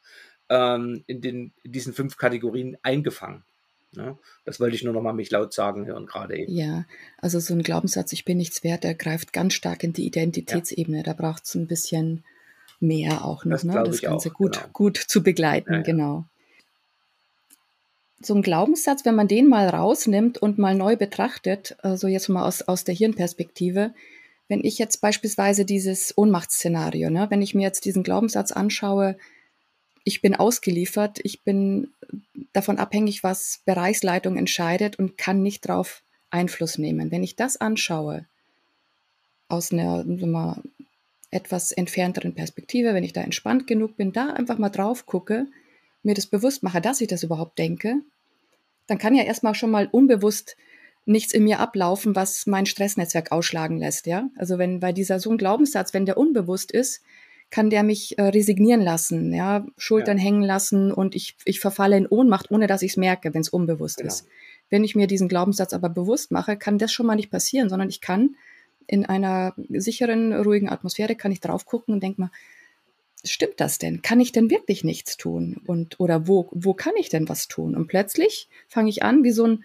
ähm, 0.48 1.04
in, 1.06 1.20
den, 1.20 1.52
in 1.62 1.72
diesen 1.72 1.92
fünf 1.92 2.16
Kategorien 2.16 2.76
eingefangen. 2.82 3.44
Ne? 3.92 4.18
Das 4.44 4.60
wollte 4.60 4.76
ich 4.76 4.84
nur 4.84 4.92
noch 4.92 5.02
mal 5.02 5.12
mich 5.12 5.30
laut 5.30 5.52
sagen 5.52 5.86
hören 5.86 6.06
gerade 6.06 6.36
eben. 6.36 6.52
Ja, 6.52 6.84
also 7.18 7.40
so 7.40 7.54
ein 7.54 7.62
Glaubenssatz, 7.62 8.12
ich 8.12 8.24
bin 8.24 8.36
nichts 8.36 8.62
wert, 8.62 8.84
der 8.84 8.94
greift 8.94 9.32
ganz 9.32 9.54
stark 9.54 9.82
in 9.82 9.92
die 9.92 10.06
Identitätsebene. 10.06 10.98
Ja. 10.98 11.02
Da 11.02 11.12
braucht 11.14 11.44
es 11.44 11.54
ein 11.54 11.66
bisschen 11.66 12.24
mehr 12.78 13.24
auch 13.24 13.44
noch, 13.44 13.52
das, 13.52 13.64
ne? 13.64 13.82
das 13.84 14.02
Ganze 14.02 14.30
auch, 14.30 14.34
gut, 14.34 14.52
genau. 14.54 14.68
gut 14.72 14.96
zu 14.98 15.22
begleiten, 15.22 15.72
ja, 15.72 15.78
ja. 15.78 15.82
genau. 15.82 16.24
So 18.20 18.34
ein 18.34 18.42
Glaubenssatz, 18.42 19.04
wenn 19.04 19.14
man 19.14 19.28
den 19.28 19.46
mal 19.48 19.68
rausnimmt 19.68 20.38
und 20.38 20.58
mal 20.58 20.74
neu 20.74 20.96
betrachtet, 20.96 21.76
also 21.82 22.08
jetzt 22.08 22.28
mal 22.28 22.46
aus, 22.46 22.62
aus 22.62 22.84
der 22.84 22.94
Hirnperspektive, 22.94 23.92
wenn 24.48 24.64
ich 24.64 24.78
jetzt 24.78 25.00
beispielsweise 25.00 25.64
dieses 25.64 26.16
Ohnmachtsszenario, 26.16 27.10
ne, 27.10 27.26
wenn 27.30 27.42
ich 27.42 27.54
mir 27.54 27.62
jetzt 27.62 27.84
diesen 27.84 28.02
Glaubenssatz 28.02 28.52
anschaue, 28.52 29.16
ich 30.04 30.22
bin 30.22 30.36
ausgeliefert, 30.36 31.18
ich 31.24 31.42
bin 31.42 31.88
davon 32.52 32.78
abhängig, 32.78 33.24
was 33.24 33.60
Bereichsleitung 33.64 34.36
entscheidet 34.36 34.98
und 34.98 35.18
kann 35.18 35.42
nicht 35.42 35.68
darauf 35.68 36.02
Einfluss 36.30 36.78
nehmen. 36.78 37.10
Wenn 37.10 37.24
ich 37.24 37.34
das 37.34 37.56
anschaue, 37.56 38.26
aus 39.48 39.72
einer 39.72 40.04
mal, 40.04 40.62
etwas 41.30 41.72
entfernteren 41.72 42.34
Perspektive, 42.34 42.94
wenn 42.94 43.04
ich 43.04 43.12
da 43.12 43.20
entspannt 43.20 43.66
genug 43.66 43.96
bin, 43.96 44.12
da 44.12 44.32
einfach 44.32 44.58
mal 44.58 44.70
drauf 44.70 45.06
gucke, 45.06 45.46
mir 46.02 46.14
das 46.14 46.26
bewusst 46.26 46.62
mache, 46.62 46.80
dass 46.80 47.00
ich 47.00 47.08
das 47.08 47.24
überhaupt 47.24 47.58
denke, 47.58 47.96
dann 48.86 48.98
kann 48.98 49.14
ja 49.14 49.24
erstmal 49.24 49.54
schon 49.54 49.70
mal 49.72 49.88
unbewusst 49.90 50.56
nichts 51.06 51.32
in 51.32 51.44
mir 51.44 51.60
ablaufen, 51.60 52.14
was 52.14 52.46
mein 52.46 52.66
Stressnetzwerk 52.66 53.32
ausschlagen 53.32 53.78
lässt, 53.78 54.06
ja? 54.06 54.28
Also 54.36 54.58
wenn 54.58 54.80
bei 54.80 54.92
dieser 54.92 55.20
so 55.20 55.30
ein 55.30 55.38
Glaubenssatz, 55.38 55.94
wenn 55.94 56.04
der 56.04 56.18
unbewusst 56.18 56.72
ist, 56.72 57.02
kann 57.50 57.70
der 57.70 57.84
mich 57.84 58.18
äh, 58.18 58.22
resignieren 58.22 58.80
lassen, 58.80 59.32
ja, 59.32 59.64
Schultern 59.78 60.18
ja. 60.18 60.24
hängen 60.24 60.42
lassen 60.42 60.90
und 60.92 61.14
ich, 61.14 61.36
ich 61.44 61.60
verfalle 61.60 61.96
in 61.96 62.08
Ohnmacht, 62.08 62.50
ohne 62.50 62.66
dass 62.66 62.82
ich 62.82 62.92
es 62.92 62.96
merke, 62.96 63.32
wenn 63.32 63.40
es 63.40 63.48
unbewusst 63.48 63.98
genau. 63.98 64.08
ist. 64.08 64.26
Wenn 64.68 64.82
ich 64.82 64.96
mir 64.96 65.06
diesen 65.06 65.28
Glaubenssatz 65.28 65.72
aber 65.72 65.88
bewusst 65.88 66.32
mache, 66.32 66.56
kann 66.56 66.78
das 66.78 66.92
schon 66.92 67.06
mal 67.06 67.14
nicht 67.14 67.30
passieren, 67.30 67.68
sondern 67.68 67.88
ich 67.88 68.00
kann 68.00 68.34
in 68.88 69.06
einer 69.06 69.54
sicheren, 69.68 70.32
ruhigen 70.32 70.68
Atmosphäre 70.68 71.14
kann 71.14 71.30
ich 71.30 71.40
drauf 71.40 71.66
gucken 71.66 71.94
und 71.94 72.02
denke 72.02 72.20
mal, 72.20 72.30
stimmt 73.24 73.60
das 73.60 73.78
denn? 73.78 74.02
Kann 74.02 74.20
ich 74.20 74.32
denn 74.32 74.50
wirklich 74.50 74.82
nichts 74.82 75.16
tun? 75.16 75.60
Und 75.66 76.00
oder 76.00 76.26
wo, 76.26 76.48
wo 76.52 76.74
kann 76.74 76.94
ich 76.98 77.08
denn 77.08 77.28
was 77.28 77.46
tun? 77.46 77.76
Und 77.76 77.86
plötzlich 77.86 78.48
fange 78.68 78.90
ich 78.90 79.04
an, 79.04 79.22
wie 79.22 79.32
so 79.32 79.46
ein 79.46 79.64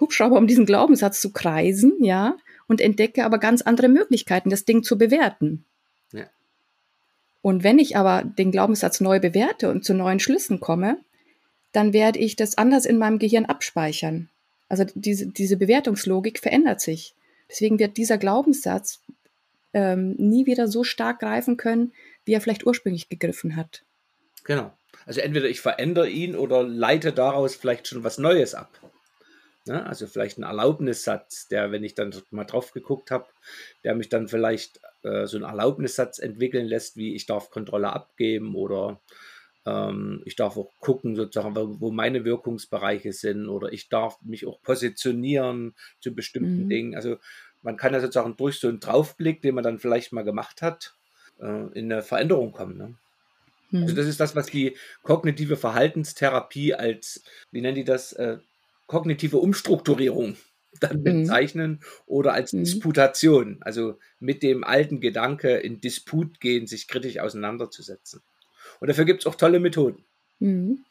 Hubschrauber 0.00 0.36
um 0.36 0.46
diesen 0.46 0.66
Glaubenssatz 0.66 1.20
zu 1.20 1.32
kreisen, 1.32 1.92
ja, 2.00 2.36
und 2.66 2.80
entdecke 2.80 3.24
aber 3.24 3.38
ganz 3.38 3.62
andere 3.62 3.88
Möglichkeiten, 3.88 4.50
das 4.50 4.64
Ding 4.64 4.82
zu 4.82 4.98
bewerten. 4.98 5.64
Und 7.44 7.62
wenn 7.62 7.78
ich 7.78 7.98
aber 7.98 8.24
den 8.24 8.52
Glaubenssatz 8.52 9.02
neu 9.02 9.20
bewerte 9.20 9.68
und 9.68 9.84
zu 9.84 9.92
neuen 9.92 10.18
Schlüssen 10.18 10.60
komme, 10.60 10.96
dann 11.72 11.92
werde 11.92 12.18
ich 12.18 12.36
das 12.36 12.56
anders 12.56 12.86
in 12.86 12.96
meinem 12.96 13.18
Gehirn 13.18 13.44
abspeichern. 13.44 14.30
Also 14.70 14.86
diese, 14.94 15.26
diese 15.26 15.58
Bewertungslogik 15.58 16.38
verändert 16.38 16.80
sich. 16.80 17.14
Deswegen 17.50 17.78
wird 17.78 17.98
dieser 17.98 18.16
Glaubenssatz 18.16 19.02
ähm, 19.74 20.14
nie 20.16 20.46
wieder 20.46 20.68
so 20.68 20.84
stark 20.84 21.20
greifen 21.20 21.58
können, 21.58 21.92
wie 22.24 22.32
er 22.32 22.40
vielleicht 22.40 22.64
ursprünglich 22.64 23.10
gegriffen 23.10 23.56
hat. 23.56 23.82
Genau. 24.44 24.72
Also 25.04 25.20
entweder 25.20 25.50
ich 25.50 25.60
verändere 25.60 26.08
ihn 26.08 26.36
oder 26.36 26.62
leite 26.62 27.12
daraus 27.12 27.56
vielleicht 27.56 27.88
schon 27.88 28.04
was 28.04 28.16
Neues 28.16 28.54
ab. 28.54 28.70
Ne? 29.66 29.84
Also 29.86 30.06
vielleicht 30.06 30.38
ein 30.38 30.42
Erlaubnissatz, 30.42 31.48
der, 31.48 31.72
wenn 31.72 31.84
ich 31.84 31.94
dann 31.94 32.14
mal 32.30 32.44
drauf 32.44 32.72
geguckt 32.72 33.10
habe, 33.10 33.26
der 33.82 33.94
mich 33.94 34.08
dann 34.08 34.28
vielleicht 34.28 34.80
äh, 35.02 35.26
so 35.26 35.36
einen 35.36 35.46
Erlaubnissatz 35.46 36.18
entwickeln 36.18 36.66
lässt, 36.66 36.96
wie 36.96 37.14
ich 37.14 37.26
darf 37.26 37.50
Kontrolle 37.50 37.92
abgeben 37.92 38.54
oder 38.54 39.00
ähm, 39.66 40.22
ich 40.24 40.36
darf 40.36 40.56
auch 40.56 40.70
gucken, 40.80 41.16
sozusagen, 41.16 41.54
wo, 41.80 41.90
meine 41.90 42.24
Wirkungsbereiche 42.24 43.12
sind 43.12 43.48
oder 43.48 43.72
ich 43.72 43.88
darf 43.88 44.20
mich 44.22 44.46
auch 44.46 44.60
positionieren 44.62 45.74
zu 46.00 46.14
bestimmten 46.14 46.64
mhm. 46.64 46.68
Dingen. 46.68 46.94
Also 46.94 47.16
man 47.62 47.76
kann 47.76 47.94
ja 47.94 48.00
sozusagen 48.00 48.36
durch 48.36 48.58
so 48.58 48.68
einen 48.68 48.80
Draufblick, 48.80 49.40
den 49.40 49.54
man 49.54 49.64
dann 49.64 49.78
vielleicht 49.78 50.12
mal 50.12 50.24
gemacht 50.24 50.60
hat, 50.60 50.94
äh, 51.40 51.78
in 51.78 51.90
eine 51.90 52.02
Veränderung 52.02 52.52
kommen. 52.52 52.76
Ne? 52.76 52.94
Also 53.72 53.92
mhm. 53.92 53.96
das 53.96 54.06
ist 54.06 54.20
das, 54.20 54.36
was 54.36 54.46
die 54.46 54.76
kognitive 55.02 55.56
Verhaltenstherapie 55.56 56.74
als, 56.74 57.24
wie 57.50 57.60
nennen 57.60 57.76
die 57.76 57.84
das, 57.84 58.12
äh, 58.12 58.38
kognitive 58.94 59.38
Umstrukturierung 59.38 60.36
dann 60.80 60.98
mhm. 60.98 61.04
bezeichnen 61.04 61.80
oder 62.06 62.32
als 62.32 62.52
mhm. 62.52 62.60
Disputation, 62.60 63.58
also 63.60 63.98
mit 64.20 64.44
dem 64.44 64.62
alten 64.62 65.00
Gedanke 65.00 65.56
in 65.56 65.80
Disput 65.80 66.38
gehen, 66.40 66.68
sich 66.68 66.86
kritisch 66.86 67.18
auseinanderzusetzen. 67.18 68.22
Und 68.78 68.88
dafür 68.88 69.04
gibt 69.04 69.22
es 69.22 69.26
auch 69.26 69.34
tolle 69.34 69.58
Methoden. 69.58 70.04
Mhm. 70.38 70.84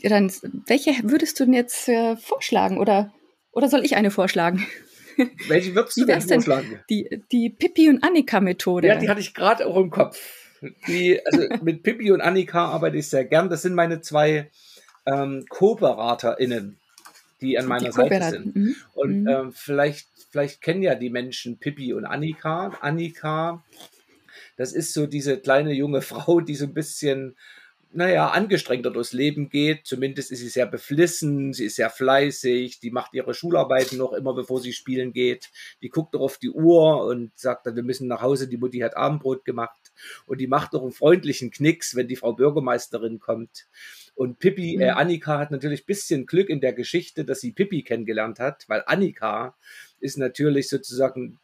Ja, 0.00 0.10
dann, 0.10 0.32
welche 0.66 0.90
würdest 1.04 1.38
du 1.38 1.44
denn 1.44 1.54
jetzt 1.54 1.88
äh, 1.88 2.16
vorschlagen 2.16 2.78
oder, 2.78 3.12
oder 3.52 3.68
soll 3.68 3.84
ich 3.84 3.94
eine 3.94 4.10
vorschlagen? 4.10 4.66
Welche 5.48 5.74
würdest 5.74 5.98
du 5.98 6.06
denn 6.06 6.20
vorschlagen? 6.22 6.80
Die, 6.88 7.22
die 7.30 7.50
Pippi 7.50 7.90
und 7.90 8.02
Annika-Methode. 8.02 8.88
Ja, 8.88 8.96
die 8.96 9.08
hatte 9.08 9.20
ich 9.20 9.34
gerade 9.34 9.66
auch 9.66 9.76
im 9.76 9.90
Kopf. 9.90 10.18
Die, 10.88 11.20
also 11.26 11.46
mit 11.62 11.82
Pippi 11.82 12.10
und 12.10 12.22
Annika 12.22 12.66
arbeite 12.66 12.96
ich 12.96 13.08
sehr 13.08 13.26
gern. 13.26 13.50
Das 13.50 13.62
sind 13.62 13.74
meine 13.74 14.00
zwei 14.00 14.50
ähm, 15.06 15.44
Co-BeraterInnen 15.50 16.79
die 17.40 17.58
an 17.58 17.66
meiner 17.66 17.86
die 17.86 17.92
Seite 17.92 18.30
sind. 18.30 18.56
Mhm. 18.56 18.76
Und 18.94 19.22
mhm. 19.22 19.28
Ähm, 19.28 19.52
vielleicht, 19.52 20.08
vielleicht 20.30 20.60
kennen 20.60 20.82
ja 20.82 20.94
die 20.94 21.10
Menschen 21.10 21.58
Pippi 21.58 21.92
und 21.92 22.04
Annika. 22.04 22.76
Annika, 22.80 23.64
das 24.56 24.72
ist 24.72 24.92
so 24.92 25.06
diese 25.06 25.38
kleine 25.38 25.72
junge 25.72 26.02
Frau, 26.02 26.40
die 26.40 26.54
so 26.54 26.66
ein 26.66 26.74
bisschen 26.74 27.36
naja, 27.92 28.28
angestrengter 28.28 28.90
durchs 28.90 29.12
Leben 29.12 29.50
geht. 29.50 29.86
Zumindest 29.86 30.30
ist 30.30 30.40
sie 30.40 30.48
sehr 30.48 30.66
beflissen, 30.66 31.52
sie 31.52 31.64
ist 31.64 31.76
sehr 31.76 31.90
fleißig, 31.90 32.78
die 32.78 32.90
macht 32.90 33.14
ihre 33.14 33.34
Schularbeiten 33.34 33.98
noch 33.98 34.12
immer, 34.12 34.32
bevor 34.32 34.60
sie 34.60 34.72
spielen 34.72 35.12
geht. 35.12 35.50
Die 35.82 35.88
guckt 35.88 36.14
doch 36.14 36.20
auf 36.20 36.38
die 36.38 36.50
Uhr 36.50 37.04
und 37.04 37.32
sagt 37.36 37.66
dann, 37.66 37.76
wir 37.76 37.82
müssen 37.82 38.06
nach 38.06 38.22
Hause, 38.22 38.48
die 38.48 38.58
Mutti 38.58 38.78
hat 38.78 38.96
Abendbrot 38.96 39.44
gemacht. 39.44 39.92
Und 40.26 40.40
die 40.40 40.46
macht 40.46 40.72
noch 40.72 40.82
einen 40.82 40.92
freundlichen 40.92 41.50
Knicks, 41.50 41.96
wenn 41.96 42.08
die 42.08 42.16
Frau 42.16 42.32
Bürgermeisterin 42.32 43.18
kommt. 43.18 43.66
Und 44.14 44.38
Pippi, 44.38 44.76
äh, 44.76 44.92
mhm. 44.92 44.98
Annika 44.98 45.38
hat 45.38 45.50
natürlich 45.50 45.82
ein 45.82 45.86
bisschen 45.86 46.26
Glück 46.26 46.48
in 46.48 46.60
der 46.60 46.72
Geschichte, 46.72 47.24
dass 47.24 47.40
sie 47.40 47.52
Pippi 47.52 47.82
kennengelernt 47.82 48.38
hat, 48.38 48.64
weil 48.68 48.82
Annika 48.86 49.56
ist 50.00 50.18
natürlich 50.18 50.68
sozusagen 50.68 51.38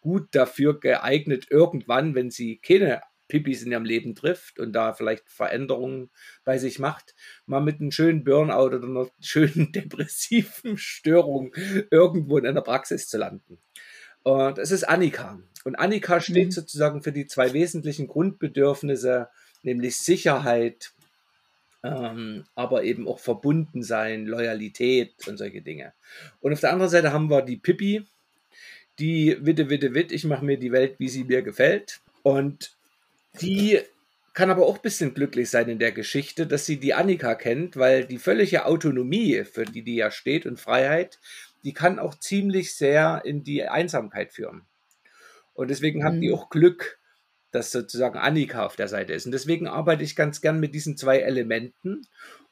gut 0.00 0.28
dafür 0.32 0.78
geeignet, 0.80 1.46
irgendwann, 1.50 2.14
wenn 2.14 2.30
sie 2.30 2.58
keine 2.58 3.02
Pippis 3.28 3.62
in 3.62 3.72
ihrem 3.72 3.84
Leben 3.86 4.14
trifft 4.14 4.58
und 4.58 4.74
da 4.74 4.92
vielleicht 4.92 5.30
Veränderungen 5.30 6.10
bei 6.44 6.58
sich 6.58 6.78
macht, 6.78 7.14
mal 7.46 7.60
mit 7.60 7.80
einem 7.80 7.90
schönen 7.90 8.24
Burnout 8.24 8.66
oder 8.66 8.82
einer 8.82 9.08
schönen 9.20 9.72
depressiven 9.72 10.76
Störung 10.76 11.54
irgendwo 11.90 12.36
in 12.36 12.46
einer 12.46 12.60
Praxis 12.60 13.08
zu 13.08 13.16
landen. 13.16 13.58
Und 14.22 14.58
es 14.58 14.70
ist 14.70 14.84
Annika. 14.84 15.40
Und 15.64 15.76
Annika 15.76 16.20
steht 16.20 16.48
mhm. 16.48 16.52
sozusagen 16.52 17.02
für 17.02 17.12
die 17.12 17.26
zwei 17.26 17.54
wesentlichen 17.54 18.06
Grundbedürfnisse, 18.06 19.28
nämlich 19.62 19.96
Sicherheit 19.96 20.92
ähm, 21.82 22.44
aber 22.54 22.84
eben 22.84 23.08
auch 23.08 23.18
verbunden 23.18 23.82
sein, 23.82 24.26
Loyalität 24.26 25.14
und 25.26 25.36
solche 25.36 25.62
Dinge. 25.62 25.92
Und 26.40 26.52
auf 26.52 26.60
der 26.60 26.72
anderen 26.72 26.90
Seite 26.90 27.12
haben 27.12 27.30
wir 27.30 27.42
die 27.42 27.56
Pippi, 27.56 28.06
die 28.98 29.36
Witte, 29.40 29.68
Witte, 29.68 29.94
Witt, 29.94 30.12
ich 30.12 30.24
mache 30.24 30.44
mir 30.44 30.58
die 30.58 30.72
Welt, 30.72 30.96
wie 30.98 31.08
sie 31.08 31.24
mir 31.24 31.42
gefällt. 31.42 32.00
Und 32.22 32.76
die 33.40 33.80
kann 34.34 34.50
aber 34.50 34.66
auch 34.66 34.76
ein 34.76 34.82
bisschen 34.82 35.14
glücklich 35.14 35.50
sein 35.50 35.68
in 35.68 35.78
der 35.78 35.92
Geschichte, 35.92 36.46
dass 36.46 36.66
sie 36.66 36.78
die 36.78 36.94
Annika 36.94 37.34
kennt, 37.34 37.76
weil 37.76 38.04
die 38.04 38.18
völlige 38.18 38.66
Autonomie, 38.66 39.44
für 39.44 39.64
die 39.64 39.82
die 39.82 39.96
ja 39.96 40.10
steht 40.10 40.46
und 40.46 40.60
Freiheit, 40.60 41.18
die 41.64 41.72
kann 41.72 41.98
auch 41.98 42.14
ziemlich 42.14 42.74
sehr 42.74 43.22
in 43.24 43.44
die 43.44 43.64
Einsamkeit 43.64 44.32
führen. 44.32 44.62
Und 45.54 45.68
deswegen 45.68 46.00
mhm. 46.00 46.04
haben 46.04 46.20
die 46.20 46.32
auch 46.32 46.48
Glück, 46.48 46.98
dass 47.52 47.70
sozusagen 47.70 48.18
Annika 48.18 48.66
auf 48.66 48.76
der 48.76 48.88
Seite 48.88 49.12
ist. 49.12 49.26
Und 49.26 49.32
deswegen 49.32 49.68
arbeite 49.68 50.02
ich 50.02 50.16
ganz 50.16 50.40
gern 50.40 50.58
mit 50.58 50.74
diesen 50.74 50.96
zwei 50.96 51.20
Elementen. 51.20 52.02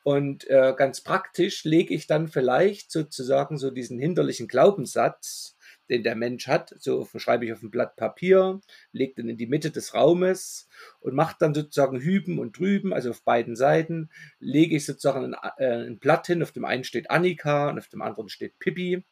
Und 0.03 0.48
äh, 0.48 0.72
ganz 0.76 1.03
praktisch 1.03 1.64
lege 1.64 1.92
ich 1.92 2.07
dann 2.07 2.28
vielleicht 2.28 2.90
sozusagen 2.90 3.59
so 3.59 3.70
diesen 3.70 3.98
hinderlichen 3.98 4.48
Glaubenssatz, 4.48 5.57
den 5.90 6.05
der 6.05 6.14
Mensch 6.14 6.46
hat, 6.46 6.74
so 6.78 7.07
schreibe 7.16 7.44
ich 7.44 7.53
auf 7.53 7.62
ein 7.62 7.70
Blatt 7.70 7.96
Papier, 7.96 8.61
lege 8.92 9.14
den 9.16 9.28
in 9.28 9.36
die 9.36 9.48
Mitte 9.48 9.70
des 9.72 9.92
Raumes 9.92 10.68
und 11.01 11.14
mache 11.14 11.36
dann 11.38 11.53
sozusagen 11.53 12.01
hüben 12.01 12.38
und 12.38 12.59
drüben, 12.59 12.94
also 12.94 13.11
auf 13.11 13.24
beiden 13.24 13.57
Seiten, 13.57 14.09
lege 14.38 14.76
ich 14.76 14.86
sozusagen 14.86 15.34
ein, 15.34 15.53
äh, 15.59 15.86
ein 15.86 15.98
Blatt 15.98 16.28
hin, 16.28 16.42
auf 16.42 16.53
dem 16.53 16.64
einen 16.64 16.84
steht 16.84 17.11
Annika 17.11 17.68
und 17.68 17.78
auf 17.78 17.88
dem 17.88 18.03
anderen 18.03 18.28
steht 18.28 18.59
Pippi 18.61 19.05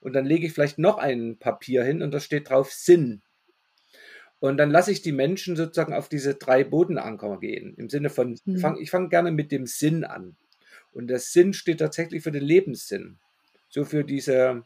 und 0.00 0.12
dann 0.12 0.26
lege 0.26 0.46
ich 0.46 0.52
vielleicht 0.52 0.78
noch 0.78 0.98
ein 0.98 1.38
Papier 1.38 1.84
hin 1.84 2.02
und 2.02 2.10
da 2.10 2.20
steht 2.20 2.50
drauf 2.50 2.72
Sinn. 2.72 3.22
Und 4.44 4.58
dann 4.58 4.70
lasse 4.70 4.92
ich 4.92 5.00
die 5.00 5.12
Menschen 5.12 5.56
sozusagen 5.56 5.94
auf 5.94 6.10
diese 6.10 6.34
drei 6.34 6.64
Bodenanker 6.64 7.40
gehen. 7.40 7.72
Im 7.78 7.88
Sinne 7.88 8.10
von, 8.10 8.38
mhm. 8.44 8.58
fang, 8.58 8.78
ich 8.78 8.90
fange 8.90 9.08
gerne 9.08 9.30
mit 9.30 9.50
dem 9.50 9.64
Sinn 9.64 10.04
an. 10.04 10.36
Und 10.92 11.06
der 11.06 11.18
Sinn 11.18 11.54
steht 11.54 11.78
tatsächlich 11.78 12.22
für 12.22 12.30
den 12.30 12.42
Lebenssinn. 12.42 13.16
So 13.70 13.86
für 13.86 14.04
diese 14.04 14.64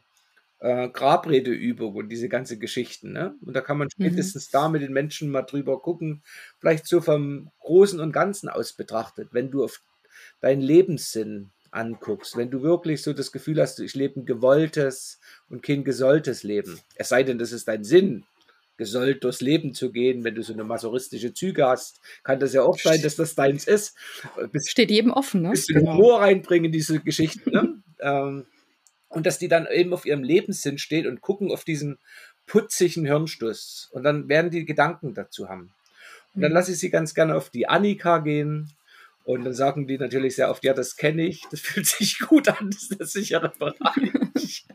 äh, 0.59 0.89
Grabredeübung 0.89 1.95
und 1.95 2.09
diese 2.09 2.27
ganze 2.27 2.59
Geschichten. 2.59 3.13
Ne? 3.13 3.37
Und 3.39 3.55
da 3.55 3.61
kann 3.61 3.77
man 3.77 3.87
mhm. 3.87 4.03
spätestens 4.03 4.47
mhm. 4.47 4.51
da 4.51 4.67
mit 4.67 4.81
den 4.81 4.91
Menschen 4.91 5.31
mal 5.31 5.43
drüber 5.43 5.81
gucken, 5.81 6.23
vielleicht 6.59 6.85
so 6.85 6.99
vom 6.99 7.49
Großen 7.61 8.01
und 8.01 8.11
Ganzen 8.11 8.49
aus 8.49 8.73
betrachtet, 8.73 9.29
wenn 9.31 9.49
du 9.49 9.63
auf 9.63 9.81
deinen 10.41 10.61
Lebenssinn 10.61 11.51
anguckst, 11.71 12.35
wenn 12.35 12.51
du 12.51 12.63
wirklich 12.63 13.01
so 13.01 13.13
das 13.13 13.31
Gefühl 13.31 13.61
hast, 13.61 13.79
ich 13.79 13.95
lebe 13.95 14.19
ein 14.19 14.25
gewolltes 14.25 15.21
und 15.47 15.63
kein 15.63 15.85
gesolltes 15.85 16.43
Leben. 16.43 16.81
Es 16.95 17.07
sei 17.07 17.23
denn, 17.23 17.37
das 17.37 17.53
ist 17.53 17.69
dein 17.69 17.85
Sinn, 17.85 18.25
gesollt 18.79 19.25
durchs 19.25 19.41
Leben 19.41 19.73
zu 19.73 19.91
gehen, 19.91 20.23
wenn 20.23 20.35
du 20.35 20.41
so 20.41 20.53
eine 20.53 20.63
masochistische 20.63 21.33
Züge 21.33 21.67
hast, 21.67 21.99
kann 22.23 22.39
das 22.39 22.53
ja 22.53 22.63
auch 22.63 22.79
sein, 22.79 23.01
dass 23.01 23.17
das 23.17 23.35
deins 23.35 23.67
ist. 23.67 23.95
Bis, 24.51 24.69
Steht 24.69 24.89
jedem 24.89 25.11
offen, 25.11 25.41
ne? 25.41 25.51
Bisschen 25.51 25.81
genau. 25.81 25.93
Humor 25.93 26.21
reinbringen 26.21 26.67
in 26.67 26.71
diese 26.71 27.01
Geschichten, 27.01 27.51
ne? 27.51 27.83
ähm, 27.99 28.45
und 29.09 29.25
dass 29.25 29.37
die 29.37 29.49
dann 29.49 29.67
eben 29.67 29.93
auf 29.93 30.05
ihrem 30.05 30.23
Lebenssinn 30.23 30.77
steht 30.77 31.05
und 31.05 31.19
gucken 31.19 31.51
auf 31.51 31.65
diesen 31.65 31.99
putzigen 32.47 33.05
Hirnstuss. 33.05 33.89
Und 33.91 34.03
dann 34.03 34.29
werden 34.29 34.49
die 34.49 34.65
Gedanken 34.65 35.13
dazu 35.13 35.49
haben. 35.49 35.73
Und 36.33 36.41
dann 36.41 36.51
mhm. 36.51 36.55
lasse 36.55 36.71
ich 36.71 36.79
sie 36.79 36.89
ganz 36.89 37.13
gerne 37.13 37.35
auf 37.35 37.49
die 37.49 37.67
Annika 37.67 38.19
gehen. 38.19 38.71
Und 39.29 39.43
dann 39.43 39.53
sagen 39.53 39.85
die 39.85 39.99
natürlich 39.99 40.37
sehr 40.37 40.49
oft, 40.49 40.63
ja, 40.63 40.73
das 40.73 40.95
kenne 40.95 41.27
ich, 41.27 41.43
das 41.51 41.59
fühlt 41.59 41.85
sich 41.85 42.17
gut 42.17 42.47
an, 42.47 42.71
das 42.71 42.81
ist 42.81 42.99
der 42.99 43.05
sichere 43.05 43.53
Bereich. 43.59 44.65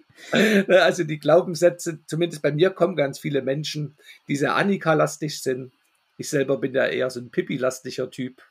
also 0.68 1.02
die 1.02 1.18
Glaubenssätze, 1.18 1.98
zumindest 2.07 2.40
bei 2.40 2.52
mir 2.52 2.70
kommen 2.70 2.94
ganz 2.94 3.18
viele 3.18 3.42
Menschen, 3.42 3.96
die 4.28 4.36
sehr 4.36 4.55
Annika-lastig 4.55 5.42
sind. 5.42 5.72
Ich 6.18 6.28
selber 6.28 6.59
bin 6.59 6.72
ja 6.72 6.86
eher 6.86 7.11
so 7.11 7.18
ein 7.18 7.32
Pippi-lastiger 7.32 8.12
Typ. 8.12 8.42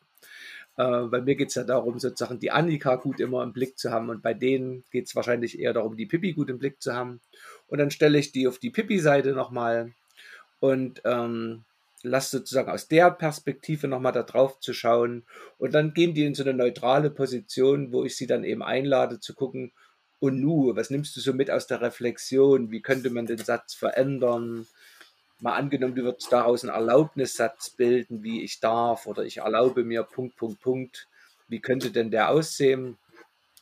Äh, 0.75 1.03
bei 1.03 1.21
mir 1.21 1.35
geht 1.35 1.47
es 1.47 1.55
ja 1.55 1.63
darum, 1.63 1.97
sozusagen 1.99 2.37
die 2.37 2.51
Annika 2.51 2.97
gut 2.97 3.21
immer 3.21 3.41
im 3.41 3.53
Blick 3.53 3.79
zu 3.79 3.89
haben 3.89 4.09
und 4.09 4.21
bei 4.21 4.33
denen 4.33 4.83
geht 4.91 5.05
es 5.05 5.15
wahrscheinlich 5.15 5.57
eher 5.57 5.71
darum, 5.71 5.95
die 5.95 6.05
Pippi 6.05 6.33
gut 6.33 6.49
im 6.49 6.59
Blick 6.59 6.81
zu 6.81 6.93
haben. 6.93 7.21
Und 7.67 7.77
dann 7.77 7.91
stelle 7.91 8.19
ich 8.19 8.33
die 8.33 8.49
auf 8.49 8.59
die 8.59 8.71
Pippi-Seite 8.71 9.31
nochmal 9.31 9.93
und 10.59 11.01
ähm, 11.05 11.63
lasse 12.03 12.37
sozusagen 12.37 12.69
aus 12.69 12.87
der 12.87 13.09
Perspektive 13.11 13.87
nochmal 13.87 14.11
da 14.11 14.23
drauf 14.23 14.59
zu 14.59 14.73
schauen. 14.73 15.25
Und 15.57 15.73
dann 15.73 15.93
gehen 15.93 16.13
die 16.13 16.25
in 16.25 16.35
so 16.35 16.43
eine 16.43 16.53
neutrale 16.53 17.09
Position, 17.09 17.91
wo 17.91 18.03
ich 18.03 18.15
sie 18.15 18.27
dann 18.27 18.43
eben 18.43 18.61
einlade 18.61 19.19
zu 19.19 19.33
gucken, 19.33 19.71
und 20.19 20.39
nu, 20.39 20.73
was 20.73 20.89
nimmst 20.89 21.17
du 21.17 21.19
so 21.19 21.33
mit 21.33 21.51
aus 21.51 21.67
der 21.67 21.81
Reflexion? 21.81 22.71
Wie 22.71 22.81
könnte 22.81 23.09
man 23.09 23.25
den 23.25 23.39
Satz 23.39 23.73
verändern? 23.73 24.65
mal 25.43 25.55
angenommen, 25.55 25.93
du 25.93 26.03
würdest 26.03 26.31
daraus 26.31 26.63
einen 26.63 26.73
Erlaubnissatz 26.73 27.69
bilden, 27.71 28.23
wie 28.23 28.43
ich 28.43 28.61
darf 28.61 29.07
oder 29.07 29.25
ich 29.25 29.37
erlaube 29.37 29.83
mir 29.83 30.03
Punkt, 30.03 30.37
Punkt, 30.37 30.61
Punkt. 30.61 31.07
Wie 31.49 31.59
könnte 31.59 31.91
denn 31.91 32.11
der 32.11 32.29
aussehen? 32.29 32.97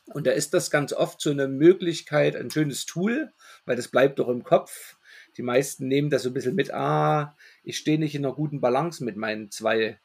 Und 0.06 0.28
da 0.28 0.30
ist 0.30 0.54
das 0.54 0.70
ganz 0.70 0.92
oft 0.92 1.20
so 1.20 1.30
eine 1.30 1.48
Möglichkeit, 1.48 2.36
ein 2.36 2.52
schönes 2.52 2.86
Tool, 2.86 3.32
weil 3.66 3.74
das 3.74 3.88
bleibt 3.88 4.20
doch 4.20 4.28
im 4.28 4.44
Kopf. 4.44 4.94
Die 5.36 5.42
meisten 5.42 5.88
nehmen 5.88 6.08
das 6.08 6.22
so 6.22 6.30
ein 6.30 6.34
bisschen 6.34 6.54
mit, 6.54 6.72
ah, 6.72 7.36
ich 7.64 7.78
stehe 7.78 7.98
nicht 7.98 8.14
in 8.14 8.24
einer 8.24 8.34
guten 8.34 8.60
Balance 8.60 9.04
mit 9.04 9.16
meinen 9.16 9.50
zwei 9.50 9.98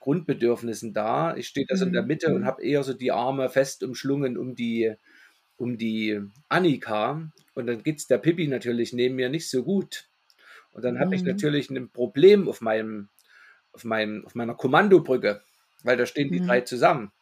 Grundbedürfnissen 0.00 0.92
da. 0.92 1.36
Ich 1.36 1.48
stehe 1.48 1.66
da 1.66 1.76
so 1.76 1.84
in 1.84 1.92
der 1.92 2.02
Mitte 2.02 2.34
und 2.34 2.42
mhm. 2.42 2.46
habe 2.46 2.62
eher 2.62 2.82
so 2.82 2.92
die 2.92 3.12
Arme 3.12 3.48
fest 3.48 3.82
umschlungen 3.82 4.36
um 4.36 4.54
die, 4.54 4.94
um 5.56 5.78
die 5.78 6.20
Annika. 6.48 7.30
Und 7.54 7.66
dann 7.66 7.82
geht 7.82 7.98
es 7.98 8.06
der 8.06 8.18
Pippi 8.18 8.48
natürlich 8.48 8.92
neben 8.92 9.16
mir 9.16 9.28
nicht 9.28 9.48
so 9.48 9.62
gut. 9.62 10.08
Und 10.72 10.84
dann 10.84 10.94
mhm. 10.94 11.00
habe 11.00 11.14
ich 11.14 11.22
natürlich 11.22 11.70
ein 11.70 11.88
Problem 11.88 12.48
auf 12.48 12.60
meinem, 12.60 13.08
auf 13.72 13.84
meinem, 13.84 14.24
auf 14.26 14.34
meiner 14.34 14.54
Kommandobrücke, 14.54 15.42
weil 15.82 15.96
da 15.96 16.06
stehen 16.06 16.32
die 16.32 16.40
mhm. 16.40 16.46
drei 16.46 16.60
zusammen. 16.62 17.12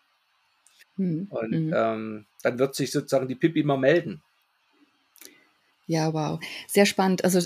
Mhm. 0.97 1.27
Und 1.31 1.51
mhm. 1.51 1.75
ähm, 1.75 2.27
dann 2.43 2.59
wird 2.59 2.75
sich 2.75 2.93
sozusagen 2.93 3.29
die 3.29 3.35
Pippi 3.35 3.63
mal 3.63 3.79
melden. 3.79 4.23
Ja, 5.87 6.15
wow. 6.15 6.41
Sehr 6.69 6.87
spannend. 6.87 7.25
Also 7.25 7.41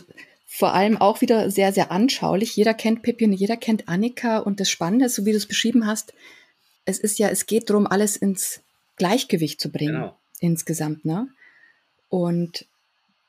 vor 0.57 0.73
allem 0.73 0.97
auch 0.99 1.21
wieder 1.21 1.51
sehr, 1.51 1.73
sehr 1.73 1.91
anschaulich. 1.91 2.55
Jeder 2.55 2.75
kennt 2.75 3.03
Pippi 3.03 3.25
und 3.25 3.33
jeder 3.33 3.57
kennt 3.57 3.89
Annika. 3.89 4.39
Und 4.39 4.61
das 4.61 4.71
Spannende 4.71 5.07
ist, 5.07 5.17
so 5.17 5.27
wie 5.27 5.33
du 5.33 5.37
es 5.37 5.47
beschrieben 5.47 5.85
hast, 5.85 6.15
es 6.85 7.01
ist 7.01 7.19
ja, 7.19 7.29
es 7.29 7.47
geht 7.47 7.71
darum, 7.71 7.89
alles 7.89 8.17
ins 8.17 8.61
Gleichgewicht 8.95 9.61
zu 9.61 9.73
bringen. 9.73 9.95
Genau. 9.95 10.17
Insgesamt, 10.39 11.05
ne? 11.05 11.27
Und 12.09 12.67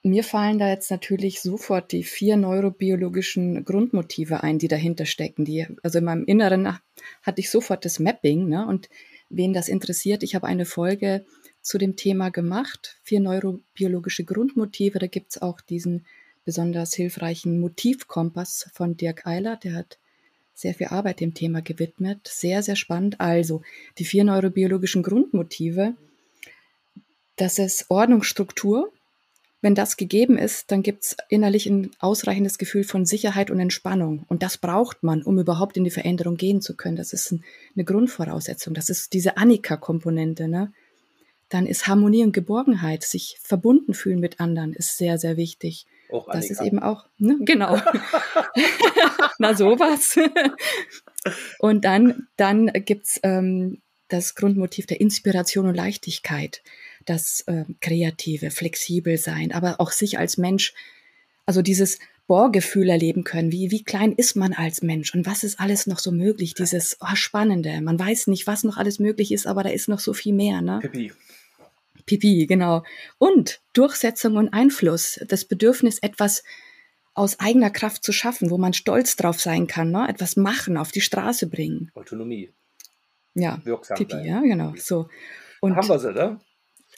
mir 0.04 0.24
fallen 0.24 0.60
da 0.60 0.70
jetzt 0.70 0.92
natürlich 0.92 1.42
sofort 1.42 1.92
die 1.92 2.04
vier 2.04 2.38
neurobiologischen 2.38 3.66
Grundmotive 3.66 4.44
ein, 4.44 4.60
die 4.60 4.68
dahinter 4.68 5.08
stecken. 5.08 5.46
Die, 5.46 5.66
also 5.82 5.98
in 5.98 6.06
meinem 6.06 6.26
Inneren 6.26 6.78
hatte 7.24 7.42
ich 7.42 7.50
sofort 7.50 7.86
das 7.86 7.98
Mapping. 7.98 8.48
Ne? 8.50 8.68
Und 8.68 8.88
wen 9.32 9.52
das 9.52 9.68
interessiert, 9.68 10.22
ich 10.22 10.36
habe 10.36 10.46
eine 10.46 10.66
Folge 10.66 11.26
zu 11.64 11.80
dem 11.80 11.96
Thema 11.96 12.30
gemacht, 12.30 13.00
vier 13.02 13.20
neurobiologische 13.20 14.26
Grundmotive. 14.26 15.00
Da 15.00 15.08
gibt 15.08 15.32
es 15.32 15.42
auch 15.42 15.60
diesen 15.60 16.06
besonders 16.46 16.94
hilfreichen 16.94 17.60
Motivkompass 17.60 18.70
von 18.74 18.96
Dirk 18.96 19.26
Eiler, 19.28 19.58
der 19.58 19.74
hat 19.74 19.98
sehr 20.54 20.74
viel 20.74 20.88
Arbeit 20.88 21.20
dem 21.20 21.34
Thema 21.34 21.62
gewidmet. 21.62 22.28
Sehr, 22.32 22.64
sehr 22.64 22.78
spannend. 22.78 23.20
Also 23.20 23.62
die 23.98 24.06
vier 24.06 24.24
neurobiologischen 24.24 25.04
Grundmotive. 25.04 25.96
Das 27.36 27.60
ist 27.60 27.88
Ordnung, 27.90 28.24
Struktur, 28.24 28.94
wenn 29.66 29.74
das 29.74 29.98
gegeben 29.98 30.38
ist, 30.38 30.72
dann 30.72 30.84
gibt 30.84 31.06
es 31.06 31.18
innerlich 31.28 31.66
ein 31.66 31.90
ausreichendes 31.98 32.60
Gefühl 32.60 32.84
von 32.84 33.04
Sicherheit 33.04 33.50
und 33.50 33.60
Entspannung. 33.60 34.24
Und 34.28 34.44
das 34.44 34.60
braucht 34.60 35.02
man, 35.02 35.24
um 35.24 35.40
überhaupt 35.40 35.76
in 35.76 35.84
die 35.84 35.90
Veränderung 35.90 36.38
gehen 36.38 36.62
zu 36.62 36.76
können. 36.76 36.98
Das 36.98 37.14
ist 37.14 37.32
ein, 37.32 37.44
eine 37.76 37.84
Grundvoraussetzung. 37.84 38.76
Das 38.76 38.90
ist 38.90 39.14
diese 39.14 39.38
Annika-Komponente. 39.38 40.48
Ne? 40.48 40.72
Dann 41.50 41.66
ist 41.66 41.88
Harmonie 41.88 42.24
und 42.24 42.32
Geborgenheit, 42.32 43.02
sich 43.02 43.40
verbunden 43.42 43.96
fühlen 43.96 44.20
mit 44.20 44.40
anderen, 44.40 44.72
ist 44.72 45.00
sehr, 45.00 45.18
sehr 45.18 45.36
wichtig. 45.36 45.88
Auch 46.12 46.32
das 46.32 46.50
ist 46.50 46.62
eben 46.62 46.80
auch, 46.80 47.06
ne? 47.18 47.38
genau. 47.42 47.80
Na 49.40 49.56
sowas. 49.56 50.18
und 51.60 51.86
dann, 51.86 52.28
dann 52.38 52.72
gibt's 52.74 53.20
ähm, 53.24 53.82
das 54.08 54.36
Grundmotiv 54.36 54.86
der 54.86 55.02
Inspiration 55.02 55.68
und 55.68 55.76
Leichtigkeit 55.76 56.62
das 57.06 57.42
äh, 57.48 57.66
kreative, 57.82 58.52
flexibel 58.52 59.18
sein, 59.18 59.52
aber 59.52 59.80
auch 59.80 59.92
sich 59.92 60.18
als 60.18 60.38
Mensch, 60.38 60.74
also 61.46 61.62
dieses 61.62 62.00
Bohrgefühl 62.28 62.90
erleben 62.90 63.24
können. 63.24 63.52
Wie, 63.52 63.70
wie 63.70 63.84
klein 63.84 64.12
ist 64.12 64.36
man 64.36 64.54
als 64.54 64.82
Mensch 64.82 65.14
und 65.14 65.26
was 65.28 65.44
ist 65.44 65.60
alles 65.60 65.86
noch 65.86 66.00
so 66.00 66.12
möglich? 66.12 66.56
Dieses 66.56 66.98
oh, 67.00 67.16
Spannende. 67.16 67.82
Man 67.82 68.00
weiß 68.00 68.28
nicht, 68.28 68.48
was 68.48 68.64
noch 68.64 68.78
alles 68.78 68.98
möglich 69.00 69.32
ist, 69.32 69.46
aber 69.46 69.64
da 69.64 69.70
ist 69.70 69.88
noch 69.88 70.00
so 70.00 70.14
viel 70.14 70.34
mehr. 70.34 70.62
Ne? 70.62 70.80
Pipi. 70.82 71.14
Pipi, 72.06 72.46
genau. 72.48 72.84
Und 73.18 73.62
Durchsetzung 73.74 74.38
und 74.38 74.50
Einfluss. 74.50 75.20
Das 75.28 75.46
Bedürfnis, 75.46 76.00
etwas 76.00 76.44
aus 77.14 77.40
eigener 77.40 77.70
Kraft 77.70 78.04
zu 78.04 78.12
schaffen, 78.12 78.50
wo 78.50 78.58
man 78.58 78.74
stolz 78.74 79.16
drauf 79.16 79.40
sein 79.40 79.68
kann, 79.68 79.92
ne? 79.92 80.08
etwas 80.10 80.36
machen, 80.36 80.78
auf 80.78 80.92
die 80.92 81.02
Straße 81.02 81.50
bringen. 81.50 81.92
Autonomie. 81.96 82.52
Ja, 83.34 83.60
Wirksam 83.64 83.98
Pipi, 83.98 84.12
sein. 84.14 84.26
ja, 84.26 84.42
genau. 84.42 84.74
So. 84.78 85.08
Und 85.62 85.76
haben 85.76 85.88
wir 85.88 86.00
sie, 86.00 86.10
oder? 86.10 86.40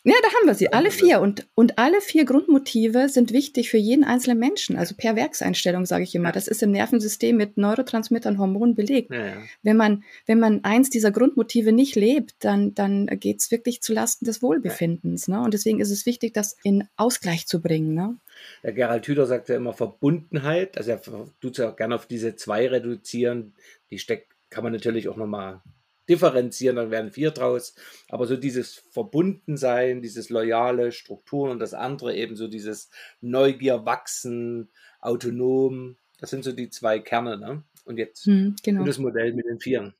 Ja, 0.03 0.13
da 0.21 0.27
haben 0.27 0.47
wir 0.47 0.55
sie, 0.55 0.71
alle 0.71 0.91
vier. 0.91 1.19
Und, 1.19 1.47
und 1.55 1.77
alle 1.77 2.01
vier 2.01 2.25
Grundmotive 2.25 3.09
sind 3.09 3.33
wichtig 3.33 3.69
für 3.69 3.77
jeden 3.77 4.03
einzelnen 4.03 4.39
Menschen. 4.39 4.77
Also 4.77 4.95
per 4.95 5.15
Werkseinstellung, 5.15 5.85
sage 5.85 6.03
ich 6.03 6.15
immer. 6.15 6.31
Das 6.31 6.47
ist 6.47 6.63
im 6.63 6.71
Nervensystem 6.71 7.35
mit 7.35 7.57
Neurotransmittern, 7.57 8.37
Hormonen 8.37 8.75
belegt. 8.75 9.11
Ja, 9.11 9.25
ja. 9.25 9.37
Wenn, 9.63 9.77
man, 9.77 10.03
wenn 10.25 10.39
man 10.39 10.63
eins 10.63 10.89
dieser 10.89 11.11
Grundmotive 11.11 11.71
nicht 11.71 11.95
lebt, 11.95 12.35
dann, 12.39 12.73
dann 12.73 13.07
geht 13.07 13.39
es 13.41 13.51
wirklich 13.51 13.81
zulasten 13.81 14.25
des 14.25 14.41
Wohlbefindens. 14.41 15.27
Ne? 15.27 15.41
Und 15.41 15.53
deswegen 15.53 15.79
ist 15.79 15.91
es 15.91 16.05
wichtig, 16.05 16.33
das 16.33 16.55
in 16.63 16.87
Ausgleich 16.95 17.47
zu 17.47 17.61
bringen. 17.61 17.93
Ne? 17.93 18.15
Der 18.63 18.73
Gerald 18.73 19.07
Hüder 19.07 19.25
sagt 19.25 19.49
ja 19.49 19.55
immer 19.55 19.73
Verbundenheit. 19.73 20.77
Also 20.77 20.91
er 20.91 21.01
tut 21.01 21.51
es 21.51 21.57
ja 21.57 21.71
auch 21.71 21.75
gerne 21.75 21.95
auf 21.95 22.05
diese 22.05 22.35
zwei 22.35 22.67
reduzieren. 22.67 23.53
Die 23.91 23.99
steckt 23.99 24.37
kann 24.49 24.63
man 24.63 24.73
natürlich 24.73 25.09
auch 25.09 25.17
nochmal 25.17 25.61
differenzieren, 26.09 26.75
dann 26.75 26.91
werden 26.91 27.11
vier 27.11 27.31
draus. 27.31 27.75
Aber 28.09 28.27
so 28.27 28.37
dieses 28.37 28.83
Verbundensein, 28.91 30.01
dieses 30.01 30.29
loyale 30.29 30.91
Strukturen 30.91 31.51
und 31.51 31.59
das 31.59 31.73
andere 31.73 32.15
eben 32.15 32.35
so 32.35 32.47
dieses 32.47 32.89
Neugier, 33.21 33.85
Wachsen, 33.85 34.69
autonom, 35.01 35.97
das 36.19 36.29
sind 36.29 36.43
so 36.43 36.51
die 36.51 36.69
zwei 36.69 36.99
Kerne. 36.99 37.37
Ne? 37.37 37.63
Und 37.85 37.97
jetzt 37.97 38.25
hm, 38.25 38.55
genau. 38.63 38.83
das 38.83 38.97
Modell 38.97 39.33
mit 39.33 39.45
den 39.45 39.59
Vieren. 39.59 39.93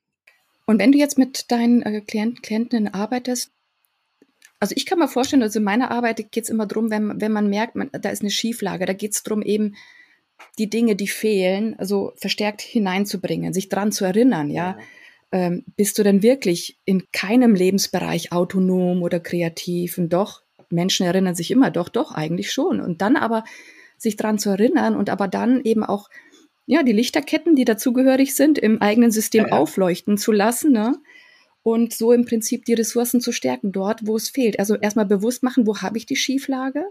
Und 0.66 0.78
wenn 0.80 0.92
du 0.92 0.98
jetzt 0.98 1.16
mit 1.16 1.50
deinen 1.50 1.82
äh, 1.82 2.00
Klient, 2.00 2.42
Klientinnen 2.42 2.92
arbeitest, 2.92 3.52
also 4.60 4.74
ich 4.76 4.86
kann 4.86 4.98
mir 4.98 5.08
vorstellen, 5.08 5.42
also 5.42 5.60
in 5.60 5.64
meiner 5.64 5.90
Arbeit 5.90 6.32
geht 6.32 6.44
es 6.44 6.50
immer 6.50 6.66
darum, 6.66 6.90
wenn, 6.90 7.20
wenn 7.20 7.32
man 7.32 7.48
merkt, 7.48 7.76
man, 7.76 7.90
da 7.92 8.10
ist 8.10 8.22
eine 8.22 8.30
Schieflage, 8.30 8.86
da 8.86 8.92
geht 8.92 9.14
es 9.14 9.22
darum, 9.22 9.42
eben 9.42 9.76
die 10.58 10.68
Dinge, 10.68 10.96
die 10.96 11.08
fehlen, 11.08 11.78
also 11.78 12.12
verstärkt 12.16 12.60
hineinzubringen, 12.60 13.52
sich 13.52 13.68
dran 13.68 13.92
zu 13.92 14.04
erinnern, 14.04 14.50
ja. 14.50 14.70
ja. 14.70 14.78
Ähm, 15.30 15.64
bist 15.76 15.98
du 15.98 16.02
denn 16.02 16.22
wirklich 16.22 16.78
in 16.84 17.04
keinem 17.12 17.54
Lebensbereich 17.54 18.32
autonom 18.32 19.02
oder 19.02 19.20
kreativ? 19.20 19.98
Und 19.98 20.10
doch, 20.12 20.42
Menschen 20.70 21.06
erinnern 21.06 21.34
sich 21.34 21.50
immer, 21.50 21.70
doch, 21.70 21.88
doch, 21.88 22.12
eigentlich 22.12 22.50
schon. 22.50 22.80
Und 22.80 23.02
dann 23.02 23.16
aber 23.16 23.44
sich 23.98 24.16
dran 24.16 24.38
zu 24.38 24.50
erinnern 24.50 24.96
und 24.96 25.10
aber 25.10 25.28
dann 25.28 25.62
eben 25.62 25.84
auch 25.84 26.08
ja, 26.66 26.82
die 26.82 26.92
Lichterketten, 26.92 27.56
die 27.56 27.64
dazugehörig 27.64 28.34
sind, 28.34 28.58
im 28.58 28.82
eigenen 28.82 29.10
System 29.10 29.44
ja, 29.44 29.50
ja. 29.50 29.56
aufleuchten 29.56 30.18
zu 30.18 30.32
lassen, 30.32 30.70
ne? 30.70 30.98
Und 31.62 31.94
so 31.94 32.12
im 32.12 32.26
Prinzip 32.26 32.66
die 32.66 32.74
Ressourcen 32.74 33.22
zu 33.22 33.32
stärken, 33.32 33.72
dort, 33.72 34.06
wo 34.06 34.16
es 34.16 34.28
fehlt. 34.28 34.58
Also 34.58 34.76
erstmal 34.76 35.06
bewusst 35.06 35.42
machen, 35.42 35.66
wo 35.66 35.78
habe 35.78 35.96
ich 35.96 36.04
die 36.04 36.16
Schieflage? 36.16 36.84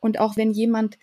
Und 0.00 0.18
auch 0.18 0.36
wenn 0.36 0.50
jemand 0.50 0.98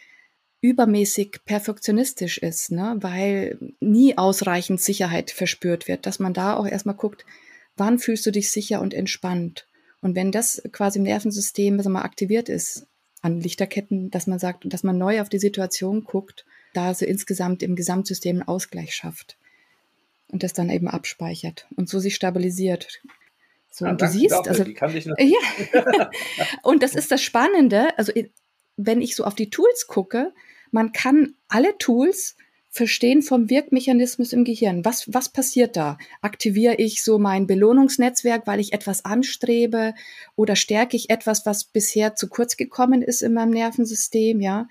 übermäßig 0.61 1.39
perfektionistisch 1.45 2.37
ist, 2.39 2.71
ne, 2.71 2.95
weil 2.99 3.57
nie 3.79 4.17
ausreichend 4.17 4.81
Sicherheit 4.81 5.31
verspürt 5.31 5.87
wird, 5.87 6.05
dass 6.05 6.19
man 6.19 6.33
da 6.33 6.55
auch 6.55 6.67
erstmal 6.67 6.95
guckt, 6.95 7.25
wann 7.75 7.99
fühlst 7.99 8.25
du 8.25 8.31
dich 8.31 8.51
sicher 8.51 8.81
und 8.81 8.93
entspannt? 8.93 9.67
Und 10.01 10.15
wenn 10.15 10.31
das 10.31 10.61
quasi 10.71 10.99
im 10.99 11.03
Nervensystem 11.03 11.77
mal 11.77 12.01
aktiviert 12.01 12.49
ist 12.49 12.87
an 13.21 13.39
Lichterketten, 13.39 14.11
dass 14.11 14.27
man 14.27 14.39
sagt, 14.39 14.63
dass 14.65 14.83
man 14.83 14.97
neu 14.97 15.21
auf 15.21 15.29
die 15.29 15.39
Situation 15.39 16.03
guckt, 16.03 16.45
da 16.73 16.93
so 16.93 17.05
insgesamt 17.05 17.63
im 17.63 17.75
Gesamtsystem 17.75 18.37
einen 18.37 18.47
Ausgleich 18.47 18.93
schafft 18.93 19.37
und 20.29 20.43
das 20.43 20.53
dann 20.53 20.69
eben 20.69 20.87
abspeichert 20.87 21.67
und 21.75 21.89
so 21.89 21.99
sich 21.99 22.15
stabilisiert. 22.15 23.01
So, 23.71 23.85
ja, 23.85 23.91
und 23.91 24.01
du 24.01 24.07
siehst, 24.07 24.31
dafür, 24.31 24.49
also, 24.49 24.63
ja, 25.19 26.09
und 26.63 26.83
das 26.83 26.95
ist 26.95 27.11
das 27.11 27.21
Spannende, 27.21 27.97
also 27.97 28.11
wenn 28.75 29.01
ich 29.01 29.15
so 29.15 29.23
auf 29.23 29.35
die 29.35 29.49
Tools 29.49 29.87
gucke, 29.87 30.33
man 30.72 30.91
kann 30.91 31.36
alle 31.47 31.78
Tools 31.78 32.36
verstehen 32.78 33.22
vom 33.22 33.49
Wirkmechanismus 33.49 34.32
im 34.32 34.43
Gehirn. 34.43 34.86
Was, 34.86 35.11
was 35.11 35.30
passiert 35.30 35.76
da? 35.76 35.97
Aktiviere 36.22 36.76
ich 36.76 37.03
so 37.03 37.18
mein 37.18 37.47
Belohnungsnetzwerk, 37.47 38.45
weil 38.45 38.59
ich 38.59 38.72
etwas 38.72 39.03
anstrebe 39.03 39.93
oder 40.36 40.55
stärke 40.55 40.95
ich 40.95 41.09
etwas, 41.09 41.45
was 41.45 41.65
bisher 41.65 42.15
zu 42.15 42.30
kurz 42.30 42.55
gekommen 42.55 43.01
ist 43.01 43.22
in 43.22 43.34
meinem 43.34 43.51
Nervensystem, 43.51 44.39
ja? 44.39 44.68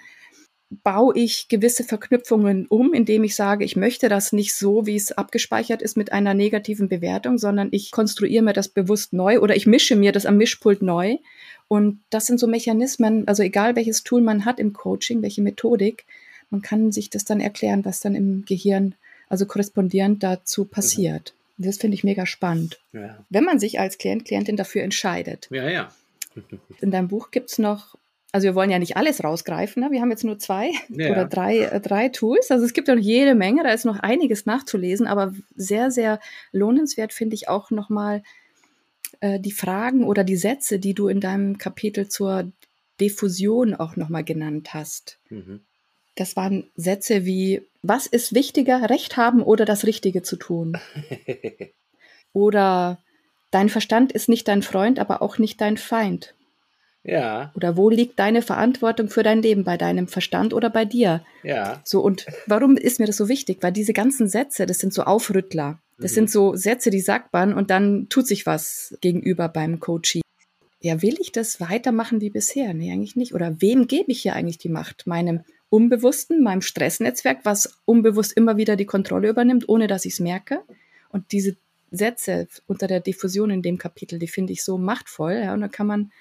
Baue 0.82 1.16
ich 1.16 1.46
gewisse 1.48 1.84
Verknüpfungen 1.84 2.66
um, 2.66 2.92
indem 2.92 3.22
ich 3.22 3.36
sage, 3.36 3.64
ich 3.64 3.76
möchte 3.76 4.08
das 4.08 4.32
nicht 4.32 4.52
so, 4.52 4.84
wie 4.84 4.96
es 4.96 5.12
abgespeichert 5.12 5.80
ist 5.80 5.96
mit 5.96 6.12
einer 6.12 6.34
negativen 6.34 6.88
Bewertung, 6.88 7.38
sondern 7.38 7.68
ich 7.70 7.92
konstruiere 7.92 8.42
mir 8.42 8.52
das 8.52 8.68
bewusst 8.68 9.12
neu 9.12 9.38
oder 9.38 9.54
ich 9.54 9.66
mische 9.66 9.94
mir 9.94 10.10
das 10.10 10.26
am 10.26 10.36
Mischpult 10.36 10.82
neu 10.82 11.18
und 11.68 12.00
das 12.10 12.26
sind 12.26 12.38
so 12.38 12.46
Mechanismen, 12.46 13.26
also 13.26 13.42
egal 13.42 13.76
welches 13.76 14.04
Tool 14.04 14.20
man 14.20 14.44
hat 14.44 14.60
im 14.60 14.72
Coaching, 14.72 15.22
welche 15.22 15.42
Methodik, 15.42 16.04
man 16.50 16.62
kann 16.62 16.92
sich 16.92 17.10
das 17.10 17.24
dann 17.24 17.40
erklären, 17.40 17.84
was 17.84 18.00
dann 18.00 18.14
im 18.14 18.44
Gehirn, 18.44 18.94
also 19.28 19.46
korrespondierend 19.46 20.22
dazu 20.22 20.64
passiert. 20.64 21.34
Mhm. 21.56 21.64
Das 21.64 21.78
finde 21.78 21.94
ich 21.96 22.04
mega 22.04 22.26
spannend. 22.26 22.78
Ja. 22.92 23.24
Wenn 23.30 23.44
man 23.44 23.58
sich 23.58 23.80
als 23.80 23.98
Klient, 23.98 24.24
Klientin 24.26 24.56
dafür 24.56 24.82
entscheidet. 24.82 25.48
Ja, 25.50 25.68
ja. 25.68 25.88
In 26.80 26.90
deinem 26.90 27.08
Buch 27.08 27.30
gibt 27.30 27.50
es 27.50 27.58
noch, 27.58 27.96
also 28.30 28.44
wir 28.44 28.54
wollen 28.54 28.70
ja 28.70 28.78
nicht 28.78 28.96
alles 28.96 29.24
rausgreifen, 29.24 29.82
ne? 29.82 29.90
wir 29.90 30.00
haben 30.00 30.10
jetzt 30.10 30.22
nur 30.22 30.38
zwei 30.38 30.70
ja. 30.88 31.10
oder 31.10 31.24
drei, 31.24 31.60
äh, 31.60 31.80
drei 31.80 32.10
Tools. 32.10 32.50
Also 32.50 32.64
es 32.64 32.74
gibt 32.74 32.86
ja 32.88 32.94
noch 32.94 33.02
jede 33.02 33.34
Menge, 33.34 33.64
da 33.64 33.70
ist 33.70 33.86
noch 33.86 33.98
einiges 33.98 34.46
nachzulesen, 34.46 35.06
aber 35.06 35.34
sehr, 35.56 35.90
sehr 35.90 36.20
lohnenswert 36.52 37.12
finde 37.12 37.34
ich 37.34 37.48
auch 37.48 37.70
nochmal 37.70 38.22
äh, 39.20 39.40
die 39.40 39.52
Fragen 39.52 40.04
oder 40.04 40.24
die 40.24 40.36
Sätze, 40.36 40.78
die 40.78 40.94
du 40.94 41.08
in 41.08 41.20
deinem 41.20 41.58
Kapitel 41.58 42.08
zur 42.08 42.50
Diffusion 43.00 43.74
auch 43.74 43.96
nochmal 43.96 44.24
genannt 44.24 44.74
hast. 44.74 45.18
Mhm. 45.28 45.60
Das 46.14 46.34
waren 46.36 46.70
Sätze 46.76 47.26
wie, 47.26 47.62
was 47.82 48.06
ist 48.06 48.34
wichtiger, 48.34 48.88
Recht 48.88 49.16
haben 49.16 49.42
oder 49.42 49.64
das 49.64 49.84
Richtige 49.84 50.22
zu 50.22 50.36
tun? 50.36 50.78
oder 52.32 52.98
dein 53.50 53.68
Verstand 53.68 54.12
ist 54.12 54.28
nicht 54.28 54.48
dein 54.48 54.62
Freund, 54.62 54.98
aber 54.98 55.20
auch 55.20 55.38
nicht 55.38 55.60
dein 55.60 55.76
Feind. 55.76 56.34
Ja. 57.06 57.52
Oder 57.54 57.76
wo 57.76 57.88
liegt 57.88 58.18
deine 58.18 58.42
Verantwortung 58.42 59.08
für 59.08 59.22
dein 59.22 59.40
Leben? 59.40 59.62
Bei 59.62 59.76
deinem 59.76 60.08
Verstand 60.08 60.52
oder 60.52 60.70
bei 60.70 60.84
dir? 60.84 61.24
Ja. 61.44 61.80
So, 61.84 62.00
und 62.00 62.26
warum 62.46 62.76
ist 62.76 62.98
mir 62.98 63.06
das 63.06 63.16
so 63.16 63.28
wichtig? 63.28 63.58
Weil 63.60 63.72
diese 63.72 63.92
ganzen 63.92 64.28
Sätze, 64.28 64.66
das 64.66 64.78
sind 64.78 64.92
so 64.92 65.04
Aufrüttler. 65.04 65.78
Das 65.98 66.10
mhm. 66.12 66.14
sind 66.14 66.30
so 66.30 66.56
Sätze, 66.56 66.90
die 66.90 67.00
sagt 67.00 67.32
man 67.32 67.54
und 67.54 67.70
dann 67.70 68.08
tut 68.08 68.26
sich 68.26 68.44
was 68.44 68.96
gegenüber 69.00 69.48
beim 69.48 69.78
Coaching. 69.78 70.22
Ja, 70.80 71.00
will 71.00 71.16
ich 71.20 71.30
das 71.32 71.60
weitermachen 71.60 72.20
wie 72.20 72.30
bisher? 72.30 72.74
Nee, 72.74 72.92
eigentlich 72.92 73.16
nicht. 73.16 73.34
Oder 73.34 73.60
wem 73.60 73.86
gebe 73.86 74.10
ich 74.10 74.22
hier 74.22 74.34
eigentlich 74.34 74.58
die 74.58 74.68
Macht? 74.68 75.06
Meinem 75.06 75.44
Unbewussten, 75.68 76.42
meinem 76.42 76.60
Stressnetzwerk, 76.60 77.40
was 77.44 77.78
unbewusst 77.84 78.32
immer 78.32 78.56
wieder 78.56 78.76
die 78.76 78.84
Kontrolle 78.84 79.28
übernimmt, 79.28 79.68
ohne 79.68 79.86
dass 79.86 80.04
ich 80.04 80.14
es 80.14 80.20
merke. 80.20 80.60
Und 81.10 81.32
diese 81.32 81.56
Sätze 81.90 82.48
unter 82.66 82.88
der 82.88 83.00
Diffusion 83.00 83.50
in 83.50 83.62
dem 83.62 83.78
Kapitel, 83.78 84.18
die 84.18 84.28
finde 84.28 84.52
ich 84.52 84.64
so 84.64 84.76
machtvoll. 84.76 85.40
Ja, 85.44 85.54
und 85.54 85.60
da 85.60 85.68
kann 85.68 85.86
man 85.86 86.12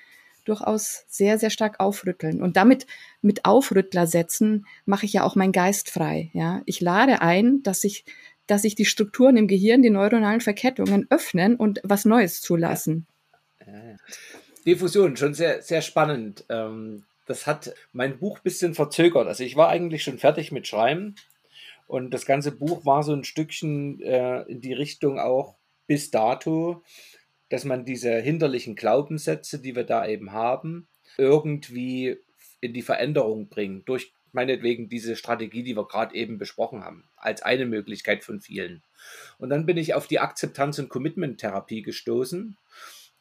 durchaus 0.45 1.03
sehr, 1.07 1.37
sehr 1.37 1.49
stark 1.49 1.79
aufrütteln. 1.79 2.41
Und 2.41 2.55
damit 2.55 2.87
mit 3.21 3.45
Aufrüttlersätzen 3.45 4.65
mache 4.85 5.05
ich 5.05 5.13
ja 5.13 5.23
auch 5.23 5.35
meinen 5.35 5.51
Geist 5.51 5.89
frei. 5.89 6.29
Ja, 6.33 6.61
ich 6.65 6.81
lade 6.81 7.21
ein, 7.21 7.61
dass 7.63 7.83
ich 7.83 8.05
dass 8.47 8.61
sich 8.61 8.75
die 8.75 8.85
Strukturen 8.85 9.37
im 9.37 9.47
Gehirn, 9.47 9.81
die 9.81 9.89
neuronalen 9.89 10.41
Verkettungen 10.41 11.07
öffnen 11.09 11.55
und 11.55 11.81
was 11.83 12.05
Neues 12.05 12.41
zulassen. 12.41 13.07
Diffusion, 14.65 15.17
schon 15.17 15.33
sehr, 15.33 15.61
sehr 15.61 15.81
spannend. 15.81 16.45
Ähm, 16.49 17.03
das 17.25 17.47
hat 17.47 17.73
mein 17.91 18.19
Buch 18.19 18.37
ein 18.39 18.43
bisschen 18.43 18.75
verzögert. 18.75 19.27
Also 19.27 19.43
ich 19.43 19.55
war 19.55 19.69
eigentlich 19.69 20.03
schon 20.03 20.19
fertig 20.19 20.51
mit 20.51 20.67
Schreiben 20.67 21.15
und 21.87 22.13
das 22.13 22.25
ganze 22.25 22.51
Buch 22.51 22.85
war 22.85 23.03
so 23.03 23.13
ein 23.13 23.23
Stückchen 23.23 24.01
äh, 24.01 24.41
in 24.43 24.61
die 24.61 24.73
Richtung 24.73 25.19
auch 25.19 25.55
bis 25.87 26.11
dato, 26.11 26.83
dass 27.49 27.65
man 27.65 27.85
diese 27.85 28.11
hinderlichen 28.19 28.75
Glaubenssätze, 28.75 29.59
die 29.59 29.75
wir 29.75 29.83
da 29.83 30.07
eben 30.07 30.31
haben, 30.31 30.87
irgendwie 31.17 32.17
in 32.61 32.73
die 32.73 32.81
Veränderung 32.81 33.49
bringt 33.49 33.87
durch 33.87 34.11
meinetwegen 34.31 34.89
diese 34.89 35.15
Strategie, 35.15 35.63
die 35.63 35.75
wir 35.75 35.87
gerade 35.87 36.13
eben 36.13 36.37
besprochen 36.37 36.83
haben, 36.83 37.09
als 37.15 37.41
eine 37.41 37.65
Möglichkeit 37.65 38.23
von 38.23 38.41
vielen. 38.41 38.83
Und 39.37 39.49
dann 39.49 39.65
bin 39.65 39.77
ich 39.77 39.93
auf 39.93 40.07
die 40.07 40.19
Akzeptanz- 40.19 40.77
und 40.79 40.89
Commitment-Therapie 40.89 41.81
gestoßen. 41.81 42.57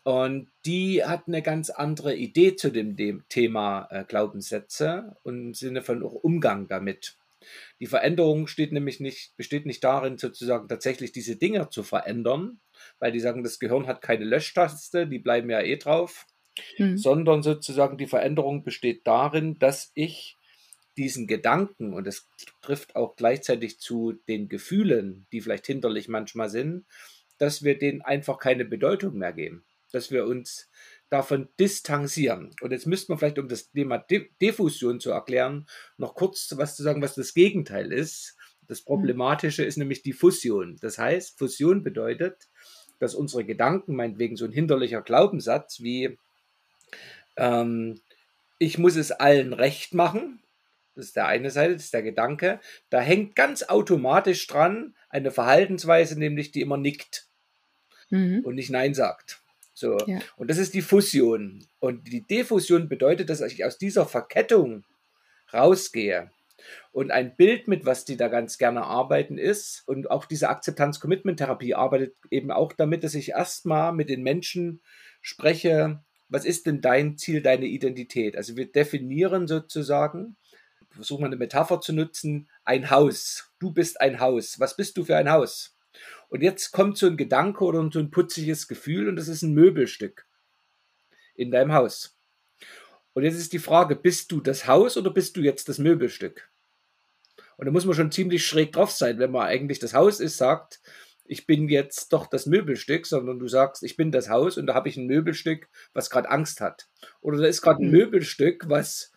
Und 0.03 0.49
die 0.67 1.05
hat 1.05 1.29
eine 1.29 1.41
ganz 1.41 1.71
andere 1.71 2.15
Idee 2.15 2.57
zu 2.57 2.71
dem, 2.71 2.97
Thema 3.29 3.89
äh, 3.91 4.05
Glaubenssätze 4.05 5.17
und 5.23 5.39
im 5.39 5.55
Sinne 5.55 5.83
von 5.83 6.03
Umgang 6.03 6.69
damit. 6.69 7.17
Die 7.81 7.87
Veränderung 7.87 8.47
steht 8.47 8.73
nämlich 8.73 9.01
nicht, 9.01 9.37
besteht 9.37 9.67
nicht 9.67 9.83
darin, 9.85 10.19
sozusagen 10.19 10.69
tatsächlich 10.69 11.13
diese 11.13 11.37
Dinge 11.37 11.69
zu 11.71 11.83
verändern, 11.83 12.61
weil 12.99 13.13
die 13.13 13.21
sagen, 13.21 13.43
das 13.43 13.59
Gehirn 13.59 13.87
hat 13.87 14.03
keine 14.03 14.25
Löschtaste, 14.25 15.07
die 15.07 15.19
bleiben 15.19 15.51
ja 15.51 15.61
eh 15.61 15.77
drauf, 15.77 16.27
hm. 16.77 16.97
sondern 16.97 17.43
sozusagen 17.43 17.99
die 17.99 18.07
Veränderung 18.07 18.65
besteht 18.65 19.07
darin, 19.07 19.59
dass 19.59 19.91
ich 19.95 20.37
diesen 20.97 21.27
Gedanken, 21.27 21.93
und 21.93 22.07
es 22.07 22.29
trifft 22.63 22.97
auch 22.97 23.17
gleichzeitig 23.17 23.81
zu 23.81 24.13
den 24.29 24.49
Gefühlen, 24.49 25.27
die 25.33 25.41
vielleicht 25.41 25.67
hinderlich 25.67 26.09
manchmal 26.09 26.49
sind, 26.49 26.87
dass 27.39 27.65
wir 27.65 27.79
denen 27.79 28.03
einfach 28.03 28.39
keine 28.39 28.65
Bedeutung 28.65 29.19
mehr 29.19 29.33
geben, 29.33 29.65
dass 29.93 30.11
wir 30.11 30.25
uns 30.25 30.71
davon 31.15 31.49
distanzieren. 31.61 32.51
Und 32.61 32.73
jetzt 32.73 32.89
müsste 32.89 33.13
man 33.13 33.19
vielleicht, 33.19 33.39
um 33.39 33.49
das 33.49 33.71
Thema 33.71 33.99
Diffusion 34.43 34.99
zu 34.99 35.13
erklären, 35.13 35.67
noch 35.97 36.17
kurz 36.17 36.53
was 36.57 36.75
zu 36.75 36.83
sagen, 36.83 37.03
was 37.03 37.15
das 37.15 37.35
Gegenteil 37.35 37.93
ist. 37.93 38.37
Das 38.67 38.81
mhm. 38.81 38.87
Problematische 38.87 39.63
ist 39.63 39.77
nämlich 39.77 40.03
die 40.03 40.13
Fusion. 40.13 40.77
Das 40.81 40.99
heißt, 40.99 41.39
Fusion 41.39 41.85
bedeutet, 41.85 42.49
dass 42.99 43.15
unsere 43.15 43.45
Gedanken, 43.45 43.95
meinetwegen 43.95 44.37
so 44.37 44.45
ein 44.45 44.51
hinderlicher 44.51 45.03
Glaubenssatz 45.03 45.81
wie 45.81 46.19
ähm, 47.37 48.01
ich 48.59 48.79
muss 48.79 48.97
es 48.97 49.13
allen 49.13 49.53
recht 49.53 49.95
machen, 49.95 50.41
das 50.97 51.07
ist 51.07 51.17
der 51.17 51.27
eine 51.27 51.51
Seite, 51.51 51.75
das 51.75 51.85
ist 51.85 51.95
der 51.95 52.03
Gedanke. 52.03 52.61
Da 52.91 53.01
hängt 53.01 53.37
ganz 53.37 53.63
automatisch 53.65 54.47
dran 54.49 54.97
eine 55.09 55.31
Verhaltensweise, 55.31 56.19
nämlich 56.19 56.51
die 56.51 56.61
immer 56.61 56.77
nickt 56.77 57.29
mhm. 58.11 58.41
und 58.45 58.57
nicht 58.57 58.71
Nein 58.71 58.95
sagt. 58.95 59.44
So. 59.75 59.99
Ja. 60.07 60.21
Und 60.37 60.49
das 60.49 60.59
ist 60.59 60.73
die 60.73 60.83
Fusion. 60.83 61.67
Und 61.81 62.07
die 62.09 62.27
Diffusion 62.27 62.89
bedeutet, 62.89 63.29
dass 63.29 63.41
ich 63.41 63.65
aus 63.65 63.77
dieser 63.77 64.07
Verkettung 64.07 64.85
rausgehe. 65.53 66.31
Und 66.93 67.11
ein 67.11 67.37
Bild, 67.37 67.69
mit 67.69 67.85
was 67.85 68.05
die 68.05 68.17
da 68.17 68.29
ganz 68.29 68.57
gerne 68.57 68.85
arbeiten, 68.85 69.37
ist, 69.37 69.83
und 69.87 70.11
auch 70.11 70.25
diese 70.25 70.49
Akzeptanz-Commitment-Therapie 70.49 71.75
arbeitet 71.75 72.15
eben 72.31 72.51
auch 72.51 72.73
damit, 72.73 73.05
dass 73.05 73.15
ich 73.15 73.31
erstmal 73.31 73.93
mit 73.93 74.09
den 74.09 74.23
Menschen 74.23 74.81
spreche, 75.21 76.03
was 76.29 76.45
ist 76.45 76.67
denn 76.67 76.81
dein 76.81 77.19
Ziel, 77.19 77.43
deine 77.43 77.67
Identität? 77.67 78.37
Also 78.37 78.57
wir 78.57 78.71
definieren 78.71 79.47
sozusagen, 79.47 80.37
versuchen 80.91 81.23
wir 81.23 81.27
eine 81.27 81.37
Metapher 81.37 81.81
zu 81.81 81.93
nutzen, 81.93 82.49
ein 82.65 82.91
Haus. 82.91 83.53
Du 83.59 83.73
bist 83.73 84.01
ein 84.01 84.21
Haus. 84.21 84.59
Was 84.61 84.77
bist 84.77 84.97
du 84.97 85.05
für 85.05 85.17
ein 85.17 85.31
Haus? 85.31 85.74
Und 86.35 86.43
jetzt 86.43 86.73
kommt 86.73 86.99
so 86.99 87.07
ein 87.07 87.17
Gedanke 87.17 87.63
oder 87.63 87.89
so 87.93 88.01
ein 88.01 88.11
putziges 88.11 88.67
Gefühl 88.67 89.07
und 89.09 89.15
das 89.15 89.29
ist 89.29 89.43
ein 89.43 89.55
Möbelstück 89.55 90.27
in 91.37 91.53
deinem 91.53 91.73
Haus. 91.73 92.19
Und 93.13 93.23
jetzt 93.23 93.37
ist 93.37 93.53
die 93.53 93.61
Frage, 93.61 93.95
bist 93.95 94.33
du 94.33 94.41
das 94.41 94.67
Haus 94.67 94.97
oder 94.97 95.13
bist 95.13 95.37
du 95.37 95.43
jetzt 95.43 95.69
das 95.69 95.79
Möbelstück? 95.79 96.51
Und 97.57 97.67
da 97.67 97.71
muss 97.71 97.85
man 97.85 97.95
schon 97.95 98.11
ziemlich 98.11 98.45
schräg 98.45 98.73
drauf 98.73 98.91
sein, 98.91 99.21
wenn 99.21 99.31
man 99.31 99.47
eigentlich 99.47 99.79
das 99.79 99.95
Haus 99.95 100.19
ist, 100.19 100.37
sagt, 100.37 100.81
ich 101.25 101.47
bin 101.47 101.69
jetzt 101.69 102.13
doch 102.13 102.27
das 102.27 102.47
Möbelstück, 102.47 103.07
sondern 103.07 103.39
du 103.39 103.47
sagst, 103.47 103.85
ich 103.85 103.97
bin 103.97 104.11
das 104.11 104.29
Haus 104.29 104.59
und 104.59 104.67
da 104.67 104.75
habe 104.75 104.89
ich 104.89 104.97
ein 104.97 105.07
Möbelstück, 105.07 105.69
was 105.93 106.11
gerade 106.11 106.31
Angst 106.31 106.61
hat. 106.61 106.89
Oder 107.21 107.39
da 107.39 107.47
ist 107.47 107.63
gerade 107.63 107.81
ein 107.81 107.87
mhm. 107.87 107.93
Möbelstück, 107.93 108.69
was 108.69 109.13